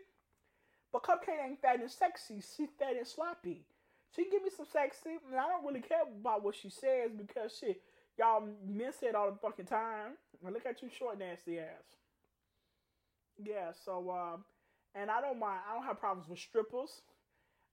but 0.92 1.04
Cupcake 1.04 1.46
ain't 1.46 1.62
fat 1.62 1.80
and 1.80 1.90
sexy. 1.90 2.36
She's 2.36 2.70
fat 2.78 2.96
and 2.98 3.08
sloppy. 3.08 3.64
She 4.16 4.30
give 4.30 4.44
me 4.44 4.50
some 4.56 4.66
sexy, 4.72 5.18
and 5.30 5.40
I 5.40 5.48
don't 5.48 5.66
really 5.66 5.82
care 5.82 6.04
about 6.04 6.44
what 6.44 6.56
she 6.56 6.70
says 6.70 7.12
because 7.16 7.58
shit, 7.58 7.82
y'all 8.18 8.44
men 8.68 8.92
say 8.92 9.08
it 9.08 9.16
all 9.16 9.32
the 9.32 9.38
fucking 9.38 9.66
time. 9.66 10.14
And 10.44 10.54
look 10.54 10.66
at 10.66 10.82
you 10.82 10.90
short 10.90 11.20
nasty 11.20 11.60
ass. 11.60 11.98
Yeah, 13.44 13.72
so 13.86 14.12
um, 14.12 14.44
and 14.96 15.12
I 15.12 15.22
don't 15.22 15.40
mind. 15.40 15.62
I 15.70 15.76
don't 15.76 15.86
have 15.86 16.00
problems 16.00 16.28
with 16.28 16.40
strippers. 16.40 17.02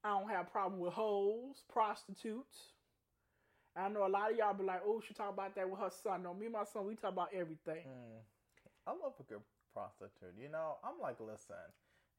I 0.03 0.11
don't 0.11 0.29
have 0.29 0.51
problem 0.53 0.81
with 0.81 0.93
hoes, 0.93 1.63
prostitutes. 1.73 2.73
I 3.77 3.89
know 3.89 4.07
a 4.07 4.09
lot 4.09 4.31
of 4.31 4.37
y'all 4.37 4.55
be 4.55 4.65
like, 4.65 4.83
"Oh, 4.87 5.01
she 5.07 5.15
talk 5.15 5.33
about 5.33 5.55
that 5.57 5.69
with 5.69 5.81
her 5.81 5.91
son." 5.91 6.23
No, 6.23 6.35
me 6.35 6.47
and 6.47 6.53
my 6.53 6.65
son, 6.65 6.87
we 6.87 6.95
talk 6.95 7.13
about 7.13 7.31
everything. 7.33 7.83
Mm. 7.89 8.21
I 8.87 8.91
love 8.91 9.15
a 9.19 9.23
good 9.23 9.41
prostitute. 9.73 10.35
You 10.41 10.51
know, 10.51 10.77
I'm 10.85 11.01
like, 11.01 11.17
listen. 11.21 11.57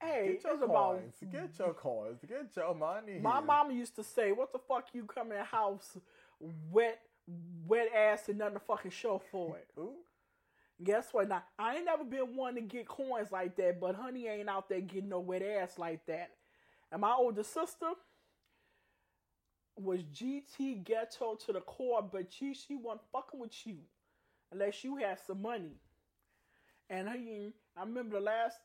Hey, 0.02 0.34
get 0.34 0.44
your 0.44 0.54
it's 0.54 0.64
about 0.64 0.98
coins. 0.98 1.16
Get 1.32 1.60
your 1.60 1.74
coins. 1.74 2.20
Get 2.28 2.56
your 2.56 2.76
money. 2.76 3.20
My 3.22 3.40
mama 3.40 3.74
used 3.74 3.96
to 3.96 4.04
say, 4.04 4.32
"What 4.32 4.52
the 4.52 4.60
fuck 4.60 4.88
you 4.94 5.06
come 5.06 5.32
in 5.32 5.38
the 5.38 5.44
house 5.44 5.98
wet, 6.72 7.00
wet 7.66 7.90
ass 7.96 8.28
and 8.28 8.40
nothing 8.40 8.56
to 8.56 8.60
fucking 8.60 8.92
show 8.92 9.22
for 9.32 9.58
it." 9.58 9.68
Ooh. 9.78 10.05
Guess 10.84 11.08
what? 11.14 11.30
Now 11.30 11.44
I 11.58 11.78
ain't 11.78 11.86
never 11.86 12.04
been 12.04 12.36
one 12.36 12.56
to 12.56 12.62
get 12.62 12.88
coins 12.88 13.32
like 13.32 13.56
that, 13.58 13.80
but 13.80 13.96
honey 13.96 14.28
ain't 14.28 14.50
out 14.50 14.68
there 14.68 14.82
getting 14.82 15.10
no 15.10 15.20
wet 15.20 15.42
ass 15.42 15.78
like 15.78 16.06
that. 16.08 16.32
And 16.92 17.02
my 17.02 17.14
older 17.14 17.44
sister 17.44 17.92
was 19.78 20.02
GT 20.04 20.84
ghetto 20.84 21.36
to 21.46 21.54
the 21.54 21.62
core, 21.62 22.02
but 22.02 22.32
she 22.32 22.54
she 22.54 22.76
wasn't 22.76 23.02
fucking 23.12 23.40
with 23.40 23.66
you 23.66 23.78
unless 24.52 24.84
you 24.84 24.98
had 24.98 25.18
some 25.26 25.42
money. 25.42 25.76
And 26.90 27.10
he, 27.10 27.54
I 27.76 27.82
remember 27.82 28.20
the 28.20 28.26
last 28.26 28.58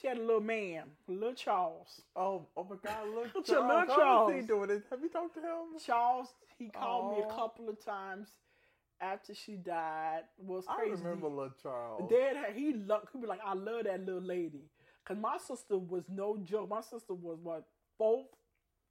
she 0.00 0.06
had 0.06 0.18
a 0.18 0.22
little 0.22 0.40
man, 0.40 0.84
little 1.08 1.34
Charles. 1.34 2.02
Oh, 2.14 2.46
oh 2.56 2.64
my 2.64 2.76
God! 2.84 3.08
Look 3.14 3.26
at 3.26 3.34
little 3.66 3.86
Charles. 3.86 3.88
How 3.88 4.28
is 4.28 4.42
he 4.42 4.46
Charles. 4.46 4.46
doing 4.46 4.70
it? 4.70 4.84
Have 4.90 5.00
you 5.00 5.08
talked 5.08 5.34
to 5.34 5.40
him? 5.40 5.80
Charles, 5.84 6.28
he 6.58 6.68
called 6.68 7.16
me 7.16 7.24
a 7.24 7.34
couple 7.34 7.68
of 7.68 7.82
times 7.84 8.28
after 9.00 9.34
she 9.34 9.56
died. 9.56 10.22
Was 10.38 10.64
I 10.68 10.76
crazy. 10.76 11.02
remember 11.02 11.28
little 11.28 11.52
Charles. 11.62 12.10
Dad, 12.10 12.36
he 12.54 12.72
loved. 12.74 13.08
He 13.12 13.20
be 13.20 13.26
like, 13.26 13.40
I 13.44 13.54
love 13.54 13.84
that 13.84 14.04
little 14.04 14.22
lady. 14.22 14.62
Cause 15.06 15.16
my 15.18 15.38
sister 15.38 15.78
was 15.78 16.04
no 16.08 16.36
joke. 16.38 16.68
My 16.68 16.82
sister 16.82 17.14
was 17.14 17.38
what 17.42 17.64
fourth, 17.96 18.26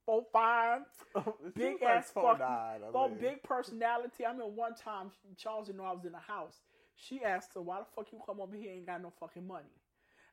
four 0.06 0.24
five, 0.34 0.82
big 1.56 1.82
like 1.82 1.84
ass 1.84 2.12
four 2.12 2.38
fucking, 2.38 2.40
nine, 2.40 2.82
I 2.88 2.92
four 2.92 3.10
mean. 3.10 3.20
big 3.20 3.44
personality. 3.44 4.26
I 4.26 4.34
mean, 4.34 4.56
one 4.56 4.76
time 4.76 5.12
Charles 5.38 5.68
didn't 5.68 5.80
know 5.80 5.86
I 5.86 5.94
was 5.94 6.06
in 6.06 6.14
the 6.14 6.20
house. 6.20 6.56
She 6.96 7.24
asked 7.24 7.54
her, 7.56 7.62
"Why 7.62 7.80
the 7.80 7.86
fuck 7.96 8.12
you 8.12 8.20
come 8.26 8.42
over 8.42 8.56
here 8.56 8.72
ain't 8.72 8.88
got 8.88 9.02
no 9.02 9.12
fucking 9.20 9.46
money?" 9.48 9.66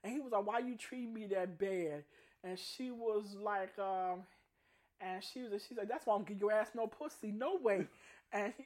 And 0.02 0.12
he 0.12 0.20
was 0.20 0.32
like, 0.32 0.46
"Why 0.46 0.60
you 0.60 0.76
treat 0.76 1.08
me 1.10 1.26
that 1.28 1.58
bad?" 1.58 2.04
And 2.42 2.58
she 2.58 2.90
was 2.90 3.34
like, 3.40 3.78
um, 3.78 4.22
and 5.00 5.22
she 5.24 5.42
was, 5.44 5.64
she's 5.68 5.76
like, 5.78 5.88
"That's 5.88 6.06
why 6.06 6.14
I 6.14 6.18
don't 6.18 6.28
give 6.28 6.40
your 6.40 6.52
ass 6.52 6.70
no 6.74 6.86
pussy, 6.86 7.32
no 7.32 7.56
way." 7.62 7.86
And 8.32 8.52
he, 8.58 8.64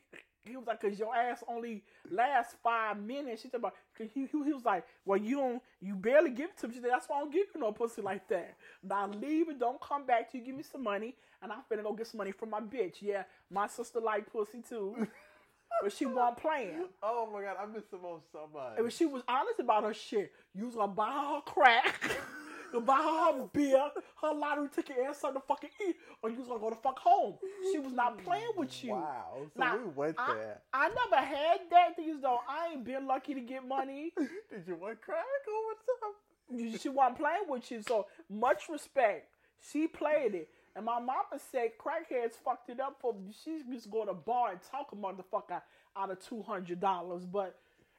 he 0.49 0.57
was 0.57 0.67
like, 0.67 0.81
"Cause 0.81 0.99
your 0.99 1.15
ass 1.15 1.43
only 1.49 1.83
lasts 2.11 2.57
five 2.63 2.99
minutes." 3.01 3.43
She 3.43 3.49
said, 3.49 3.59
"About 3.59 3.75
he, 3.97 4.09
he, 4.15 4.27
he 4.27 4.53
was 4.53 4.65
like, 4.65 4.85
well, 5.05 5.19
you 5.19 5.37
don't, 5.37 5.63
you 5.81 5.95
barely 5.95 6.31
give 6.31 6.51
it 6.51 6.59
to 6.59 6.69
me." 6.69 6.75
She 6.75 6.81
said, 6.81 6.91
"That's 6.91 7.09
why 7.09 7.17
I 7.17 7.21
don't 7.21 7.33
give 7.33 7.47
you 7.55 7.61
no 7.61 7.73
pussy 7.73 8.03
like 8.03 8.29
that. 8.29 8.57
Now 8.83 9.07
leave 9.09 9.49
and 9.49 9.61
don't 9.61 9.81
come 9.81 10.07
back 10.07 10.31
till 10.31 10.41
you 10.41 10.47
give 10.47 10.57
me 10.57 10.63
some 10.63 10.83
money, 10.83 11.15
and 11.43 11.53
I'm 11.53 11.61
finna 11.71 11.83
go 11.83 11.93
get 11.93 12.07
some 12.07 12.19
money 12.19 12.33
from 12.33 12.51
my 12.51 12.61
bitch. 12.61 12.97
Yeah, 13.01 13.25
my 13.51 13.67
sister 13.67 14.01
like 14.01 14.31
pussy 14.33 14.63
too, 14.69 15.07
but 15.83 15.93
she 15.93 16.07
wasn't 16.07 16.39
playing." 16.39 16.87
Oh 17.03 17.29
my 17.33 17.43
god, 17.43 17.57
I 17.63 17.67
miss 17.67 17.85
Simone 17.91 18.21
so 18.33 18.49
much. 18.53 18.79
And 18.79 18.93
she 18.93 19.07
was 19.07 19.23
honest 19.29 19.61
about 19.61 19.85
her 19.85 19.95
shit. 19.95 20.33
You 20.55 20.67
was 20.67 20.75
gonna 20.75 20.93
buy 20.93 21.11
her 21.11 21.41
crack, 21.43 22.01
you 22.73 22.81
buy 22.81 23.33
her 23.35 23.47
beer, 23.53 23.91
her 24.23 24.35
lottery 24.35 24.69
ticket, 24.75 24.97
and 25.05 25.15
something 25.17 25.41
to 25.41 25.47
fucking 25.47 25.71
eat, 25.87 25.97
or 26.23 26.31
you 26.31 26.37
was 26.39 26.49
gonna 26.49 26.61
go 26.61 26.71
to 26.71 26.77
fuck 26.77 26.99
home. 26.99 27.35
She 27.73 27.79
was 27.79 27.93
not 27.93 28.23
playing 28.25 28.51
with 28.57 28.85
you. 28.85 28.93
Wow. 28.93 29.37
So 29.55 29.61
Now, 29.61 29.77
we 29.79 29.85
went 29.85 30.17
I, 30.19 30.35
there. 30.35 30.59
I 30.73 30.89
never 30.89 31.25
had 31.25 31.61
that. 31.71 31.97
Things 31.97 32.21
though, 32.23 32.41
I 32.49 32.73
ain't 32.73 32.85
been 32.85 33.07
lucky 33.07 33.35
to 33.35 33.41
get 33.41 33.67
money. 33.67 34.13
Did 34.19 34.65
you 34.67 34.77
want 34.77 35.01
crack 35.01 35.25
or 35.47 35.67
what's 35.67 35.89
up? 36.05 36.81
she 36.81 36.89
wasn't 36.89 37.19
playing 37.19 37.45
with 37.49 37.71
you, 37.71 37.83
so 37.83 38.07
much 38.31 38.69
respect. 38.69 39.29
She 39.73 39.87
played 39.87 40.35
it. 40.35 40.49
And 40.77 40.85
my 40.85 41.01
mama 41.01 41.41
said 41.51 41.71
crackheads 41.79 42.35
fucked 42.45 42.71
it 42.71 42.79
up 42.81 42.99
for 43.01 43.15
she 43.45 43.63
used 43.69 43.85
to 43.85 43.91
go 43.91 44.05
to 44.05 44.15
bar 44.15 44.53
and 44.53 44.61
talk 44.71 44.91
a 44.93 44.97
motherfucker 44.97 45.61
out 45.97 46.11
of 46.11 46.21
two 46.25 46.43
hundred 46.43 46.81
dollars. 46.81 47.25
But 47.25 47.57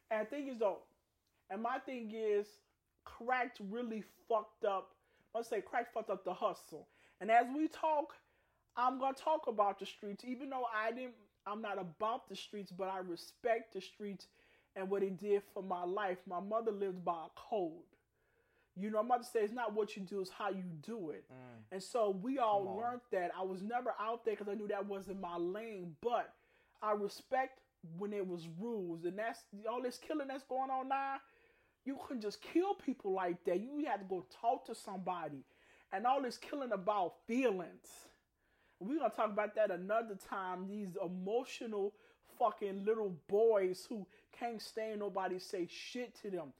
and 0.09 0.25
the 0.25 0.29
thing 0.29 0.47
is 0.47 0.57
though, 0.59 0.77
and 1.49 1.61
my 1.61 1.79
thing 1.79 2.11
is 2.15 2.47
crack 3.17 3.55
really 3.69 4.03
fucked 4.27 4.65
up 4.65 4.93
let's 5.33 5.49
say 5.49 5.61
crack 5.61 5.93
fucked 5.93 6.09
up 6.09 6.23
the 6.23 6.33
hustle. 6.33 6.87
And 7.21 7.29
as 7.29 7.45
we 7.55 7.67
talk, 7.67 8.13
I'm 8.75 8.99
gonna 8.99 9.13
talk 9.13 9.47
about 9.47 9.79
the 9.79 9.85
streets, 9.85 10.23
even 10.25 10.49
though 10.49 10.65
I 10.73 10.91
didn't 10.91 11.13
I'm 11.45 11.61
not 11.61 11.79
about 11.79 12.29
the 12.29 12.35
streets, 12.35 12.71
but 12.71 12.89
I 12.89 12.99
respect 12.99 13.73
the 13.73 13.81
streets 13.81 14.27
and 14.75 14.89
what 14.89 15.03
it 15.03 15.17
did 15.17 15.41
for 15.53 15.63
my 15.63 15.83
life. 15.83 16.17
My 16.27 16.39
mother 16.39 16.71
lived 16.71 17.03
by 17.03 17.13
a 17.13 17.29
code. 17.35 17.71
You 18.75 18.91
know, 18.91 19.01
my 19.01 19.15
mother 19.15 19.23
says 19.23 19.45
it's 19.45 19.53
not 19.53 19.73
what 19.73 19.97
you 19.97 20.03
do, 20.03 20.21
it's 20.21 20.29
how 20.29 20.49
you 20.49 20.63
do 20.83 21.09
it. 21.09 21.25
Mm. 21.31 21.73
And 21.73 21.83
so 21.83 22.17
we 22.21 22.37
all 22.37 22.77
learned 22.77 23.01
that. 23.11 23.31
I 23.37 23.43
was 23.43 23.61
never 23.61 23.93
out 23.99 24.23
there 24.23 24.35
because 24.35 24.47
I 24.47 24.55
knew 24.55 24.67
that 24.67 24.85
wasn't 24.85 25.19
my 25.19 25.37
lane, 25.37 25.95
but 26.01 26.33
I 26.81 26.91
respect 26.91 27.59
when 27.97 28.13
it 28.13 28.25
was 28.25 28.47
rules. 28.59 29.03
And 29.03 29.17
that's 29.17 29.39
all 29.69 29.81
this 29.81 29.97
killing 29.97 30.27
that's 30.27 30.43
going 30.43 30.69
on 30.69 30.87
now. 30.87 31.15
You 31.85 31.97
couldn't 32.05 32.21
just 32.21 32.41
kill 32.41 32.73
people 32.73 33.13
like 33.13 33.43
that. 33.45 33.59
You 33.59 33.85
had 33.87 33.97
to 33.97 34.05
go 34.05 34.25
talk 34.41 34.65
to 34.65 34.75
somebody. 34.75 35.43
And 35.91 36.05
all 36.05 36.21
this 36.21 36.37
killing 36.37 36.71
about 36.71 37.13
feelings. 37.25 37.87
We're 38.79 38.99
gonna 38.99 39.09
talk 39.09 39.31
about 39.31 39.55
that 39.55 39.71
another 39.71 40.15
time. 40.29 40.67
These 40.67 40.97
emotional 41.03 41.93
fucking 42.37 42.85
little 42.85 43.15
boys 43.27 43.85
who 43.89 44.05
can't 44.37 44.61
stand 44.61 44.99
nobody 44.99 45.39
say 45.39 45.67
shit 45.69 46.15
to 46.21 46.29
them. 46.29 46.53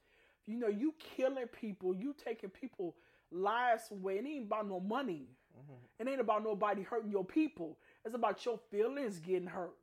You 0.46 0.58
know, 0.58 0.68
you 0.68 0.94
killing 1.16 1.46
people, 1.46 1.94
you 1.94 2.14
taking 2.22 2.50
people 2.50 2.96
lives 3.30 3.84
away. 3.90 4.18
It 4.18 4.26
ain't 4.26 4.46
about 4.46 4.68
no 4.68 4.80
money. 4.80 5.28
Mm-hmm. 5.56 6.08
It 6.08 6.10
ain't 6.10 6.20
about 6.20 6.44
nobody 6.44 6.82
hurting 6.82 7.10
your 7.10 7.24
people. 7.24 7.78
It's 8.04 8.14
about 8.14 8.44
your 8.44 8.58
feelings 8.70 9.18
getting 9.18 9.46
hurt. 9.46 9.76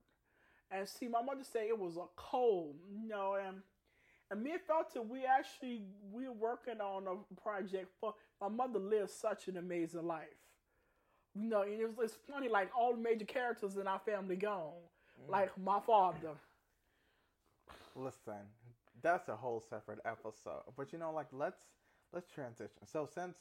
And 0.69 0.87
see, 0.87 1.07
my 1.07 1.21
mother 1.21 1.43
said 1.43 1.63
it 1.67 1.79
was 1.79 1.95
a 1.95 2.05
cold, 2.15 2.75
you 2.91 3.07
know, 3.07 3.35
and 3.35 3.61
and 4.29 4.43
me 4.43 4.51
and 4.51 4.61
Felton, 4.61 5.09
we 5.09 5.25
actually 5.25 5.83
we're 6.11 6.31
working 6.31 6.81
on 6.81 7.05
a 7.07 7.41
project 7.41 7.87
for 7.99 8.13
my 8.41 8.49
mother 8.49 8.79
lives 8.79 9.13
such 9.13 9.47
an 9.47 9.57
amazing 9.57 10.05
life. 10.05 10.27
You 11.35 11.49
know, 11.49 11.61
and 11.61 11.79
it 11.79 11.95
was 11.97 12.11
it's 12.11 12.19
funny, 12.29 12.49
like 12.49 12.69
all 12.77 12.93
the 12.93 13.01
major 13.01 13.25
characters 13.25 13.77
in 13.77 13.87
our 13.87 13.99
family 13.99 14.35
gone. 14.35 14.73
Like 15.27 15.51
my 15.57 15.79
father. 15.79 16.31
Listen, 17.95 18.45
that's 19.01 19.27
a 19.29 19.35
whole 19.35 19.63
separate 19.69 19.99
episode. 20.05 20.63
But 20.75 20.93
you 20.93 20.99
know, 20.99 21.11
like 21.11 21.27
let's 21.31 21.61
let's 22.13 22.29
transition. 22.29 22.85
So 22.85 23.07
since 23.11 23.37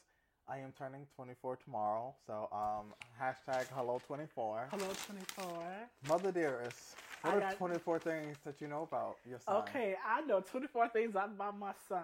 I 0.47 0.57
am 0.59 0.71
turning 0.77 1.05
24 1.15 1.57
tomorrow, 1.57 2.15
so 2.25 2.47
um 2.51 2.93
hashtag 3.21 3.65
hello 3.75 3.99
24. 4.07 4.69
Hello, 4.71 4.87
twenty 5.05 5.25
four. 5.27 5.63
Mother 6.07 6.31
dearest, 6.31 6.95
what 7.27 7.43
I 7.43 7.45
are 7.47 7.49
got- 7.51 7.57
24 7.57 7.99
things 7.99 8.37
that 8.45 8.61
you 8.61 8.67
know 8.67 8.83
about 8.83 9.17
your 9.29 9.39
son? 9.39 9.55
Okay, 9.57 9.95
I 10.05 10.21
know 10.21 10.41
24 10.41 10.89
things 10.89 11.11
about 11.11 11.57
my 11.57 11.73
son. 11.87 12.03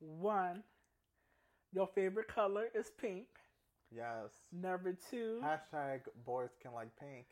One, 0.00 0.62
your 1.72 1.86
favorite 1.86 2.28
color 2.28 2.66
is 2.74 2.90
pink. 3.00 3.26
Yes. 3.94 4.30
Number 4.52 4.94
two, 5.10 5.40
Hashtag 5.44 6.00
boys 6.24 6.50
can 6.60 6.72
like 6.72 6.88
pink. 6.98 7.26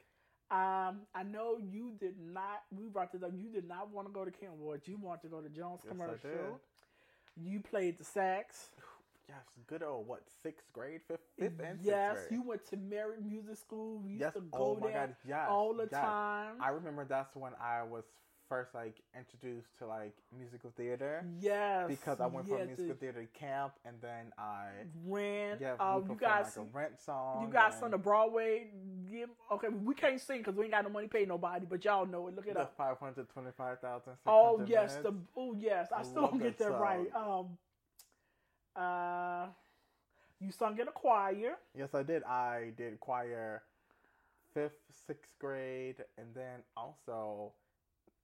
um, 0.51 1.03
I 1.15 1.23
know 1.25 1.57
you 1.59 1.93
did 1.99 2.17
not, 2.21 2.63
we 2.77 2.87
brought 2.89 3.13
this 3.13 3.23
up, 3.23 3.33
you 3.35 3.49
did 3.51 3.67
not 3.67 3.91
want 3.91 4.09
to 4.09 4.13
go 4.13 4.25
to 4.25 4.31
Kenwood. 4.31 4.83
You 4.87 4.99
wanted 4.99 5.23
to 5.23 5.29
go 5.29 5.41
to 5.41 5.49
Jones 5.49 5.81
Yes, 5.85 5.93
I 5.93 5.97
Commercial. 5.97 6.61
You 7.37 7.61
played 7.61 7.99
the 7.99 8.05
sax. 8.05 8.71
Yes, 9.31 9.47
good 9.69 9.85
old 9.85 10.09
what 10.09 10.23
sixth 10.43 10.67
grade, 10.73 11.03
fifth, 11.07 11.21
fifth 11.39 11.61
and 11.65 11.79
yes, 11.81 12.15
sixth 12.15 12.29
grade. 12.29 12.41
you 12.41 12.49
went 12.49 12.69
to 12.71 12.77
Merritt 12.77 13.25
Music 13.25 13.57
School. 13.57 14.01
We 14.01 14.11
used 14.11 14.23
yes. 14.23 14.35
to 14.35 14.41
go 14.41 14.59
oh 14.59 14.79
my 14.81 14.89
there 14.89 15.07
god. 15.07 15.17
Yes. 15.29 15.47
all 15.49 15.73
the 15.73 15.89
yes. 15.91 16.01
time. 16.01 16.55
I 16.61 16.71
remember 16.71 17.07
that's 17.09 17.37
when 17.37 17.53
I 17.63 17.85
was 17.85 18.03
first 18.49 18.75
like 18.75 18.97
introduced 19.17 19.69
to 19.79 19.87
like 19.87 20.13
musical 20.37 20.73
theater 20.77 21.25
yes. 21.41 21.87
because 21.87 22.21
I 22.21 22.27
went 22.27 22.49
yeah, 22.49 22.57
from 22.57 22.67
musical 22.67 22.89
to 22.89 22.95
theater 22.95 23.29
camp 23.33 23.75
and 23.85 23.95
then 24.03 24.33
I 24.37 24.67
ran. 25.07 25.59
yeah 25.61 25.99
we 25.99 26.09
you 26.09 26.19
guys, 26.21 26.57
like 26.57 26.67
a 26.67 26.77
rent 26.77 27.01
song. 27.01 27.47
you 27.47 27.53
guys 27.53 27.81
on 27.81 27.93
the 27.93 27.99
Broadway. 27.99 28.67
Okay, 29.53 29.69
we 29.69 29.95
can't 29.95 30.21
sing 30.21 30.39
because 30.39 30.57
we 30.57 30.65
ain't 30.65 30.73
got 30.73 30.83
no 30.83 30.91
money 30.91 31.07
to 31.07 31.13
pay 31.13 31.25
nobody, 31.25 31.67
but 31.71 31.85
y'all 31.85 32.05
know 32.05 32.27
it. 32.27 32.35
Look 32.35 32.49
it 32.49 32.55
the 32.55 32.63
up. 32.63 32.75
five 32.77 32.99
hundred 32.99 33.29
twenty 33.29 33.51
five 33.57 33.79
thousand. 33.79 34.15
Oh 34.27 34.65
yes, 34.67 34.97
the 34.97 35.15
oh 35.37 35.55
yes. 35.57 35.89
I, 35.95 36.01
I 36.01 36.03
still 36.03 36.23
don't 36.23 36.43
get 36.43 36.59
that 36.59 36.71
that 36.71 36.81
right. 36.81 37.07
Um, 37.15 37.51
uh, 38.77 39.47
you 40.41 40.51
sung 40.51 40.79
in 40.79 40.89
a 40.89 40.93
choir. 40.93 41.57
yes 41.77 41.95
I 41.95 42.03
did. 42.03 42.23
I 42.25 42.73
did 42.77 42.99
choir 43.01 43.63
fifth, 44.55 44.81
sixth 45.07 45.39
grade, 45.39 45.97
and 46.19 46.27
then 46.35 46.61
also 46.77 47.53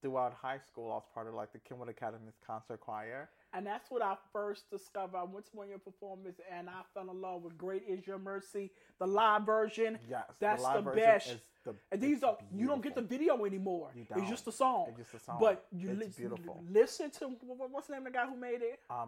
throughout 0.02 0.32
high 0.34 0.58
school 0.58 0.90
I 0.90 0.94
was 0.94 1.04
part 1.14 1.26
of 1.26 1.34
like 1.34 1.52
the 1.52 1.58
Kenwood 1.58 1.88
Academy's 1.88 2.38
concert 2.46 2.80
choir. 2.80 3.28
And 3.54 3.66
that's 3.66 3.90
what 3.90 4.02
I 4.02 4.16
first 4.32 4.68
discovered. 4.70 5.16
I 5.16 5.22
went 5.22 5.46
to 5.46 5.56
one 5.56 5.64
of 5.66 5.70
your 5.70 5.78
performances 5.78 6.40
and 6.54 6.68
I 6.68 6.82
fell 6.92 7.10
in 7.10 7.20
love 7.22 7.42
with 7.42 7.56
Great 7.56 7.84
Is 7.88 8.06
Your 8.06 8.18
Mercy, 8.18 8.70
the 8.98 9.06
live 9.06 9.46
version. 9.46 9.98
Yes, 10.10 10.24
That's 10.38 10.62
live 10.62 10.84
the 10.84 10.90
version 10.90 11.02
best. 11.04 11.36
the- 11.64 11.74
And 11.92 12.00
these 12.00 12.16
it's 12.18 12.24
are 12.24 12.36
you 12.52 12.66
don't 12.66 12.82
get 12.82 12.94
the 12.94 13.00
video 13.02 13.44
anymore. 13.46 13.90
You 13.94 14.02
It's 14.02 14.10
don't. 14.10 14.26
just 14.28 14.46
a 14.48 14.52
song. 14.52 14.86
It's 14.88 14.98
just 15.10 15.14
a 15.22 15.24
song. 15.24 15.38
But 15.40 15.66
you 15.72 15.90
it's 15.90 15.98
lis- 16.00 16.16
beautiful. 16.16 16.62
listen 16.70 17.10
to 17.12 17.28
what's 17.28 17.86
the 17.86 17.94
name 17.94 18.06
of 18.06 18.12
the 18.12 18.18
guy 18.18 18.26
who 18.26 18.36
made 18.36 18.60
it? 18.62 18.80
A 18.90 19.06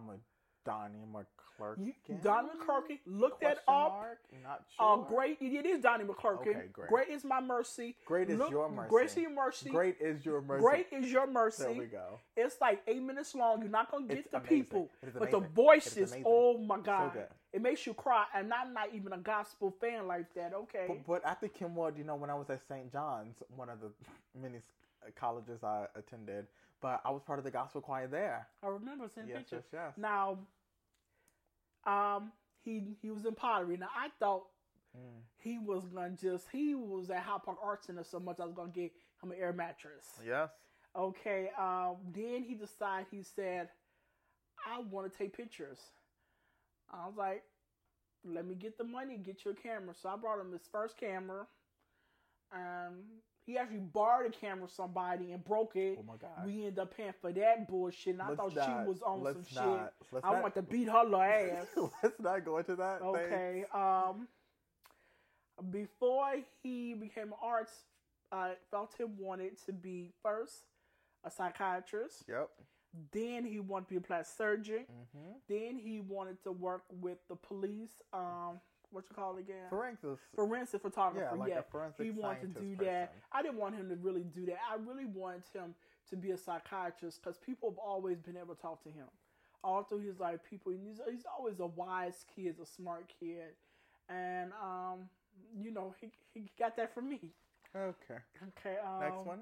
Donnie 0.64 1.04
McClurkin. 1.12 2.22
Donnie 2.22 2.48
McClurkin. 2.50 2.98
Look 3.06 3.40
that 3.40 3.58
up. 3.66 3.92
mark? 3.92 4.18
Not 4.42 4.64
Uh, 4.78 4.96
sure. 4.96 5.06
great. 5.08 5.38
It 5.40 5.66
is 5.66 5.80
Donnie 5.80 6.04
McClurkin. 6.04 6.40
Okay, 6.48 6.68
great. 6.72 7.08
is 7.08 7.24
my 7.24 7.40
mercy. 7.40 7.96
Great 8.04 8.28
is 8.30 8.38
Look- 8.38 8.50
your 8.50 8.68
mercy. 8.68 8.88
Great 8.90 9.10
is 9.10 9.16
your 9.16 9.30
mercy. 9.30 9.70
Great 9.70 10.00
is 10.00 10.24
your 10.26 10.40
mercy. 10.42 10.62
Great 10.62 10.86
is 10.92 11.12
your 11.12 11.26
mercy. 11.26 11.62
There 11.64 11.72
we 11.74 11.86
go. 11.86 12.20
It's 12.36 12.60
like 12.60 12.82
eight 12.86 13.02
minutes 13.02 13.34
long. 13.34 13.60
You're 13.62 13.70
not 13.70 13.90
gonna 13.90 14.06
get 14.06 14.18
It's 14.18 14.30
the 14.30 14.38
amazing. 14.38 14.64
people, 14.64 14.90
but 15.02 15.30
the 15.30 15.38
amazing. 15.38 15.42
It 15.42 15.46
is 15.48 15.54
voices. 15.54 16.16
Oh 16.24 16.58
my 16.58 16.78
god, 16.78 17.12
good. 17.14 17.28
it 17.52 17.62
makes 17.62 17.86
you 17.86 17.94
cry. 17.94 18.26
And 18.34 18.52
I'm 18.52 18.72
not 18.74 18.92
even 18.94 19.12
a 19.12 19.18
gospel 19.18 19.70
fan 19.80 20.06
like 20.06 20.32
that. 20.34 20.52
Okay, 20.54 20.84
But, 20.88 21.06
but 21.06 21.24
at 21.24 21.40
the 21.40 21.48
Kenwood, 21.48 21.96
you 21.96 22.04
know, 22.04 22.16
when 22.16 22.30
I 22.30 22.34
was 22.34 22.50
at 22.50 22.60
St. 22.68 22.92
John's, 22.92 23.42
one 23.56 23.68
of 23.70 23.80
the 23.80 23.90
many 24.34 24.60
colleges 25.16 25.64
I 25.64 25.86
attended, 25.94 26.46
but 26.80 27.00
I 27.04 27.10
was 27.10 27.22
part 27.22 27.38
of 27.38 27.44
the 27.44 27.50
gospel 27.50 27.80
choir 27.80 28.06
there. 28.06 28.48
I 28.62 28.68
remember 28.68 29.08
seeing 29.14 29.28
Yes, 29.28 29.38
pictures. 29.38 29.64
yes, 29.72 29.94
yes. 29.96 29.98
Now, 29.98 30.38
um, 31.84 32.32
he 32.64 32.96
he 33.00 33.10
was 33.10 33.24
in 33.24 33.34
pottery. 33.34 33.76
Now 33.76 33.88
I 33.94 34.08
thought 34.18 34.46
Mm. 34.96 35.22
he 35.36 35.58
was 35.58 35.86
gonna 35.86 36.16
just 36.16 36.48
he 36.50 36.74
was 36.74 37.10
at 37.10 37.22
Hyde 37.22 37.42
Park 37.42 37.58
Arts 37.62 37.86
Center 37.86 38.02
so 38.04 38.18
much 38.18 38.40
I 38.40 38.44
was 38.46 38.54
gonna 38.54 38.70
get 38.72 38.92
him 39.22 39.30
an 39.32 39.38
air 39.38 39.52
mattress. 39.52 40.06
Yes. 40.24 40.50
Okay. 40.96 41.50
Um. 41.58 41.96
Then 42.12 42.42
he 42.42 42.54
decided. 42.54 43.06
He 43.10 43.22
said, 43.22 43.70
"I 44.66 44.78
want 44.80 45.10
to 45.10 45.16
take 45.18 45.36
pictures." 45.36 45.92
I 46.90 47.06
was 47.06 47.16
like, 47.16 47.44
"Let 48.24 48.46
me 48.46 48.54
get 48.54 48.78
the 48.78 48.84
money, 48.84 49.18
get 49.18 49.44
your 49.44 49.54
camera." 49.54 49.94
So 49.94 50.08
I 50.08 50.16
brought 50.16 50.40
him 50.40 50.52
his 50.52 50.66
first 50.66 50.96
camera. 50.96 51.46
Um. 52.50 53.04
He 53.48 53.56
actually 53.56 53.78
borrowed 53.78 54.26
a 54.30 54.30
camera 54.38 54.68
from 54.68 54.74
somebody 54.74 55.32
and 55.32 55.42
broke 55.42 55.74
it. 55.74 55.96
Oh 55.98 56.04
my 56.06 56.16
God. 56.18 56.44
We 56.46 56.66
end 56.66 56.78
up 56.78 56.94
paying 56.94 57.14
for 57.18 57.32
that 57.32 57.66
bullshit. 57.66 58.12
And 58.12 58.20
I 58.22 58.28
Let's 58.28 58.40
thought 58.40 58.54
not- 58.54 58.66
she 58.84 58.88
was 58.88 59.00
on 59.00 59.24
some 59.24 59.64
not- 59.66 59.92
shit. 60.12 60.20
I 60.22 60.32
not- 60.32 60.42
want 60.42 60.54
to 60.56 60.62
beat 60.62 60.88
her 60.90 61.14
ass. 61.16 61.66
Let's 62.02 62.20
not 62.20 62.44
go 62.44 62.58
into 62.58 62.76
that. 62.76 63.00
Okay. 63.00 63.64
Um. 63.72 64.28
before 65.70 66.34
he 66.62 66.92
became 66.94 67.28
an 67.28 67.38
arts, 67.42 67.72
uh, 68.30 68.50
Felton 68.70 69.16
wanted 69.18 69.56
to 69.64 69.72
be 69.72 70.12
first 70.22 70.64
a 71.24 71.30
psychiatrist. 71.30 72.24
Yep. 72.28 72.50
Then 73.12 73.44
he 73.44 73.60
wanted 73.60 73.86
to 73.86 73.90
be 73.90 73.96
a 73.96 74.00
plastic 74.00 74.36
surgeon. 74.36 74.84
Mm-hmm. 74.92 75.32
Then 75.48 75.78
he 75.78 76.00
wanted 76.00 76.42
to 76.44 76.52
work 76.52 76.82
with 77.00 77.18
the 77.28 77.36
police. 77.36 77.90
Um, 78.12 78.60
what 78.90 79.04
you 79.08 79.14
call 79.14 79.36
it 79.36 79.40
again? 79.40 79.68
Forensic. 79.70 80.18
Forensic 80.34 80.82
photographer. 80.82 81.28
Yeah, 81.32 81.38
like 81.38 81.50
yeah. 81.50 81.58
a 81.58 81.62
forensic 81.62 82.04
he 82.04 82.10
wanted 82.10 82.54
to 82.54 82.60
do 82.60 82.76
scientist 82.76 82.80
that. 82.80 83.14
I 83.32 83.42
didn't 83.42 83.58
want 83.58 83.74
him 83.74 83.88
to 83.88 83.96
really 83.96 84.24
do 84.34 84.46
that. 84.46 84.58
I 84.70 84.76
really 84.76 85.06
wanted 85.06 85.42
him 85.52 85.74
to 86.10 86.16
be 86.16 86.30
a 86.30 86.38
psychiatrist 86.38 87.20
because 87.22 87.38
people 87.38 87.70
have 87.70 87.78
always 87.78 88.18
been 88.18 88.36
able 88.36 88.54
to 88.54 88.60
talk 88.60 88.82
to 88.84 88.90
him. 88.90 89.06
All 89.64 89.82
through 89.82 90.06
his 90.06 90.20
life, 90.20 90.38
people 90.48 90.72
he's, 90.72 91.00
he's 91.10 91.24
always 91.36 91.58
a 91.60 91.66
wise 91.66 92.24
kid, 92.34 92.56
a 92.62 92.66
smart 92.66 93.12
kid, 93.20 93.56
and 94.08 94.52
um, 94.62 95.08
you 95.60 95.72
know 95.72 95.94
he 96.00 96.12
he 96.32 96.50
got 96.58 96.76
that 96.76 96.94
from 96.94 97.08
me. 97.08 97.32
Okay. 97.76 98.20
Okay. 98.58 98.76
Um, 98.86 99.00
Next 99.00 99.26
one. 99.26 99.40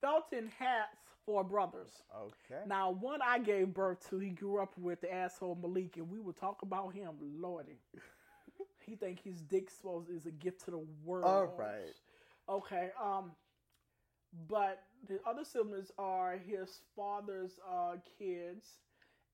Felton 0.00 0.50
has 0.58 0.86
four 1.26 1.44
brothers. 1.44 1.90
Okay. 2.16 2.62
Now, 2.66 2.90
one 2.90 3.20
I 3.22 3.38
gave 3.38 3.74
birth 3.74 4.08
to, 4.10 4.18
he 4.18 4.30
grew 4.30 4.62
up 4.62 4.72
with 4.78 5.00
the 5.00 5.12
asshole 5.12 5.58
Malik, 5.60 5.96
and 5.96 6.08
we 6.08 6.18
will 6.18 6.32
talk 6.32 6.62
about 6.62 6.94
him, 6.94 7.10
lordy. 7.20 7.80
he 8.86 8.96
think 8.96 9.20
his 9.22 9.42
dick 9.42 9.70
swells 9.70 10.08
is 10.08 10.26
a 10.26 10.30
gift 10.30 10.64
to 10.64 10.70
the 10.70 10.86
world. 11.04 11.24
All 11.26 11.54
right. 11.58 11.94
Okay. 12.48 12.90
Um, 13.02 13.32
but 14.48 14.82
the 15.08 15.20
other 15.26 15.44
siblings 15.44 15.90
are 15.98 16.36
his 16.36 16.80
father's 16.96 17.58
uh, 17.70 17.96
kids, 18.18 18.78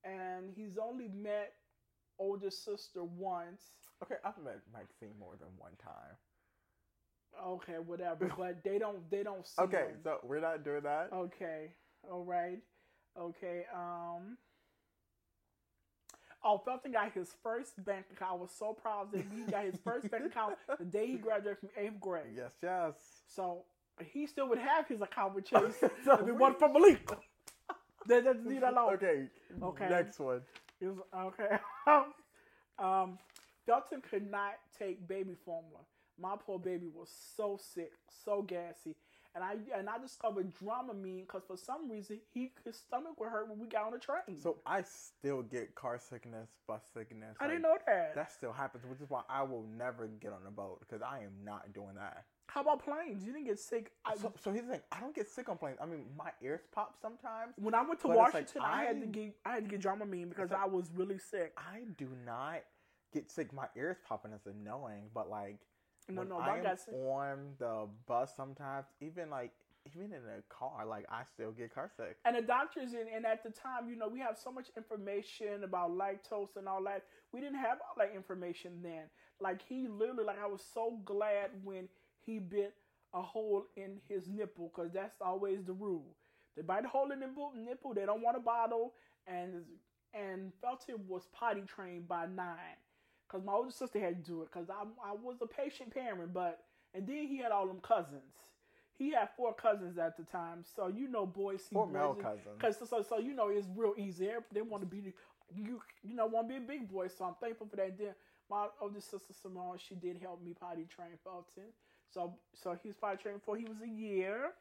and 0.03 0.51
he's 0.55 0.77
only 0.77 1.07
met 1.07 1.53
older 2.19 2.51
sister 2.51 3.03
once. 3.03 3.61
Okay, 4.03 4.15
I've 4.23 4.37
met 4.43 4.59
Maxine 4.71 5.17
more 5.19 5.35
than 5.39 5.49
one 5.57 5.73
time. 5.83 6.15
Okay, 7.43 7.77
whatever. 7.85 8.31
but 8.37 8.63
they 8.63 8.77
don't. 8.79 9.09
They 9.09 9.23
don't 9.23 9.45
see 9.45 9.61
Okay, 9.61 9.87
so 10.03 10.19
we're 10.23 10.41
not 10.41 10.63
doing 10.63 10.83
that. 10.83 11.09
Okay. 11.13 11.71
All 12.11 12.23
right. 12.23 12.59
Okay. 13.19 13.63
Um. 13.73 14.37
Oh, 16.43 16.61
Felton 16.63 16.91
got 16.91 17.11
his 17.11 17.29
first 17.41 17.83
bank 17.83 18.05
account. 18.11 18.31
I 18.33 18.35
was 18.35 18.51
so 18.57 18.73
proud 18.73 19.11
that 19.13 19.25
he 19.33 19.51
got 19.51 19.65
his 19.65 19.79
first 19.83 20.11
bank 20.11 20.25
account 20.25 20.55
the 20.77 20.85
day 20.85 21.07
he 21.07 21.17
graduated 21.17 21.57
from 21.59 21.69
eighth 21.75 21.99
grade. 21.99 22.25
Yes, 22.35 22.51
yes. 22.61 22.93
So 23.27 23.63
he 24.03 24.27
still 24.27 24.47
would 24.49 24.59
have 24.59 24.87
his 24.87 25.01
account 25.01 25.33
with 25.33 25.45
Chase 25.45 25.79
So 26.05 26.13
it 26.13 26.35
wasn't 26.35 26.59
for 26.59 26.69
Malik. 26.69 27.09
That 28.07 28.23
doesn't 28.23 28.47
leave 28.47 28.61
that 28.61 28.73
alone. 28.73 28.93
Okay. 28.93 29.27
Okay. 29.63 29.89
Next 29.89 30.19
one. 30.19 30.41
Was, 30.79 30.97
okay. 31.17 31.57
um, 32.77 33.17
Felton 33.65 34.03
could 34.07 34.29
not 34.29 34.53
take 34.77 35.07
baby 35.07 35.33
formula. 35.43 35.79
My 36.19 36.35
poor 36.39 36.59
baby 36.59 36.87
was 36.87 37.09
so 37.35 37.59
sick, 37.61 37.91
so 38.23 38.41
gassy, 38.41 38.95
and 39.35 39.43
I 39.43 39.55
and 39.77 39.89
I 39.89 39.97
discovered 39.97 40.53
Dramamine 40.55 41.21
because 41.21 41.43
for 41.45 41.57
some 41.57 41.89
reason 41.89 42.19
he 42.33 42.51
his 42.63 42.77
stomach 42.77 43.19
would 43.19 43.29
hurt 43.29 43.49
when 43.49 43.59
we 43.59 43.67
got 43.67 43.85
on 43.85 43.91
the 43.91 43.99
train. 43.99 44.39
So 44.39 44.57
I 44.65 44.83
still 44.83 45.41
get 45.41 45.75
car 45.75 45.99
sickness, 45.99 46.49
bus 46.67 46.83
sickness. 46.93 47.35
I 47.39 47.47
didn't 47.47 47.63
know 47.63 47.77
that. 47.85 48.15
That 48.15 48.31
still 48.31 48.53
happens, 48.53 48.85
which 48.85 49.01
is 49.01 49.09
why 49.09 49.21
I 49.29 49.43
will 49.43 49.65
never 49.77 50.07
get 50.07 50.31
on 50.31 50.39
a 50.47 50.51
boat 50.51 50.79
because 50.79 51.01
I 51.01 51.19
am 51.19 51.33
not 51.43 51.73
doing 51.73 51.95
that. 51.95 52.25
How 52.47 52.61
about 52.61 52.83
planes? 52.85 53.25
You 53.25 53.33
didn't 53.33 53.47
get 53.47 53.59
sick. 53.59 53.91
I, 54.05 54.15
So, 54.15 54.31
so 54.41 54.51
here's 54.51 54.65
the 54.65 54.73
thing: 54.73 54.81
I 54.91 55.01
don't 55.01 55.15
get 55.15 55.29
sick 55.29 55.49
on 55.49 55.57
planes. 55.57 55.77
I 55.81 55.85
mean, 55.85 56.05
my 56.17 56.31
ears 56.41 56.61
pop 56.71 56.95
sometimes. 57.01 57.53
when 57.57 57.73
I 57.75 57.81
went 57.81 57.99
to 58.01 58.07
it's 58.07 58.15
like, 58.17 58.33
Washington, 58.33 58.61
I, 58.63 58.85
had 58.85 59.01
to 59.01 59.07
get 59.07 59.35
I 59.45 59.55
had 59.55 59.65
to 59.65 59.69
get 59.69 59.81
Dramamine 59.81 60.29
because 60.29 60.51
like- 60.51 60.61
I 60.61 60.65
was 60.65 60.89
really 60.95 61.17
sick. 61.17 61.53
I 61.57 61.81
do 61.97 62.07
not 62.25 62.61
get 63.11 63.29
sick. 63.29 63.51
My 63.51 63.67
ears 63.75 63.97
popping 64.07 64.31
is 64.31 64.45
annoying, 64.45 65.09
but 65.13 65.29
like 65.29 65.57
No, 66.07 66.21
when 66.21 66.29
no, 66.29 66.37
I 66.37 66.57
am 66.57 66.77
on 66.93 67.55
the 67.57 67.87
bus 68.07 68.35
sometimes, 68.35 68.85
even 69.01 69.29
like 69.29 69.51
even 69.87 70.11
in 70.13 70.21
a 70.37 70.41
car, 70.49 70.85
like 70.85 71.05
I 71.09 71.23
still 71.23 71.51
get 71.51 71.73
car 71.73 71.89
sick. 71.95 72.17
And 72.25 72.35
the 72.35 72.41
doctors, 72.41 72.93
and, 72.93 73.07
and 73.13 73.25
at 73.25 73.43
the 73.43 73.51
time, 73.51 73.89
you 73.89 73.95
know, 73.95 74.07
we 74.07 74.19
have 74.19 74.37
so 74.37 74.51
much 74.51 74.67
information 74.75 75.63
about 75.63 75.91
lactose 75.91 76.55
and 76.57 76.67
all 76.67 76.83
that. 76.85 77.03
We 77.31 77.39
didn't 77.39 77.59
have 77.59 77.79
all 77.81 77.95
that 77.97 78.15
information 78.15 78.79
then. 78.81 79.03
Like 79.39 79.61
he 79.61 79.87
literally, 79.87 80.23
like 80.23 80.41
I 80.41 80.47
was 80.47 80.63
so 80.73 80.99
glad 81.05 81.51
when 81.63 81.87
he 82.19 82.39
bit 82.39 82.73
a 83.13 83.21
hole 83.21 83.65
in 83.75 83.97
his 84.07 84.27
nipple 84.27 84.71
because 84.75 84.91
that's 84.91 85.21
always 85.21 85.63
the 85.63 85.73
rule. 85.73 86.15
They 86.55 86.61
bite 86.61 86.85
a 86.85 86.87
hole 86.87 87.11
in 87.11 87.19
the 87.19 87.27
nipple, 87.27 87.51
nipple 87.55 87.93
they 87.93 88.05
don't 88.05 88.21
want 88.21 88.37
a 88.37 88.41
bottle, 88.41 88.93
and 89.27 89.63
and 90.13 90.51
Felton 90.61 90.95
was 91.07 91.27
potty 91.33 91.63
trained 91.67 92.07
by 92.07 92.25
nine 92.25 92.77
because 93.27 93.45
my 93.45 93.53
older 93.53 93.71
sister 93.71 93.99
had 93.99 94.23
to 94.23 94.31
do 94.31 94.41
it 94.41 94.49
because 94.51 94.69
I 94.69 94.83
I 95.03 95.13
was 95.13 95.37
a 95.41 95.47
patient 95.47 95.93
parent, 95.93 96.33
but 96.33 96.63
and 96.93 97.07
then 97.07 97.27
he 97.27 97.37
had 97.37 97.51
all 97.51 97.67
them 97.67 97.79
cousins. 97.81 98.51
He 98.97 99.11
had 99.11 99.29
four 99.35 99.53
cousins 99.53 99.97
at 99.97 100.15
the 100.15 100.23
time, 100.23 100.63
so 100.75 100.87
you 100.87 101.07
know 101.09 101.25
boys 101.25 101.63
see 101.63 101.75
Four 101.75 101.87
male 101.87 102.15
cousins. 102.15 102.59
Cause 102.59 102.77
so, 102.89 103.01
so 103.01 103.19
you 103.19 103.33
know 103.33 103.49
it's 103.49 103.67
real 103.75 103.93
easy. 103.97 104.29
They 104.53 104.61
want 104.61 104.83
to 104.83 104.87
be 104.87 105.13
you 105.53 105.81
you 106.03 106.15
know 106.15 106.25
want 106.25 106.47
to 106.47 106.53
be 106.53 106.63
a 106.63 106.67
big 106.67 106.89
boy. 106.89 107.07
So 107.07 107.25
I'm 107.25 107.35
thankful 107.41 107.67
for 107.67 107.75
that. 107.75 107.97
Then 107.97 108.15
my 108.49 108.67
older 108.81 109.01
sister 109.01 109.33
Simone, 109.33 109.77
she 109.77 109.95
did 109.95 110.17
help 110.21 110.41
me 110.43 110.53
potty 110.53 110.85
train 110.85 111.17
Felton. 111.23 111.71
So 112.13 112.35
so 112.53 112.77
he 112.81 112.89
was 112.89 112.97
potty 112.97 113.21
trained 113.21 113.39
before 113.39 113.57
he 113.57 113.65
was 113.65 113.81
a 113.83 113.87
year. 113.87 114.51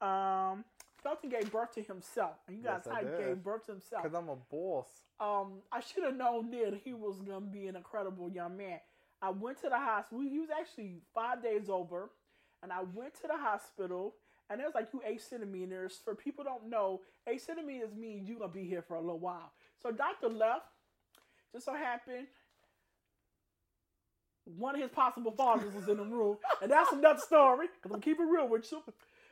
Um, 0.00 0.64
Felton 1.02 1.30
gave 1.30 1.50
birth 1.50 1.74
to 1.74 1.82
himself, 1.82 2.36
and 2.46 2.56
you 2.56 2.62
guys 2.62 2.82
Yes, 2.86 2.94
I 2.94 3.02
gave 3.02 3.42
birth 3.42 3.66
to 3.66 3.72
himself. 3.72 4.02
Because 4.02 4.16
I'm 4.16 4.28
a 4.28 4.36
boss. 4.36 4.86
Um, 5.18 5.60
I 5.72 5.80
should 5.80 6.04
have 6.04 6.16
known 6.16 6.50
then 6.50 6.80
he 6.84 6.92
was 6.92 7.20
gonna 7.20 7.40
be 7.40 7.66
an 7.66 7.76
incredible 7.76 8.30
young 8.30 8.56
man. 8.56 8.80
I 9.22 9.30
went 9.30 9.60
to 9.62 9.68
the 9.68 9.78
hospital. 9.78 10.20
He 10.20 10.38
was 10.38 10.48
actually 10.50 11.02
five 11.14 11.42
days 11.42 11.68
over, 11.68 12.10
and 12.62 12.72
I 12.72 12.82
went 12.94 13.14
to 13.22 13.28
the 13.28 13.36
hospital. 13.36 14.14
And 14.48 14.58
there's 14.58 14.74
like 14.74 14.88
you 14.92 15.00
eight 15.06 15.20
centimeters. 15.22 16.00
For 16.04 16.14
people 16.14 16.42
don't 16.42 16.68
know, 16.68 17.02
eight 17.28 17.40
centimeters 17.40 17.94
means 17.94 18.28
you're 18.28 18.38
gonna 18.38 18.52
be 18.52 18.64
here 18.64 18.82
for 18.82 18.96
a 18.96 19.00
little 19.00 19.20
while. 19.20 19.52
So 19.82 19.92
doctor 19.92 20.28
left. 20.28 20.66
Just 21.52 21.66
so 21.66 21.74
happened, 21.74 22.28
one 24.44 24.74
of 24.74 24.80
his 24.80 24.90
possible 24.90 25.32
fathers 25.32 25.74
was 25.74 25.88
in 25.88 25.96
the 25.96 26.04
room, 26.04 26.36
and 26.62 26.70
that's 26.70 26.92
another 26.92 27.18
story. 27.20 27.66
Cause 27.82 27.92
I'm 27.92 28.00
keeping 28.00 28.26
it 28.26 28.30
real 28.30 28.48
with 28.48 28.70
you. 28.70 28.82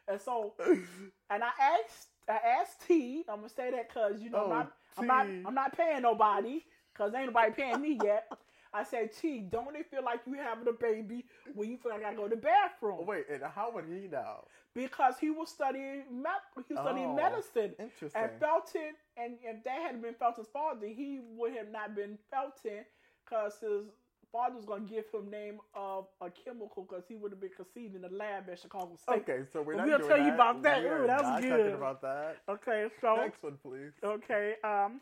And 0.09 0.21
so, 0.21 0.55
and 1.31 1.43
I 1.45 1.51
asked, 1.61 2.09
I 2.29 2.39
asked 2.61 2.87
T. 2.87 3.25
I'm 3.29 3.37
gonna 3.37 3.49
say 3.49 3.71
that 3.71 3.89
because 3.89 4.21
you 4.23 4.31
know 4.31 4.41
I'm 4.41 4.49
Oh, 4.49 4.51
not, 4.51 4.73
I'm 4.97 5.07
not. 5.07 5.27
I'm 5.45 5.55
not 5.55 5.77
paying 5.77 6.03
nobody 6.03 6.63
because 6.93 7.15
ain't 7.15 7.27
nobody 7.27 7.53
paying 7.53 7.81
me 7.81 7.95
yet. 8.03 8.31
I 8.73 8.85
said, 8.85 9.13
T, 9.13 9.41
don't 9.41 9.75
it 9.77 9.87
feel 9.91 10.05
like 10.05 10.21
you 10.27 10.35
having 10.35 10.69
a 10.69 10.73
baby 10.73 11.25
when 11.55 11.71
you 11.71 11.79
feel 11.79 11.93
like 11.93 12.05
I 12.05 12.15
go 12.15 12.25
to 12.25 12.35
the 12.35 12.41
bathroom? 12.41 12.99
Oh, 13.01 13.05
wait, 13.05 13.27
and 13.31 13.43
how 13.43 13.71
would 13.73 13.85
he 13.87 14.09
know? 14.09 14.45
Because 14.75 15.19
he 15.19 15.31
was 15.31 15.49
studying, 15.49 16.05
me- 16.23 16.65
he 16.69 16.75
was 16.75 16.81
studying 16.81 17.15
Oh, 17.15 17.17
medicine. 17.17 17.75
Interesting. 17.79 18.21
And 18.21 18.31
Felton, 18.39 18.95
and 19.17 19.35
if 19.43 19.65
that 19.65 19.81
had 19.83 20.03
been 20.03 20.15
Felton's 20.15 20.49
father, 20.49 20.87
he 20.87 21.21
would 21.37 21.53
have 21.55 21.69
not 21.71 21.95
been 21.95 22.19
Felton 22.31 22.85
because 23.25 23.59
his 23.61 23.87
father 24.33 24.57
was 24.57 24.65
going 24.65 24.87
to 24.87 24.95
give 24.95 25.05
him 25.13 25.31
name 25.31 25.59
of 25.75 26.07
a 26.21 26.29
chemical 26.31 26.85
because 26.89 27.05
he 27.09 27.15
would 27.17 27.31
have 27.33 27.41
been 27.41 27.51
conceived 27.57 27.95
in 27.95 28.03
the 28.03 28.09
lab 28.11 28.49
at 28.51 28.59
Chicago 28.59 28.97
State. 29.01 29.23
okay, 29.29 29.41
so 29.53 29.63
we're 29.63 29.77
We'll 29.77 29.87
not 29.87 29.99
doing 29.99 30.09
tell 30.09 30.19
you 30.19 30.25
that. 30.27 30.35
about 30.35 30.63
that. 30.63 30.83
Ooh, 30.85 31.07
that 31.07 31.19
was 31.19 31.23
not 31.23 31.43
good. 31.43 31.51
talking 31.59 31.75
about 31.75 32.03
that. 32.03 32.37
Okay, 32.49 32.89
so 33.01 33.17
Next 33.17 33.43
one, 33.43 33.59
please. 33.63 33.93
okay, 34.05 34.55
um, 34.65 35.01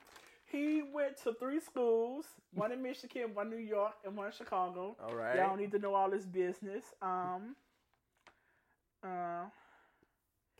he 0.51 0.83
went 0.95 1.17
to 1.25 1.35
three 1.35 1.59
schools: 1.61 2.27
one 2.55 2.71
in 2.73 2.83
Michigan, 2.83 3.35
one 3.35 3.47
in 3.53 3.59
New 3.59 3.65
York, 3.65 3.93
and 4.05 4.17
one 4.17 4.27
in 4.27 4.33
Chicago. 4.33 4.97
All 5.05 5.15
right. 5.15 5.37
Y'all 5.37 5.49
don't 5.49 5.61
need 5.61 5.73
to 5.73 5.79
know 5.79 5.95
all 5.95 6.11
this 6.11 6.25
business. 6.25 6.85
Um, 7.03 7.57
uh, 9.03 9.45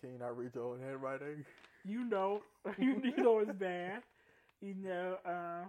Can 0.01 0.13
you 0.13 0.19
not 0.19 0.37
read 0.37 0.51
your 0.55 0.65
own 0.75 0.81
handwriting? 0.81 1.45
you 1.85 2.05
know, 2.05 2.43
you, 2.79 3.01
you 3.17 3.23
know 3.23 3.39
it's 3.39 3.53
bad. 3.53 4.03
You 4.61 4.75
know, 4.75 5.19
uh, 5.25 5.65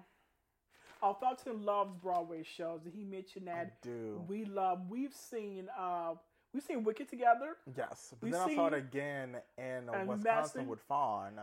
Felton 1.00 1.64
loves 1.64 1.94
Broadway 2.02 2.44
shows, 2.44 2.82
and 2.86 2.94
he 2.94 3.04
mentioned 3.04 3.50
I 3.50 3.54
that 3.66 3.82
do. 3.82 4.22
we 4.28 4.46
love. 4.46 4.90
We've 4.90 5.14
seen, 5.14 5.68
uh, 5.78 6.14
we've 6.54 6.64
seen 6.64 6.84
Wicked 6.84 7.10
together. 7.10 7.58
Yes, 7.76 8.14
but 8.20 8.28
We 8.28 8.32
then 8.32 8.42
I 8.50 8.56
saw 8.56 8.68
it 8.68 8.74
again 8.74 9.38
in 9.58 9.64
and 9.94 10.08
Wisconsin 10.08 10.24
Madison. 10.24 10.68
with 10.68 10.82
Fawn. 10.82 11.34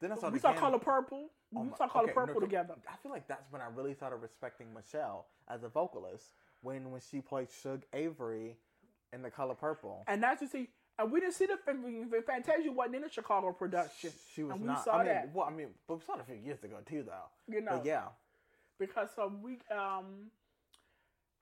Then 0.00 0.12
I 0.12 0.16
saw 0.16 0.30
we 0.30 0.38
saw 0.38 0.50
again. 0.50 0.60
Color 0.60 0.78
Purple. 0.78 1.30
Oh 1.56 1.60
we 1.62 1.68
my- 1.70 1.76
saw 1.76 1.88
Color 1.88 2.04
okay, 2.04 2.12
Purple 2.14 2.34
so- 2.34 2.40
together. 2.40 2.74
I 2.92 2.96
feel 2.96 3.12
like 3.12 3.26
that's 3.28 3.50
when 3.52 3.62
I 3.62 3.66
really 3.74 3.94
started 3.94 4.16
respecting 4.16 4.72
Michelle 4.74 5.26
as 5.48 5.62
a 5.62 5.68
vocalist 5.68 6.32
when 6.62 6.90
when 6.90 7.00
she 7.00 7.20
played 7.20 7.48
Shug 7.50 7.82
Avery 7.92 8.56
in 9.12 9.22
The 9.22 9.30
Color 9.30 9.54
Purple. 9.54 10.02
And 10.08 10.20
that's 10.22 10.42
you 10.42 10.48
see, 10.48 10.68
and 10.98 11.10
we 11.12 11.20
didn't 11.20 11.34
see 11.34 11.46
the. 11.46 11.56
Fantasia 12.26 12.72
wasn't 12.72 12.96
in 12.96 13.02
the 13.02 13.08
Chicago 13.08 13.52
production. 13.52 14.10
She 14.34 14.42
was 14.42 14.52
and 14.52 14.60
we 14.62 14.66
not. 14.66 14.84
saw 14.84 14.94
I 14.94 14.98
mean, 14.98 15.06
that. 15.06 15.34
well, 15.34 15.46
I 15.46 15.50
mean, 15.52 15.68
but 15.86 15.96
we 15.96 16.04
saw 16.04 16.14
it 16.14 16.20
a 16.20 16.24
few 16.24 16.34
years 16.36 16.62
ago 16.64 16.76
too, 16.84 17.04
though. 17.04 17.28
You 17.52 17.60
know, 17.60 17.76
But 17.76 17.84
yeah, 17.86 18.04
because 18.78 19.10
uh, 19.18 19.28
we 19.42 19.58
um, 19.74 20.30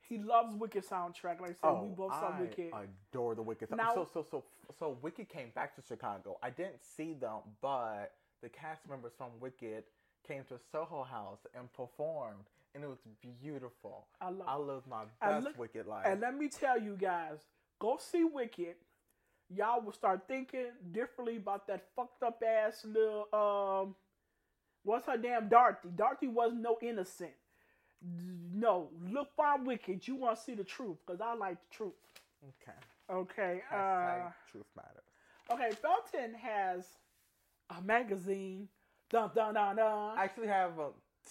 he 0.00 0.18
loves 0.18 0.54
Wicked 0.54 0.84
soundtrack. 0.86 1.40
Like 1.40 1.42
I 1.42 1.46
said, 1.48 1.54
oh, 1.64 1.82
we 1.84 1.94
both 1.94 2.12
saw 2.12 2.38
Wicked. 2.38 2.70
I 2.72 2.80
Wicked. 2.80 2.90
adore 3.12 3.34
the 3.34 3.42
Wicked. 3.42 3.70
Now- 3.70 3.94
so 3.94 4.06
so 4.12 4.26
so 4.30 4.44
so 4.78 4.96
Wicked 5.02 5.28
came 5.28 5.50
back 5.54 5.74
to 5.76 5.82
Chicago. 5.86 6.38
I 6.42 6.50
didn't 6.50 6.84
see 6.84 7.14
them, 7.14 7.40
but 7.60 8.12
the 8.42 8.48
cast 8.48 8.88
members 8.88 9.12
from 9.16 9.28
Wicked 9.40 9.84
came 10.26 10.44
to 10.48 10.54
Soho 10.70 11.02
House 11.04 11.40
and 11.56 11.72
performed, 11.72 12.44
and 12.74 12.84
it 12.84 12.86
was 12.88 12.98
beautiful. 13.42 14.06
I 14.20 14.30
love. 14.30 14.46
I 14.48 14.56
lived 14.56 14.86
my 14.86 15.04
best 15.20 15.44
look- 15.44 15.58
Wicked 15.58 15.86
life. 15.86 16.06
And 16.06 16.20
let 16.20 16.36
me 16.36 16.48
tell 16.48 16.80
you 16.80 16.96
guys, 16.96 17.38
go 17.78 17.98
see 17.98 18.24
Wicked. 18.24 18.74
Y'all 19.54 19.82
will 19.82 19.92
start 19.92 20.22
thinking 20.28 20.68
differently 20.92 21.36
about 21.36 21.66
that 21.66 21.84
fucked 21.94 22.22
up 22.22 22.42
ass 22.46 22.86
little 22.86 23.26
um 23.34 23.94
what's 24.84 25.06
her 25.06 25.16
damn 25.16 25.48
Dorothy. 25.48 25.88
Dorothy 25.94 26.28
was 26.28 26.52
no 26.54 26.76
innocent. 26.82 27.32
No, 28.54 28.88
look 29.10 29.28
for 29.36 29.62
Wicked. 29.62 30.06
You 30.08 30.16
want 30.16 30.36
to 30.36 30.42
see 30.42 30.54
the 30.54 30.64
truth 30.64 30.96
because 31.06 31.20
I 31.20 31.34
like 31.34 31.56
the 31.60 31.74
truth. 31.76 31.92
okay. 32.44 32.78
Okay. 33.10 33.62
Hashtag 33.72 34.26
Uh, 34.26 34.30
truth 34.50 34.66
matters. 34.76 35.04
okay. 35.52 35.70
Felton 35.76 36.34
has 36.34 36.86
a 37.76 37.80
magazine. 37.82 38.68
Dun 39.10 39.30
dun 39.34 39.54
dun 39.54 39.76
dun. 39.76 40.18
I 40.18 40.24
actually 40.24 40.48
have 40.48 40.78
uh, 40.80 40.84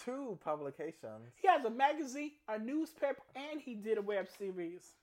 two 0.06 0.38
publications. 0.44 1.30
he 1.36 1.48
has 1.48 1.66
a 1.66 1.70
magazine, 1.70 2.32
a 2.48 2.58
newspaper, 2.60 3.22
and 3.36 3.60
he 3.60 3.74
did 3.76 3.98
a 3.98 4.02
web 4.02 4.28
series. 4.38 4.94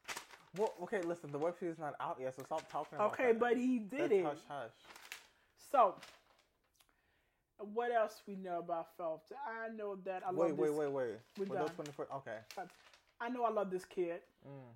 Well, 0.57 0.73
okay, 0.85 1.03
listen, 1.03 1.31
the 1.31 1.39
web 1.39 1.55
series 1.59 1.75
is 1.75 1.81
not 1.81 1.95
out 2.01 2.17
yet, 2.21 2.35
so 2.37 2.43
stop 2.45 2.71
talking 2.73 2.97
about 2.97 3.13
Okay, 3.13 3.33
that. 3.33 3.39
but 3.41 3.57
he 3.57 3.79
did 3.81 4.01
That's 4.01 4.13
it. 4.13 4.25
Hush, 4.25 4.39
hush. 4.49 4.71
So, 5.71 5.97
what 7.75 7.91
else 7.93 8.23
we 8.27 8.35
know 8.37 8.59
about 8.59 8.89
Phelps? 8.97 9.33
I 9.47 9.75
know 9.75 9.97
that 10.05 10.23
I 10.27 10.31
Wait, 10.33 10.51
love 10.51 10.59
wait, 10.59 10.69
this. 10.69 10.77
wait, 10.79 10.93
wait. 10.93 11.07
We're 11.39 11.45
Were 11.47 11.59
those 11.59 11.71
done. 11.71 12.07
Okay. 12.17 12.39
I 13.21 13.29
know 13.29 13.45
I 13.45 13.51
love 13.51 13.71
this 13.71 13.85
kid, 13.85 14.21
Mm. 14.47 14.73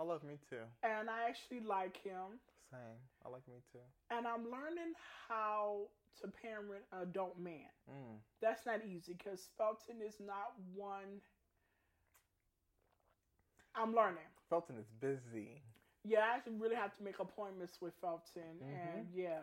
I 0.00 0.02
love 0.02 0.22
me 0.24 0.38
too. 0.50 0.56
and 0.82 1.08
I 1.08 1.28
actually 1.28 1.60
like 1.60 1.96
him. 2.02 2.38
Same. 2.70 2.80
I 3.24 3.28
like 3.28 3.46
me 3.48 3.54
too. 3.72 3.78
And 4.10 4.26
I'm 4.26 4.44
learning 4.50 4.92
how 5.28 5.86
to 6.20 6.28
parent 6.28 6.82
an 6.92 7.02
adult 7.02 7.38
man. 7.38 7.70
Mm. 7.88 8.18
That's 8.42 8.66
not 8.66 8.80
easy 8.84 9.12
because 9.16 9.46
Felton 9.56 10.02
is 10.06 10.14
not 10.20 10.52
one. 10.74 11.20
I'm 13.74 13.94
learning. 13.94 14.24
Felton 14.48 14.76
is 14.78 14.86
busy. 15.00 15.62
Yeah, 16.04 16.20
I 16.20 16.36
actually 16.36 16.54
really 16.56 16.76
have 16.76 16.96
to 16.96 17.02
make 17.02 17.18
appointments 17.18 17.78
with 17.80 17.94
Felton, 18.00 18.42
Mm-hmm. 18.62 18.98
and 18.98 19.06
yeah. 19.14 19.40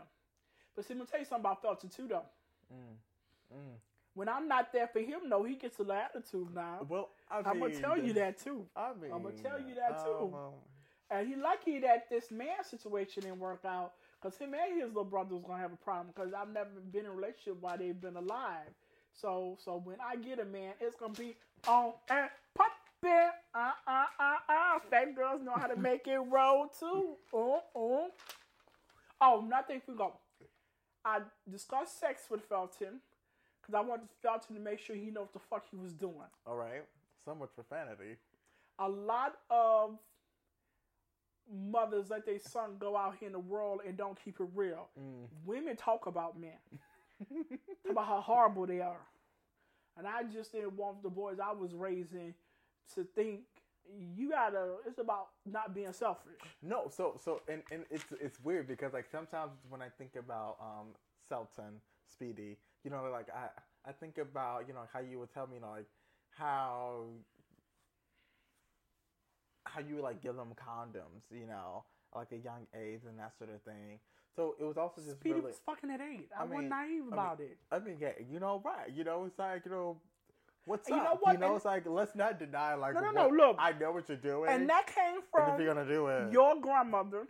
But 0.76 0.86
see, 0.86 0.94
I'm 0.94 1.00
gonna 1.00 1.10
tell 1.10 1.20
you 1.20 1.26
something 1.26 1.42
about 1.46 1.62
Felton 1.62 1.90
too, 1.90 2.08
though. 2.08 2.26
Mm. 2.74 3.58
Mm. 3.58 3.76
When 4.16 4.30
I'm 4.30 4.48
not 4.48 4.72
there 4.72 4.88
for 4.88 5.00
him, 5.00 5.22
though, 5.30 5.44
he 5.44 5.56
gets 5.56 5.80
a 5.80 5.84
little 5.84 5.96
attitude 6.02 6.54
now. 6.54 6.86
Well, 6.88 7.10
I 7.30 7.38
I'm 7.40 7.60
gonna 7.60 7.74
tell 7.74 7.98
you 7.98 8.14
that 8.14 8.38
too. 8.38 8.66
I 8.76 8.94
mean, 9.02 9.12
I'ma 9.12 9.30
tell 9.42 9.60
you 9.60 9.76
that, 9.76 10.04
too. 10.04 10.36
um, 10.36 10.54
And 11.10 11.28
he 11.28 11.36
lucky 11.36 11.80
that 11.80 12.10
this 12.10 12.32
man 12.32 12.64
situation 12.64 13.24
didn't 13.24 13.40
work 13.40 13.66
out 13.66 13.94
because 14.22 14.38
him 14.38 14.54
and 14.54 14.82
his 14.82 14.88
little 14.90 15.04
brother 15.04 15.36
was 15.36 15.44
gonna 15.46 15.62
have 15.62 15.74
a 15.74 15.78
problem 15.78 16.08
because 16.16 16.34
I've 16.34 16.50
never 16.50 16.70
been 16.92 17.06
in 17.06 17.12
a 17.12 17.14
relationship 17.14 17.58
while 17.62 17.78
they've 17.78 18.00
been 18.00 18.16
alive. 18.16 18.70
So 19.14 19.58
so 19.64 19.82
when 19.84 19.98
I 20.02 20.16
get 20.16 20.40
a 20.40 20.46
man, 20.46 20.74
it's 20.80 20.96
gonna 20.96 21.14
be 21.14 21.36
on 21.68 21.94
and 22.10 22.30
pop 22.56 22.72
it. 23.04 23.32
Uh 23.54 23.72
uh 23.88 24.06
uh 24.20 24.36
uh. 24.50 24.80
Fat 24.90 25.16
girls 25.16 25.42
know 25.44 25.54
how 25.56 25.68
to 25.68 25.76
make 25.76 26.08
it 26.08 26.18
roll 26.32 26.68
too. 26.68 27.16
Uh 27.34 27.58
uh. 27.76 28.08
Oh, 29.22 29.46
nothing 29.48 29.82
we 29.88 29.96
go. 29.96 30.14
I 31.06 31.20
discussed 31.50 32.00
sex 32.00 32.24
with 32.30 32.42
Felton 32.46 33.00
because 33.62 33.76
I 33.76 33.82
wanted 33.82 34.08
Felton 34.22 34.56
to 34.56 34.62
make 34.62 34.80
sure 34.80 34.96
he 34.96 35.12
knows 35.12 35.28
what 35.32 35.34
the 35.34 35.40
fuck 35.40 35.66
he 35.70 35.78
was 35.78 35.94
doing. 35.94 36.30
all 36.48 36.56
right. 36.56 36.84
So 37.26 37.34
much 37.34 37.50
profanity. 37.56 38.18
a 38.80 38.88
lot 38.90 39.36
of 39.50 39.98
mothers 41.72 42.10
let 42.10 42.26
their 42.26 42.40
son 42.40 42.76
go 42.80 42.98
out 42.98 43.16
here 43.20 43.28
in 43.28 43.34
the 43.34 43.40
world 43.40 43.82
and 43.88 43.96
don't 43.98 44.18
keep 44.24 44.40
it 44.40 44.48
real. 44.56 44.88
Mm. 45.00 45.28
Women 45.46 45.76
talk 45.76 46.06
about 46.08 46.40
men, 46.40 46.52
talk 47.30 47.92
about 47.92 48.08
how 48.08 48.22
horrible 48.22 48.66
they 48.66 48.82
are. 48.82 49.06
And 49.98 50.08
I 50.08 50.24
just 50.24 50.52
didn't 50.52 50.74
want 50.76 51.04
the 51.04 51.10
boys 51.10 51.38
I 51.40 51.52
was 51.54 51.74
raising 51.74 52.34
to 52.96 53.06
think 53.16 53.42
you 54.16 54.30
gotta. 54.30 54.76
It's 54.88 55.00
about 55.00 55.28
not 55.46 55.74
being 55.76 55.94
selfish. 55.94 56.34
No, 56.62 56.90
so 56.90 57.20
so 57.24 57.42
and, 57.48 57.62
and 57.72 57.84
it's 57.92 58.06
it's 58.20 58.40
weird 58.44 58.68
because 58.68 58.94
like 58.94 59.06
sometimes 59.12 59.52
when 59.70 59.82
I 59.82 59.90
think 59.90 60.16
about 60.16 60.58
um 60.62 60.88
Selton, 61.30 61.82
Speedy, 62.12 62.58
you 62.84 62.92
know, 62.92 63.08
like 63.12 63.28
I 63.30 63.48
I 63.88 63.92
think 63.92 64.18
about, 64.18 64.68
you 64.68 64.74
know, 64.74 64.82
how 64.92 65.00
you 65.00 65.20
would 65.20 65.34
tell 65.34 65.48
me, 65.48 65.56
you 65.56 65.62
know, 65.62 65.72
like 65.72 65.88
how 66.32 67.06
how 69.66 69.80
you 69.82 69.96
would 69.96 70.04
like 70.04 70.22
give 70.22 70.36
them 70.36 70.54
condoms, 70.56 71.24
you 71.32 71.48
know, 71.48 71.84
like 72.16 72.32
a 72.32 72.38
young 72.38 72.68
age 72.76 73.02
and 73.08 73.18
that 73.20 73.34
sort 73.38 73.50
of 73.50 73.62
thing. 73.64 74.00
So 74.36 74.56
it 74.60 74.64
was 74.64 74.78
also 74.78 75.02
just 75.02 75.18
Speedy 75.20 75.36
really 75.36 75.46
was 75.48 75.60
fucking 75.66 75.92
at 75.92 76.02
eight. 76.02 76.30
I, 76.38 76.42
I 76.42 76.44
wasn't 76.46 76.60
mean- 76.62 76.70
naive 76.70 77.04
I 77.12 77.14
about 77.14 77.40
it. 77.40 77.58
I 77.72 77.80
mean, 77.80 77.98
yeah, 78.00 78.14
you 78.32 78.40
know, 78.40 78.62
right. 78.64 78.90
You 78.94 79.04
know, 79.04 79.26
it's 79.26 79.38
like, 79.38 79.64
you 79.66 79.72
know, 79.72 79.98
what's 80.66 80.88
You 80.90 80.96
up? 80.96 81.04
know 81.04 81.18
what? 81.22 81.34
You 81.34 81.40
know, 81.40 81.48
And- 81.48 81.56
it's 81.58 81.66
like, 81.66 81.86
let's 81.88 82.16
not 82.16 82.40
deny, 82.40 82.74
like, 82.76 82.94
No, 82.96 83.02
no, 83.02 83.08
what- 83.08 83.34
no, 83.34 83.48
look. 83.48 83.56
I 83.60 83.72
know 83.74 83.92
what 83.92 84.08
you're 84.08 84.18
doing. 84.18 84.50
And 84.50 84.70
that 84.70 84.88
came 84.88 85.22
from 85.32 85.54
if 85.56 85.62
you're 85.66 85.74
to 85.74 85.86
do 85.86 86.08
it. 86.08 86.32
your 86.32 86.60
grandmother. 86.60 87.28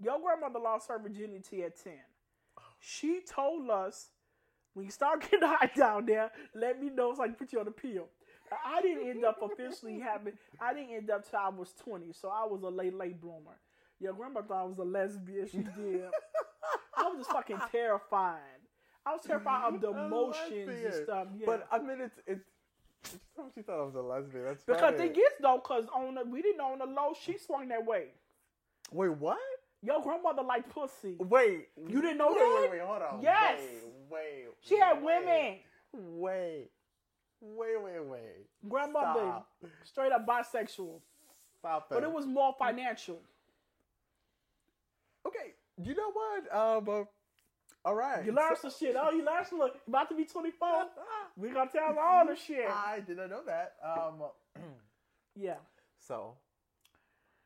Your 0.00 0.20
grandmother 0.20 0.60
lost 0.60 0.88
her 0.88 0.98
virginity 0.98 1.64
at 1.64 1.76
ten. 1.82 2.00
She 2.80 3.20
told 3.22 3.68
us 3.70 4.10
when 4.74 4.84
you 4.86 4.92
start 4.92 5.20
getting 5.30 5.40
hot 5.42 5.74
down 5.74 6.06
there, 6.06 6.30
let 6.54 6.80
me 6.80 6.90
know 6.90 7.14
so 7.14 7.22
I 7.22 7.26
can 7.26 7.34
put 7.34 7.52
you 7.52 7.58
on 7.58 7.64
the 7.64 7.72
pill. 7.72 8.08
I 8.64 8.80
didn't 8.80 9.08
end 9.08 9.24
up 9.24 9.42
officially 9.42 9.98
having. 9.98 10.38
I 10.60 10.72
didn't 10.72 10.94
end 10.94 11.10
up 11.10 11.28
till 11.28 11.38
I 11.38 11.48
was 11.50 11.72
twenty, 11.74 12.12
so 12.12 12.28
I 12.30 12.44
was 12.46 12.62
a 12.62 12.68
late 12.68 12.94
late 12.94 13.20
bloomer. 13.20 13.58
Your 14.00 14.14
grandma 14.14 14.42
thought 14.42 14.62
I 14.62 14.64
was 14.64 14.78
a 14.78 14.84
lesbian. 14.84 15.48
She 15.48 15.58
did. 15.58 16.04
I 16.96 17.08
was 17.08 17.18
just 17.18 17.30
fucking 17.32 17.58
terrified. 17.72 18.38
I 19.08 19.12
was 19.12 19.22
terrified 19.26 19.74
of 19.74 19.80
the 19.80 19.90
emotions 19.90 20.68
and 20.84 20.94
stuff. 21.04 21.28
Yeah. 21.38 21.46
But 21.46 21.66
I 21.72 21.78
mean, 21.78 22.00
it's 22.00 22.20
it's. 22.26 22.44
she 23.54 23.62
thought 23.62 23.80
I 23.80 23.84
was 23.84 23.94
a 23.94 24.02
lesbian. 24.02 24.44
That's 24.44 24.64
because 24.64 24.80
funny. 24.80 24.98
thing 24.98 25.10
is 25.12 25.32
though, 25.40 25.58
cause 25.60 25.86
on 25.94 26.14
the 26.14 26.24
we 26.24 26.42
didn't 26.42 26.58
know 26.58 26.72
on 26.72 26.78
the 26.78 26.86
low, 26.86 27.14
she 27.18 27.38
swung 27.38 27.68
that 27.68 27.86
way. 27.86 28.08
Wait, 28.92 29.10
what? 29.10 29.38
Your 29.82 30.02
grandmother 30.02 30.42
liked 30.42 30.70
pussy. 30.70 31.16
Wait, 31.18 31.68
You 31.76 32.02
didn't 32.02 32.18
know 32.18 32.28
wait, 32.28 32.38
that? 32.38 32.58
Wait, 32.62 32.70
wait, 32.72 32.80
hold 32.80 33.02
on. 33.02 33.22
Yes. 33.22 33.60
Wait, 33.60 33.92
wait. 34.10 34.46
She 34.60 34.76
had 34.78 35.02
wait, 35.02 35.20
women. 35.24 35.54
Wait, 35.92 36.70
wait, 37.40 37.82
wait, 37.82 38.04
wait. 38.04 38.46
Grandmother, 38.68 39.20
Stop. 39.20 39.48
straight 39.84 40.12
up 40.12 40.26
bisexual, 40.26 41.00
Stop 41.60 41.86
it. 41.90 41.94
but 41.94 42.02
it 42.02 42.12
was 42.12 42.26
more 42.26 42.54
financial. 42.58 43.20
okay. 45.26 45.54
You 45.80 45.94
know 45.94 46.10
what? 46.12 46.88
Um. 46.88 47.06
All 47.84 47.94
right. 47.94 48.24
You 48.24 48.32
learned 48.32 48.58
some 48.60 48.72
shit. 48.78 48.96
Oh, 48.98 49.10
you 49.10 49.24
learned 49.24 49.46
some. 49.46 49.58
Look, 49.58 49.76
about 49.86 50.08
to 50.10 50.14
be 50.16 50.24
twenty 50.24 50.50
four. 50.50 50.86
We 51.36 51.50
gonna 51.50 51.70
tell 51.70 51.88
them 51.88 51.98
all 52.00 52.26
the 52.26 52.34
shit. 52.34 52.66
I 52.68 53.00
did 53.06 53.16
not 53.18 53.30
know 53.30 53.42
that. 53.46 53.74
Um. 53.84 54.22
Yeah, 55.40 55.54
so, 56.00 56.34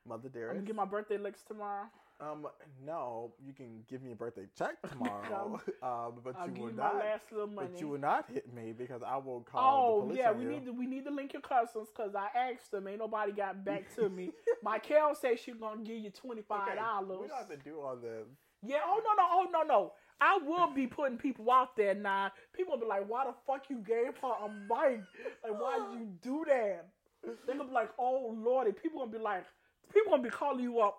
Mother 0.09 0.31
I'm 0.35 0.47
gonna 0.55 0.61
get 0.63 0.75
my 0.75 0.87
birthday 0.87 1.19
licks 1.19 1.43
tomorrow. 1.43 1.85
Um, 2.21 2.47
no, 2.87 3.35
you 3.45 3.53
can 3.53 3.83
give 3.89 4.03
me 4.03 4.13
a 4.13 4.15
birthday 4.15 4.47
check 4.57 4.81
tomorrow. 4.89 5.61
um, 5.83 6.21
but 6.25 6.37
I'll 6.39 6.49
you 6.49 6.55
will 6.63 6.71
you 6.71 6.77
not. 6.77 6.97
last 6.97 7.25
little 7.33 7.49
money. 7.49 7.69
But 7.73 7.81
you 7.81 7.89
will 7.89 7.99
not 7.99 8.31
hit 8.33 8.53
me 8.55 8.73
because 8.73 9.03
I 9.03 9.17
will 9.17 9.41
call 9.41 9.87
the 9.87 9.93
Oh 9.93 10.01
police 10.07 10.19
yeah, 10.19 10.33
we 10.33 10.45
you. 10.45 10.49
need 10.51 10.65
to 10.67 10.73
we 10.73 10.87
need 10.87 11.05
to 11.05 11.11
link 11.11 11.33
your 11.33 11.43
cousins 11.43 11.89
because 11.95 12.15
I 12.15 12.29
asked 12.35 12.71
them. 12.71 12.87
Ain't 12.87 13.01
nobody 13.01 13.33
got 13.33 13.65
back 13.65 13.93
to 13.97 14.09
me. 14.09 14.31
My 14.63 14.79
Kel 14.79 15.15
said 15.15 15.39
she 15.39 15.53
gonna 15.53 15.83
give 15.83 15.99
you 15.99 16.11
twenty 16.11 16.43
five 16.43 16.69
Okay, 16.69 16.77
dollars. 16.77 17.19
We 17.21 17.27
don't 17.29 17.37
have 17.37 17.49
to 17.49 17.57
do 17.57 17.81
all 17.81 17.97
this. 17.97 18.27
Yeah. 18.63 18.79
Oh 18.87 19.01
no 19.05 19.11
no 19.17 19.29
oh 19.31 19.47
no 19.53 19.63
no. 19.63 19.93
I 20.23 20.39
will 20.39 20.73
be 20.73 20.87
putting 20.87 21.19
people 21.19 21.51
out 21.51 21.77
there 21.77 21.95
now. 21.95 22.31
People 22.53 22.75
will 22.75 22.81
be 22.81 22.87
like, 22.87 23.09
"Why 23.09 23.25
the 23.27 23.35
fuck 23.45 23.69
you 23.69 23.79
gave 23.79 24.17
her 24.19 24.33
a 24.45 24.49
mic? 24.49 25.01
Like, 25.43 25.61
why 25.61 25.79
did 25.91 25.99
you 25.99 26.07
do 26.23 26.45
that?" 26.47 26.87
They're 27.25 27.57
gonna 27.57 27.69
be 27.69 27.75
like, 27.75 27.91
"Oh 27.99 28.29
lordy." 28.39 28.71
People 28.71 29.01
gonna 29.01 29.11
be 29.11 29.19
like, 29.19 29.45
people 29.93 30.13
gonna 30.13 30.23
be 30.23 30.31
calling 30.31 30.61
you 30.61 30.79
up. 30.81 30.97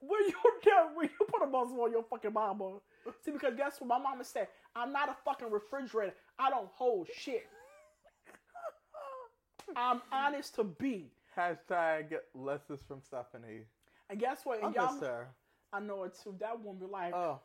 When 0.00 0.20
you 0.26 0.34
there, 0.64 0.88
when 0.94 1.08
you 1.08 1.26
put 1.26 1.42
a 1.42 1.46
muzzle 1.46 1.80
on 1.82 1.92
your 1.92 2.02
fucking 2.02 2.32
mama. 2.32 2.78
See, 3.20 3.30
because 3.30 3.54
guess 3.54 3.80
what? 3.80 3.86
My 3.86 3.98
mama 3.98 4.24
said, 4.24 4.48
"I'm 4.74 4.92
not 4.92 5.08
a 5.08 5.16
fucking 5.24 5.50
refrigerator. 5.50 6.14
I 6.36 6.50
don't 6.50 6.68
hold 6.74 7.08
shit. 7.16 7.46
I'm 9.76 10.02
honest 10.10 10.56
to 10.56 10.64
be." 10.64 11.12
Hashtag 11.36 12.18
lessons 12.34 12.82
from 12.82 13.00
Stephanie. 13.00 13.66
And 14.10 14.18
guess 14.18 14.44
what? 14.44 14.60
And 14.60 14.74
y'all. 14.74 15.28
I 15.72 15.80
know 15.80 16.04
it 16.04 16.16
too. 16.22 16.34
That 16.38 16.60
woman 16.60 16.86
be 16.86 16.92
like, 16.92 17.12
Oh, 17.12 17.40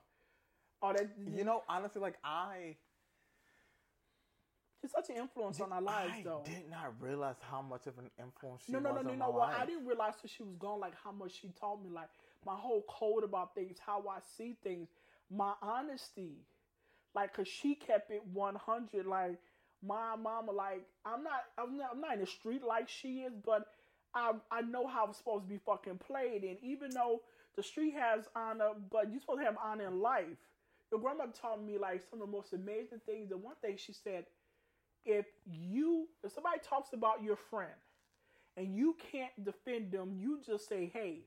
"Oh, 0.82 0.94
that 0.94 1.10
you 1.36 1.44
know, 1.44 1.64
honestly, 1.68 2.02
like 2.02 2.18
I, 2.24 2.76
she's 4.82 4.92
such 4.92 5.10
an 5.10 5.18
influence 5.18 5.60
on 5.60 5.72
our 5.74 5.82
lives, 5.82 6.14
I 6.18 6.22
though." 6.24 6.44
I 6.46 6.50
did 6.50 6.70
not 6.70 7.02
realize 7.02 7.36
how 7.42 7.62
much 7.62 7.88
of 7.88 7.98
an 7.98 8.10
influence 8.20 8.64
she 8.66 8.72
No, 8.72 8.80
no, 8.80 8.94
was 8.94 9.04
no, 9.04 9.10
no, 9.10 9.12
on 9.14 9.20
no. 9.20 9.32
my 9.32 9.38
What 9.38 9.54
I 9.60 9.66
didn't 9.66 9.86
realize 9.86 10.14
till 10.22 10.30
she 10.30 10.44
was 10.44 10.56
gone, 10.58 10.80
like 10.80 10.94
how 11.04 11.12
much 11.12 11.40
she 11.40 11.50
taught 11.60 11.84
me, 11.84 11.90
like 11.90 12.10
my 12.46 12.56
whole 12.56 12.84
code 12.88 13.24
about 13.24 13.56
things, 13.56 13.78
how 13.86 14.04
I 14.10 14.20
see 14.38 14.56
things, 14.64 14.88
my 15.30 15.54
honesty, 15.62 16.38
like, 17.14 17.34
cause 17.34 17.48
she 17.48 17.76
kept 17.76 18.12
it 18.12 18.22
one 18.34 18.56
hundred. 18.56 19.06
Like 19.06 19.38
my 19.86 20.16
mama, 20.16 20.52
like 20.52 20.82
I'm 21.06 21.24
not, 21.24 21.42
I'm 21.58 21.78
not, 21.78 21.90
I'm 21.94 22.02
not 22.02 22.14
in 22.14 22.20
the 22.22 22.28
street 22.28 22.64
like 22.64 22.88
she 22.90 23.20
is, 23.20 23.34
but 23.46 23.68
I, 24.14 24.34
I 24.52 24.62
know 24.62 24.88
how 24.88 25.08
it's 25.08 25.18
supposed 25.18 25.44
to 25.46 25.50
be 25.50 25.60
fucking 25.66 26.00
played. 26.00 26.44
And 26.44 26.58
even 26.64 26.92
though 26.92 27.22
the 27.56 27.64
street 27.64 27.94
has 27.96 28.26
honor, 28.36 28.70
but 28.92 29.12
you're 29.12 29.20
supposed 29.20 29.40
to 29.42 29.46
have 29.46 29.58
honor 29.64 29.88
in 29.88 30.00
life. 30.02 30.38
Your 30.92 31.00
grandmother 31.00 31.32
taught 31.40 31.64
me 31.64 31.78
like 31.78 32.02
some 32.10 32.22
of 32.22 32.28
the 32.28 32.32
most 32.36 32.54
amazing 32.54 33.02
things. 33.06 33.30
The 33.30 33.38
one 33.38 33.56
thing 33.62 33.78
she 33.78 33.94
said, 33.94 34.26
if 35.06 35.26
you 35.46 36.08
if 36.24 36.34
somebody 36.34 36.60
talks 36.62 36.94
about 36.94 37.24
your 37.24 37.36
friend 37.36 37.72
and 38.58 38.76
you 38.76 38.96
can't 39.12 39.32
defend 39.44 39.92
them, 39.92 40.14
you 40.18 40.40
just 40.46 40.68
say, 40.68 40.90
hey, 40.94 41.26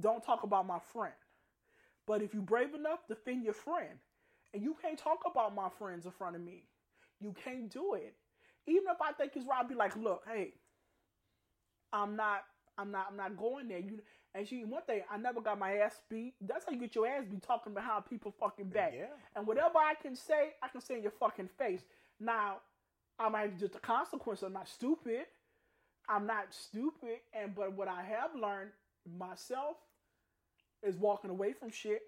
don't 0.00 0.24
talk 0.24 0.42
about 0.42 0.66
my 0.66 0.78
friend. 0.92 1.14
But 2.06 2.22
if 2.22 2.32
you're 2.32 2.42
brave 2.42 2.74
enough, 2.74 3.00
defend 3.06 3.44
your 3.44 3.54
friend. 3.54 3.98
And 4.54 4.62
you 4.62 4.74
can't 4.80 4.98
talk 4.98 5.20
about 5.30 5.54
my 5.54 5.68
friends 5.78 6.06
in 6.06 6.12
front 6.12 6.34
of 6.34 6.42
me. 6.42 6.64
You 7.20 7.34
can't 7.44 7.70
do 7.70 7.94
it. 7.94 8.14
Even 8.66 8.84
if 8.90 9.00
I 9.02 9.12
think 9.12 9.32
it's 9.36 9.46
right, 9.46 9.58
I'll 9.60 9.68
be 9.68 9.74
like, 9.74 9.94
look, 9.96 10.22
hey, 10.26 10.54
I'm 11.92 12.16
not, 12.16 12.44
I'm 12.78 12.90
not, 12.92 13.08
I'm 13.10 13.16
not 13.16 13.36
going 13.36 13.68
there. 13.68 13.78
You 13.80 13.98
and 14.34 14.46
she 14.46 14.64
one 14.64 14.82
thing, 14.82 15.02
I 15.10 15.16
never 15.18 15.40
got 15.40 15.58
my 15.58 15.78
ass 15.78 16.00
beat. 16.08 16.34
That's 16.40 16.64
how 16.64 16.72
you 16.72 16.78
get 16.78 16.94
your 16.94 17.06
ass 17.08 17.24
beat 17.30 17.42
talking 17.42 17.74
behind 17.74 18.04
people 18.08 18.32
fucking 18.38 18.66
back. 18.68 18.92
Yeah. 18.96 19.06
And 19.34 19.46
whatever 19.46 19.78
I 19.78 19.94
can 20.00 20.14
say, 20.14 20.50
I 20.62 20.68
can 20.68 20.80
say 20.80 20.96
in 20.96 21.02
your 21.02 21.12
fucking 21.18 21.48
face. 21.58 21.82
Now, 22.20 22.58
I 23.18 23.28
might 23.28 23.58
just 23.58 23.72
the 23.72 23.80
consequence. 23.80 24.42
I'm 24.42 24.52
not 24.52 24.68
stupid. 24.68 25.26
I'm 26.08 26.26
not 26.26 26.46
stupid. 26.54 27.18
And 27.32 27.54
but 27.54 27.72
what 27.76 27.88
I 27.88 28.02
have 28.02 28.30
learned 28.40 28.70
myself 29.18 29.76
is 30.82 30.96
walking 30.96 31.30
away 31.30 31.52
from 31.52 31.70
shit. 31.70 32.02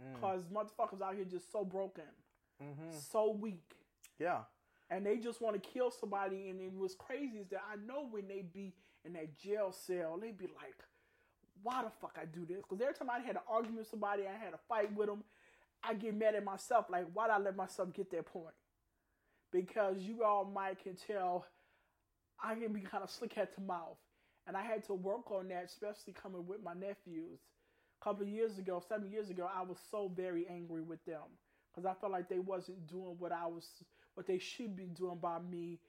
Mm. 0.00 0.20
Cause 0.20 0.42
motherfuckers 0.52 1.02
out 1.02 1.14
here 1.14 1.24
just 1.24 1.52
so 1.52 1.64
broken, 1.64 2.04
Mm-hmm. 2.62 2.96
so 3.10 3.30
weak, 3.30 3.74
Yeah. 4.18 4.40
and 4.90 5.04
they 5.06 5.16
just 5.18 5.40
want 5.40 5.62
to 5.62 5.68
kill 5.68 5.90
somebody. 5.90 6.48
And 6.48 6.60
it 6.60 6.72
was 6.74 6.94
crazy 6.94 7.38
is 7.38 7.48
that 7.48 7.62
I 7.70 7.76
know 7.86 8.06
when 8.10 8.26
they 8.28 8.42
be 8.42 8.72
in 9.04 9.14
that 9.14 9.38
jail 9.38 9.72
cell, 9.72 10.18
they'd 10.20 10.36
be 10.36 10.46
like, 10.46 10.76
"Why 11.62 11.82
the 11.82 11.90
fuck 11.90 12.18
I 12.20 12.24
do 12.26 12.44
this?" 12.44 12.58
Because 12.58 12.80
every 12.80 12.94
time 12.94 13.10
I 13.10 13.20
had 13.20 13.36
an 13.36 13.42
argument 13.48 13.80
with 13.80 13.88
somebody, 13.88 14.26
I 14.26 14.36
had 14.36 14.54
a 14.54 14.58
fight 14.68 14.92
with 14.94 15.08
them, 15.08 15.24
I 15.82 15.94
get 15.94 16.14
mad 16.14 16.34
at 16.34 16.44
myself. 16.44 16.86
Like, 16.90 17.06
why 17.12 17.26
did 17.26 17.32
I 17.32 17.38
let 17.38 17.56
myself 17.56 17.92
get 17.92 18.10
that 18.10 18.26
point? 18.26 18.54
Because 19.52 19.98
you 19.98 20.22
all 20.24 20.44
might 20.44 20.82
can 20.82 20.96
tell, 20.96 21.46
I 22.42 22.54
can 22.54 22.72
be 22.72 22.80
kind 22.80 23.02
of 23.02 23.10
slick 23.10 23.32
head 23.32 23.48
to 23.54 23.60
mouth, 23.60 23.98
and 24.46 24.56
I 24.56 24.62
had 24.62 24.84
to 24.84 24.94
work 24.94 25.30
on 25.30 25.48
that, 25.48 25.64
especially 25.64 26.12
coming 26.12 26.46
with 26.46 26.62
my 26.62 26.74
nephews. 26.74 27.40
A 28.00 28.04
couple 28.04 28.26
years 28.26 28.58
ago, 28.58 28.82
seven 28.88 29.10
years 29.10 29.30
ago, 29.30 29.48
I 29.52 29.62
was 29.62 29.78
so 29.90 30.10
very 30.14 30.46
angry 30.48 30.82
with 30.82 31.04
them 31.04 31.38
because 31.70 31.86
I 31.86 31.94
felt 32.00 32.12
like 32.12 32.28
they 32.28 32.38
wasn't 32.38 32.86
doing 32.86 33.16
what 33.18 33.32
I 33.32 33.46
was, 33.46 33.66
what 34.14 34.26
they 34.26 34.38
should 34.38 34.76
be 34.76 34.86
doing 34.86 35.18
by 35.20 35.38
me. 35.38 35.80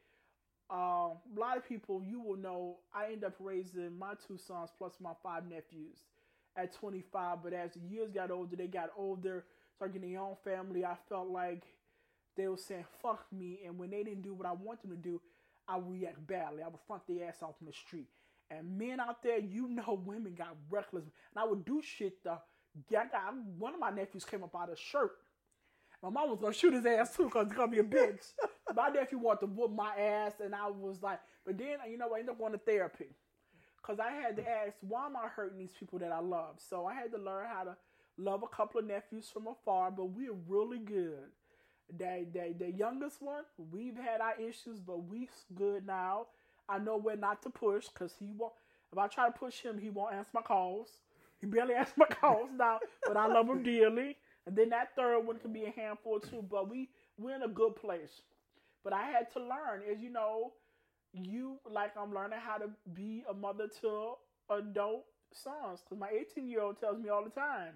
Um, 0.72 1.18
a 1.36 1.40
lot 1.40 1.58
of 1.58 1.68
people, 1.68 2.02
you 2.04 2.22
will 2.22 2.38
know, 2.38 2.78
I 2.96 3.12
end 3.12 3.26
up 3.26 3.36
raising 3.40 3.98
my 4.00 4.14
two 4.26 4.38
sons 4.38 4.70
plus 4.78 4.94
my 5.02 5.12
five 5.22 5.44
nephews 5.50 5.98
at 6.56 6.74
25. 6.74 7.44
But 7.44 7.54
as 7.54 7.74
the 7.74 7.82
years 7.82 8.12
got 8.12 8.32
older, 8.32 8.56
they 8.56 8.68
got 8.68 8.92
older, 8.98 9.46
started 9.76 9.94
getting 9.94 10.14
their 10.14 10.22
own 10.22 10.38
family. 10.44 10.86
I 10.86 10.96
felt 11.10 11.30
like 11.30 11.64
they 12.38 12.48
were 12.48 12.58
saying 12.58 12.86
"fuck 13.02 13.26
me," 13.34 13.60
and 13.66 13.78
when 13.78 13.90
they 13.92 14.04
didn't 14.04 14.22
do 14.22 14.34
what 14.34 14.48
I 14.48 14.54
want 14.54 14.82
them 14.82 14.92
to 14.92 14.98
do, 14.98 15.22
I 15.68 15.76
would 15.78 15.92
react 15.92 16.26
badly. 16.26 16.64
I 16.64 16.68
would 16.68 16.80
front 16.88 17.04
their 17.08 17.28
ass 17.28 17.44
off 17.44 17.56
in 17.60 17.68
the 17.68 17.74
street. 17.74 18.08
And 18.50 18.78
men 18.78 19.00
out 19.00 19.24
there, 19.24 19.40
you 19.40 19.68
know, 19.68 20.02
women 20.06 20.36
got 20.36 20.56
reckless, 20.70 21.04
and 21.04 21.12
I 21.38 21.46
would 21.46 21.66
do 21.66 21.82
shit. 21.82 22.24
The 22.24 22.38
one 23.58 23.74
of 23.74 23.80
my 23.80 23.92
nephews 23.92 24.26
came 24.26 24.44
up 24.44 24.56
out 24.56 24.70
of 24.70 24.76
a 24.76 24.78
shirt. 24.78 25.12
My 26.02 26.10
mom 26.10 26.30
was 26.30 26.40
gonna 26.40 26.54
shoot 26.54 26.74
his 26.74 26.86
ass 26.86 27.16
too, 27.16 27.30
cause 27.30 27.48
he's 27.48 27.56
gonna 27.58 27.72
be 27.72 27.80
a 27.80 27.84
bitch. 27.84 28.34
my 28.76 28.90
nephew 28.90 29.18
wanted 29.20 29.42
to 29.42 29.46
whoop 29.48 29.72
my 29.72 29.96
ass, 29.96 30.34
and 30.44 30.56
I 30.56 30.68
was 30.70 31.02
like, 31.02 31.20
but 31.46 31.58
then 31.58 31.78
you 31.90 31.98
know, 31.98 32.14
I 32.14 32.20
ended 32.20 32.32
up 32.34 32.40
going 32.40 32.54
to 32.54 32.58
therapy, 32.60 33.10
cause 33.84 34.00
I 34.00 34.12
had 34.12 34.36
to 34.38 34.50
ask, 34.50 34.76
why 34.82 35.06
am 35.08 35.16
I 35.18 35.28
hurting 35.28 35.58
these 35.60 35.74
people 35.78 36.00
that 36.00 36.12
I 36.12 36.20
love? 36.20 36.56
So 36.70 36.86
I 36.86 36.94
had 36.94 37.12
to 37.12 37.18
learn 37.18 37.48
how 37.54 37.64
to 37.66 37.78
love 38.18 38.44
a 38.44 38.56
couple 38.56 38.80
of 38.80 38.88
nephews 38.88 39.30
from 39.34 39.48
afar, 39.48 39.92
but 39.92 40.06
we're 40.06 40.34
really 40.48 40.80
good. 40.80 41.30
The, 41.98 42.26
the, 42.34 42.56
the 42.58 42.72
youngest 42.72 43.22
one, 43.22 43.44
we've 43.72 43.98
had 43.98 44.22
our 44.22 44.40
issues, 44.40 44.80
but 44.80 45.06
we 45.10 45.30
good 45.56 45.86
now. 45.86 46.28
I 46.70 46.80
know 46.80 46.98
where 46.98 47.18
not 47.18 47.42
to 47.44 47.50
push 47.50 47.88
because 47.90 48.14
he 48.20 48.32
won't. 48.38 48.54
If 48.92 48.98
I 48.98 49.08
try 49.08 49.28
to 49.28 49.32
push 49.38 49.62
him, 49.62 49.78
he 49.78 49.90
won't 49.90 50.14
answer 50.14 50.32
my 50.34 50.42
calls. 50.42 50.88
He 51.40 51.48
barely 51.48 51.74
answers 51.78 51.98
my 51.98 52.06
calls 52.08 52.50
now, 52.58 52.80
but 53.06 53.18
I 53.18 53.28
love 53.28 53.50
him 53.50 53.64
dearly. 53.64 54.18
And 54.46 54.56
then 54.56 54.70
that 54.70 54.96
third 54.96 55.20
one 55.22 55.38
can 55.40 55.54
be 55.54 55.66
a 55.66 55.72
handful 55.72 56.20
too. 56.20 56.44
But 56.50 56.70
we 56.70 56.90
we're 57.18 57.36
in 57.36 57.44
a 57.44 57.48
good 57.50 57.76
place. 57.76 58.22
But 58.84 58.94
I 58.94 59.04
had 59.04 59.32
to 59.34 59.40
learn, 59.40 59.82
as 59.92 60.02
you 60.02 60.10
know, 60.10 60.54
you 61.14 61.60
like 61.70 61.92
I'm 61.98 62.14
learning 62.14 62.40
how 62.42 62.58
to 62.58 62.70
be 62.94 63.24
a 63.30 63.34
mother 63.34 63.68
to 63.82 64.14
adult 64.50 65.06
sons. 65.34 65.82
Because 65.84 66.00
my 66.00 66.10
18 66.10 66.50
year 66.50 66.62
old 66.62 66.80
tells 66.80 67.00
me 67.00 67.10
all 67.10 67.24
the 67.24 67.30
time, 67.30 67.74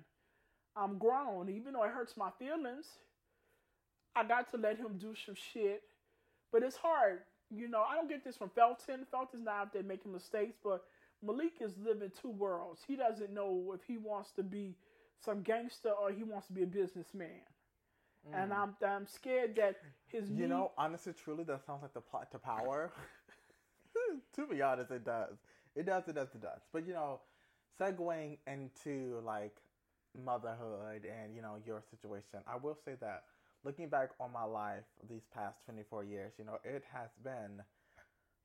I'm 0.75 0.97
grown, 0.97 1.49
even 1.49 1.73
though 1.73 1.83
it 1.83 1.91
hurts 1.91 2.17
my 2.17 2.29
feelings. 2.37 2.87
I 4.15 4.23
got 4.23 4.51
to 4.51 4.57
let 4.57 4.77
him 4.77 4.97
do 4.97 5.13
some 5.25 5.35
shit. 5.35 5.83
But 6.51 6.63
it's 6.63 6.77
hard. 6.77 7.19
You 7.49 7.67
know, 7.67 7.81
I 7.81 7.95
don't 7.95 8.09
get 8.09 8.23
this 8.23 8.37
from 8.37 8.49
Felton. 8.49 9.05
Felton's 9.11 9.45
not 9.45 9.55
out 9.55 9.73
there 9.73 9.83
making 9.83 10.11
mistakes, 10.13 10.57
but 10.63 10.83
Malik 11.21 11.53
is 11.61 11.73
living 11.77 12.11
two 12.21 12.31
worlds. 12.31 12.81
He 12.87 12.95
doesn't 12.95 13.33
know 13.33 13.73
if 13.75 13.81
he 13.85 13.97
wants 13.97 14.31
to 14.33 14.43
be 14.43 14.75
some 15.23 15.41
gangster 15.41 15.89
or 15.91 16.11
he 16.11 16.23
wants 16.23 16.47
to 16.47 16.53
be 16.53 16.63
a 16.63 16.67
businessman. 16.67 17.41
And 18.33 18.53
I'm 18.53 18.75
I'm 18.85 19.05
scared 19.07 19.55
that 19.57 19.75
his 20.07 20.29
Mm. 20.29 20.35
You 20.35 20.41
need- 20.43 20.49
know, 20.49 20.71
honestly, 20.77 21.13
truly, 21.13 21.43
that 21.45 21.65
sounds 21.65 21.81
like 21.83 21.93
the 21.93 22.01
plot 22.01 22.31
to 22.31 22.39
power. 22.39 22.91
to 24.33 24.47
be 24.47 24.61
honest, 24.61 24.91
it 24.91 25.03
does. 25.05 25.37
It 25.75 25.85
does. 25.85 26.07
It 26.07 26.15
does. 26.15 26.29
It 26.33 26.41
does. 26.41 26.61
But 26.71 26.85
you 26.87 26.93
know, 26.93 27.21
segueing 27.79 28.37
into 28.47 29.19
like 29.23 29.55
motherhood 30.23 31.05
and 31.05 31.35
you 31.35 31.41
know 31.41 31.57
your 31.65 31.81
situation, 31.89 32.39
I 32.47 32.55
will 32.55 32.75
say 32.85 32.95
that 33.01 33.23
looking 33.63 33.89
back 33.89 34.09
on 34.19 34.31
my 34.31 34.43
life 34.43 34.85
these 35.09 35.25
past 35.33 35.63
twenty 35.65 35.83
four 35.83 36.03
years, 36.03 36.33
you 36.39 36.45
know, 36.45 36.59
it 36.63 36.83
has 36.91 37.09
been, 37.23 37.61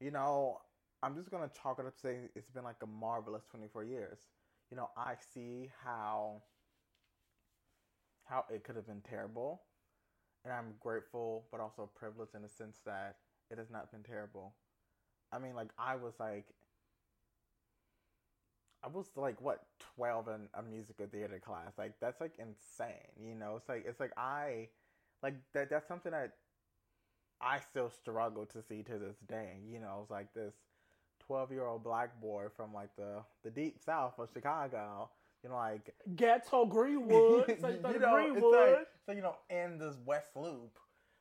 you 0.01 0.11
know, 0.11 0.61
I'm 1.03 1.15
just 1.17 1.31
gonna 1.31 1.51
chalk 1.63 1.79
it 1.79 1.87
up 1.87 1.95
to 1.95 2.01
say 2.01 2.17
it's 2.35 2.51
been 2.51 2.65
like 2.65 2.83
a 2.83 2.87
marvelous 2.87 3.45
twenty 3.51 3.69
four 3.73 3.85
years. 3.85 4.19
You 4.71 4.77
know, 4.77 4.91
I 4.97 5.15
see 5.35 5.71
how 5.85 6.43
how 8.31 8.47
it 8.51 8.65
could 8.65 8.77
have 8.77 8.87
been 8.89 9.03
terrible 9.03 9.63
and 10.45 10.53
I'm 10.55 10.75
grateful, 10.81 11.45
but 11.53 11.61
also 11.61 11.91
privileged 11.95 12.35
in 12.35 12.43
the 12.43 12.49
sense 12.49 12.79
that 12.87 13.17
it 13.51 13.59
has 13.59 13.71
not 13.71 13.93
been 13.93 14.03
terrible. 14.05 14.55
I 15.33 15.39
mean, 15.41 15.55
like 15.57 15.71
I 15.79 15.97
was 15.97 16.15
like, 16.21 16.47
I 18.83 18.89
was 18.89 19.07
like 19.17 19.41
what 19.41 19.67
twelve 19.97 20.29
in 20.29 20.49
a 20.55 20.63
musical 20.63 21.07
theater 21.07 21.39
class. 21.39 21.73
Like 21.77 21.95
that's 22.01 22.21
like 22.21 22.33
insane, 22.39 23.13
you 23.23 23.35
know. 23.35 23.57
It's 23.57 23.69
like 23.69 23.85
it's 23.87 24.01
like 24.01 24.13
I, 24.17 24.69
like 25.23 25.35
that. 25.55 25.69
That's 25.71 25.87
something 25.87 26.13
that 26.13 26.33
I 27.41 27.61
still 27.61 27.91
struggle 27.91 28.47
to 28.47 28.63
see 28.63 28.83
to 28.85 28.99
this 28.99 29.17
day. 29.29 29.61
You 29.67 29.81
know, 29.81 30.01
it's 30.03 30.11
like 30.11 30.33
this 30.35 30.55
twelve 31.21 31.53
year 31.53 31.67
old 31.67 31.85
black 31.85 32.21
boy 32.21 32.47
from 32.57 32.73
like 32.75 32.95
the 32.97 33.23
the 33.45 33.51
deep 33.51 33.79
south 33.85 34.19
of 34.19 34.31
Chicago. 34.33 35.11
You 35.43 35.51
know, 35.51 35.57
like 35.57 35.95
Ghetto 36.17 36.65
Greenwood. 36.67 37.49
you 37.49 37.99
know, 37.99 38.15
Greenwood. 38.15 38.53
like, 38.53 38.89
so 39.07 39.13
you 39.13 39.23
know, 39.23 39.37
in 39.49 39.79
this 39.79 39.97
West 40.05 40.31
Loop, 40.37 40.79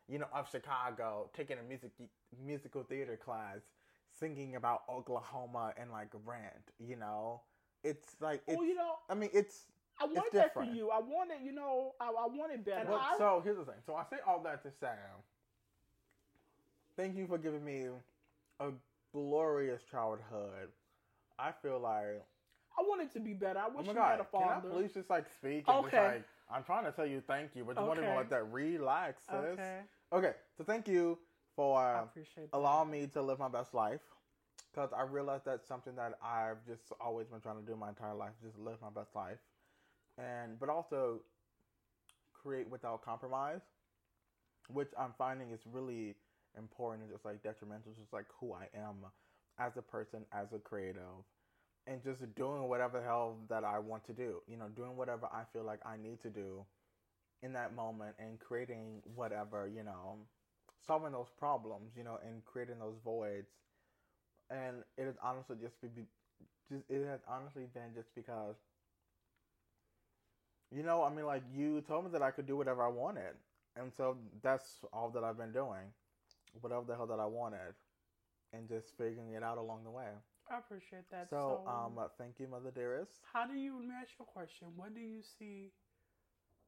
you 0.10 0.20
know, 0.20 0.28
of 0.34 0.50
Chicago, 0.50 1.30
taking 1.34 1.58
a 1.58 1.64
music 1.64 1.92
musical 2.46 2.84
theater 2.84 3.18
class, 3.18 3.60
singing 4.20 4.56
about 4.56 4.82
Oklahoma 4.90 5.74
and 5.80 5.92
like 5.92 6.10
Rent. 6.26 6.74
You 6.80 6.98
know, 6.98 7.42
it's 7.84 8.16
like 8.20 8.42
it's. 8.48 8.58
well, 8.58 8.68
you 8.68 8.76
know, 8.76 8.96
I 9.10 9.16
mean, 9.16 9.30
it's. 9.34 9.66
I 10.02 10.06
wanted 10.06 10.32
that 10.32 10.54
for 10.54 10.64
you. 10.64 10.90
I 10.90 11.00
wanted, 11.00 11.44
you 11.44 11.52
know, 11.52 11.94
I, 12.00 12.06
I 12.06 12.28
wanted 12.28 12.64
better. 12.64 12.90
Well, 12.90 13.02
I, 13.04 13.18
so 13.18 13.42
here's 13.44 13.58
the 13.58 13.66
thing. 13.66 13.82
So 13.86 13.96
I 13.96 14.04
say 14.10 14.18
all 14.26 14.42
that 14.44 14.64
to 14.64 14.72
say, 14.80 14.96
thank 16.96 17.18
you 17.18 17.28
for 17.28 17.38
giving 17.38 17.66
me 17.66 17.88
a 18.62 18.70
glorious 19.14 19.82
childhood. 19.92 20.70
I 21.38 21.52
feel 21.62 21.80
like 21.80 22.24
I 22.80 22.84
wanted 22.84 23.12
to 23.14 23.20
be 23.20 23.34
better. 23.34 23.60
I 23.60 23.68
Oh 23.78 23.82
wish 23.82 23.88
my 23.88 23.94
you 23.94 24.02
had 24.02 24.20
god! 24.20 24.22
a 24.22 24.26
Can 24.38 24.50
I 24.50 24.60
father. 24.60 24.70
please 24.70 24.94
just 24.94 25.10
like 25.10 25.28
speak 25.30 25.68
and 25.68 25.78
Okay. 25.78 25.88
just 25.88 25.98
like 25.98 26.24
I'm 26.52 26.64
trying 26.64 26.86
to 26.86 26.92
tell 26.92 27.06
you 27.06 27.22
thank 27.28 27.56
you, 27.56 27.66
but 27.66 27.78
you 27.80 27.86
won't 27.86 28.00
even 28.00 28.10
Okay. 28.10 28.16
let 28.16 28.30
that 28.30 28.44
relax, 28.52 29.24
sis. 29.30 29.60
Okay. 29.60 29.80
Okay, 30.14 30.34
so 30.58 30.64
thank 30.64 30.88
you 30.88 31.18
for 31.56 31.80
uh, 31.82 32.04
allowing 32.54 32.90
me 32.90 33.08
to 33.08 33.22
live 33.22 33.40
my 33.40 33.50
best 33.50 33.74
life. 33.74 34.02
Because 34.72 34.92
I 34.94 35.02
realized 35.04 35.46
that's 35.46 35.68
something 35.68 35.96
that 35.96 36.18
I've 36.24 36.66
just 36.66 36.92
always 37.02 37.28
been 37.28 37.42
trying 37.42 37.60
to 37.60 37.66
do 37.66 37.76
my 37.76 37.90
entire 37.90 38.14
life, 38.16 38.32
just 38.44 38.58
live 38.58 38.82
my 38.82 38.90
best 38.90 39.16
life, 39.16 39.40
and 40.18 40.60
but 40.60 40.70
also 40.70 41.22
create 42.34 42.70
without 42.70 43.04
compromise, 43.04 43.62
which 44.70 44.90
I'm 44.98 45.14
finding 45.18 45.52
is 45.52 45.62
really 45.72 46.16
important 46.58 47.04
and 47.04 47.12
just 47.12 47.26
like 47.26 47.42
detrimental, 47.44 47.94
just 48.00 48.14
like 48.14 48.26
who 48.40 48.54
I 48.54 48.68
am 48.76 49.06
as 49.60 49.78
a 49.78 49.82
person, 49.82 50.26
as 50.32 50.54
a 50.54 50.60
creative, 50.60 51.24
and 51.90 52.04
just 52.04 52.22
doing 52.36 52.70
whatever 52.70 53.00
the 53.00 53.06
hell 53.06 53.38
that 53.50 53.66
I 53.66 53.80
want 53.80 54.06
to 54.08 54.14
do. 54.14 54.42
You 54.50 54.58
know, 54.58 54.70
doing 54.76 54.98
whatever 54.98 55.28
I 55.34 55.44
feel 55.54 55.66
like 55.66 55.82
I 55.86 55.98
need 55.98 56.22
to 56.24 56.30
do 56.30 56.66
in 57.44 57.54
that 57.54 57.76
moment 57.76 58.16
and 58.20 58.40
creating 58.40 59.04
whatever, 59.16 59.68
you 59.68 59.84
know, 59.84 60.18
solving 60.88 61.14
those 61.14 61.32
problems, 61.40 61.94
you 61.98 62.04
know, 62.06 62.20
and 62.26 62.46
creating 62.46 62.80
those 62.80 62.98
voids. 63.04 63.50
And 64.52 64.84
it 64.98 65.06
has 65.06 65.16
honestly 65.24 65.58
just 65.62 65.82
be, 65.82 65.90
just 66.70 66.84
it 66.90 67.06
has 67.08 67.22
honestly 67.28 67.66
been 67.74 67.94
just 67.96 68.16
because 68.16 68.58
You 70.72 70.84
know, 70.84 71.04
I 71.04 71.10
mean, 71.10 71.26
like 71.26 71.44
you 71.56 71.82
told 71.82 72.06
me 72.06 72.12
that 72.12 72.22
I 72.22 72.32
could 72.32 72.46
do 72.48 72.58
whatever 72.58 72.84
I 72.84 72.90
wanted, 72.90 73.36
and 73.76 73.92
so 73.94 74.18
that's 74.44 74.80
all 74.94 75.10
that 75.12 75.24
I've 75.24 75.38
been 75.38 75.52
doing, 75.52 75.94
whatever 76.62 76.86
the 76.88 76.96
hell 76.96 77.08
that 77.08 77.20
I 77.20 77.26
wanted, 77.26 77.74
and 78.54 78.68
just 78.70 78.98
figuring 78.98 79.34
it 79.34 79.44
out 79.44 79.58
along 79.58 79.84
the 79.86 79.92
way. 79.92 80.10
I 80.50 80.58
appreciate 80.58 81.10
that. 81.12 81.30
So, 81.30 81.66
um, 81.68 81.98
uh, 81.98 82.10
thank 82.10 82.40
you, 82.40 82.48
mother 82.48 82.72
dearest. 82.72 83.22
how 83.34 83.46
do 83.48 83.54
you? 83.54 83.78
Let 83.78 83.86
me 83.88 83.94
ask 83.96 84.18
you 84.20 84.26
a 84.26 84.32
question. 84.32 84.76
What 84.78 84.94
do 84.94 85.00
you 85.00 85.22
see? 85.22 85.72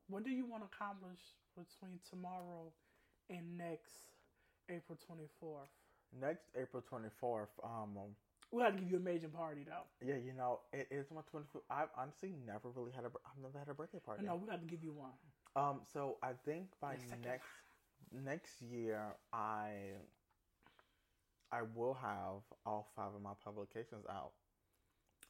What 0.07 0.23
do 0.23 0.29
you 0.29 0.45
want 0.45 0.63
to 0.63 0.75
accomplish 0.75 1.19
between 1.55 1.99
tomorrow 1.99 2.73
and 3.29 3.57
next 3.57 3.93
April 4.69 4.97
twenty 4.97 5.27
fourth? 5.27 5.69
Next 6.11 6.49
April 6.55 6.81
twenty 6.81 7.09
fourth. 7.09 7.49
Um, 7.63 8.15
We 8.51 8.61
have 8.61 8.73
to 8.75 8.79
give 8.81 8.91
you 8.91 8.97
a 8.97 8.99
major 8.99 9.29
party 9.29 9.63
though. 9.63 9.87
yeah, 10.01 10.17
you 10.17 10.33
know, 10.33 10.61
it 10.73 10.87
is 10.91 11.11
my 11.11 11.21
twenty 11.21 11.47
fifth. 11.47 11.63
I've 11.69 11.89
honestly 11.95 12.31
never 12.31 12.69
really 12.69 12.91
had 12.91 13.05
a. 13.05 13.11
I've 13.25 13.37
never 13.37 13.57
had 13.59 13.69
a 13.69 13.73
birthday 13.73 13.99
party. 13.99 14.25
No, 14.25 14.35
we 14.35 14.47
got 14.47 14.59
to 14.61 14.67
give 14.67 14.83
you 14.83 14.93
one. 14.93 15.13
Um, 15.55 15.81
so 15.85 16.17
I 16.21 16.33
think 16.33 16.79
by 16.79 16.97
next 16.97 17.47
next 18.11 18.61
year, 18.61 19.15
I 19.31 19.95
I 21.51 21.61
will 21.75 21.93
have 21.95 22.41
all 22.65 22.87
five 22.95 23.13
of 23.15 23.21
my 23.21 23.33
publications 23.43 24.05
out. 24.09 24.31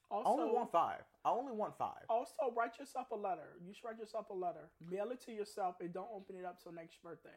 Also, 0.09 0.29
I 0.29 0.33
only 0.43 0.53
want 0.53 0.71
five. 0.71 1.01
I 1.23 1.29
only 1.31 1.53
want 1.53 1.77
five. 1.77 2.03
also 2.09 2.33
write 2.55 2.77
yourself 2.77 3.07
a 3.11 3.15
letter. 3.15 3.55
You 3.65 3.73
should 3.73 3.85
write 3.85 3.97
yourself 3.97 4.29
a 4.29 4.33
letter. 4.33 4.69
Mail 4.89 5.09
it 5.11 5.21
to 5.25 5.31
yourself 5.31 5.75
and 5.79 5.93
don't 5.93 6.09
open 6.13 6.35
it 6.35 6.45
up 6.45 6.61
till 6.61 6.73
next 6.73 7.01
birthday. 7.01 7.29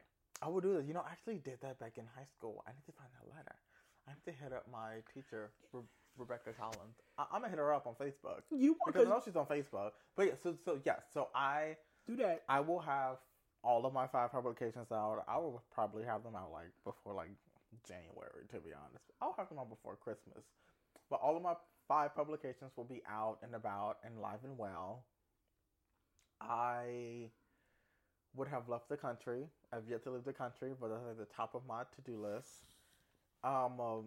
I 0.42 0.48
will 0.48 0.60
do 0.60 0.74
this. 0.74 0.84
You 0.86 0.92
know, 0.94 1.04
I 1.06 1.12
actually 1.12 1.38
did 1.38 1.60
that 1.62 1.78
back 1.78 1.98
in 1.98 2.04
high 2.16 2.26
school. 2.36 2.64
I 2.66 2.72
need 2.72 2.84
to 2.86 2.92
find 2.92 3.08
that 3.20 3.30
letter. 3.34 3.54
I 4.08 4.12
need 4.12 4.24
to 4.26 4.32
hit 4.42 4.52
up 4.52 4.66
my 4.70 4.96
teacher, 5.14 5.52
Re- 5.72 5.82
Rebecca 6.18 6.52
Collins. 6.52 6.96
I- 7.16 7.26
I'm 7.32 7.40
gonna 7.42 7.48
hit 7.48 7.58
her 7.58 7.72
up 7.72 7.86
on 7.86 7.94
Facebook 7.94 8.42
You 8.50 8.72
want 8.72 8.92
because 8.92 9.06
I 9.06 9.10
know 9.10 9.22
she's 9.24 9.36
on 9.36 9.46
Facebook. 9.46 9.92
But 10.16 10.26
yeah, 10.26 10.34
so 10.42 10.56
so 10.64 10.80
yeah, 10.84 10.96
so 11.12 11.28
I 11.34 11.76
do 12.06 12.16
that. 12.16 12.42
I 12.48 12.58
will 12.60 12.80
have 12.80 13.18
all 13.62 13.86
of 13.86 13.94
my 13.94 14.06
five 14.08 14.32
publications 14.32 14.90
out. 14.92 15.24
I 15.28 15.38
will 15.38 15.62
probably 15.72 16.02
have 16.04 16.22
them 16.24 16.34
out 16.34 16.50
like 16.52 16.72
before 16.84 17.14
like 17.14 17.30
January, 17.86 18.46
to 18.50 18.60
be 18.60 18.70
honest. 18.72 19.04
I'll 19.20 19.34
have 19.38 19.48
them 19.48 19.58
out 19.58 19.70
before 19.70 19.96
Christmas. 19.96 20.44
But 21.10 21.20
all 21.22 21.36
of 21.36 21.42
my 21.42 21.54
five 21.88 22.14
publications 22.14 22.72
will 22.76 22.84
be 22.84 23.02
out 23.08 23.38
and 23.42 23.54
about 23.54 23.98
and 24.04 24.20
live 24.20 24.44
and 24.44 24.56
well. 24.58 25.04
I 26.40 27.30
would 28.34 28.48
have 28.48 28.68
left 28.68 28.88
the 28.88 28.96
country. 28.96 29.46
I've 29.72 29.88
yet 29.88 30.02
to 30.04 30.10
leave 30.10 30.24
the 30.24 30.32
country, 30.32 30.72
but 30.78 30.88
that's 30.88 31.06
at 31.08 31.18
the 31.18 31.34
top 31.34 31.54
of 31.54 31.62
my 31.66 31.82
to 31.82 32.02
do 32.04 32.20
list. 32.20 32.74
Um, 33.42 33.80
um 33.80 34.04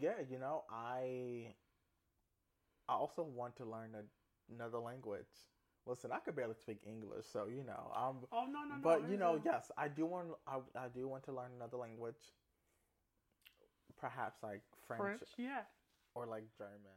yeah, 0.00 0.14
you 0.30 0.38
know, 0.38 0.64
I 0.70 1.54
I 2.88 2.94
also 2.94 3.22
want 3.22 3.56
to 3.56 3.64
learn 3.64 3.90
a, 3.94 4.52
another 4.52 4.78
language. 4.78 5.26
Listen, 5.86 6.12
I 6.12 6.18
could 6.20 6.36
barely 6.36 6.54
speak 6.54 6.78
English, 6.86 7.26
so 7.32 7.46
you 7.46 7.64
know, 7.64 7.90
I'm 7.94 8.16
Oh 8.30 8.46
no 8.46 8.62
no 8.64 8.76
no. 8.76 8.82
but 8.82 9.10
you 9.10 9.16
know, 9.16 9.40
yes, 9.44 9.70
I 9.76 9.88
do 9.88 10.06
want. 10.06 10.28
I, 10.46 10.58
I 10.78 10.88
do 10.88 11.08
want 11.08 11.24
to 11.24 11.32
learn 11.32 11.50
another 11.56 11.76
language. 11.76 12.22
Perhaps 14.00 14.42
like 14.42 14.62
French, 14.86 15.02
French. 15.02 15.22
Yeah. 15.36 15.62
or 16.14 16.26
like 16.26 16.44
German. 16.56 16.94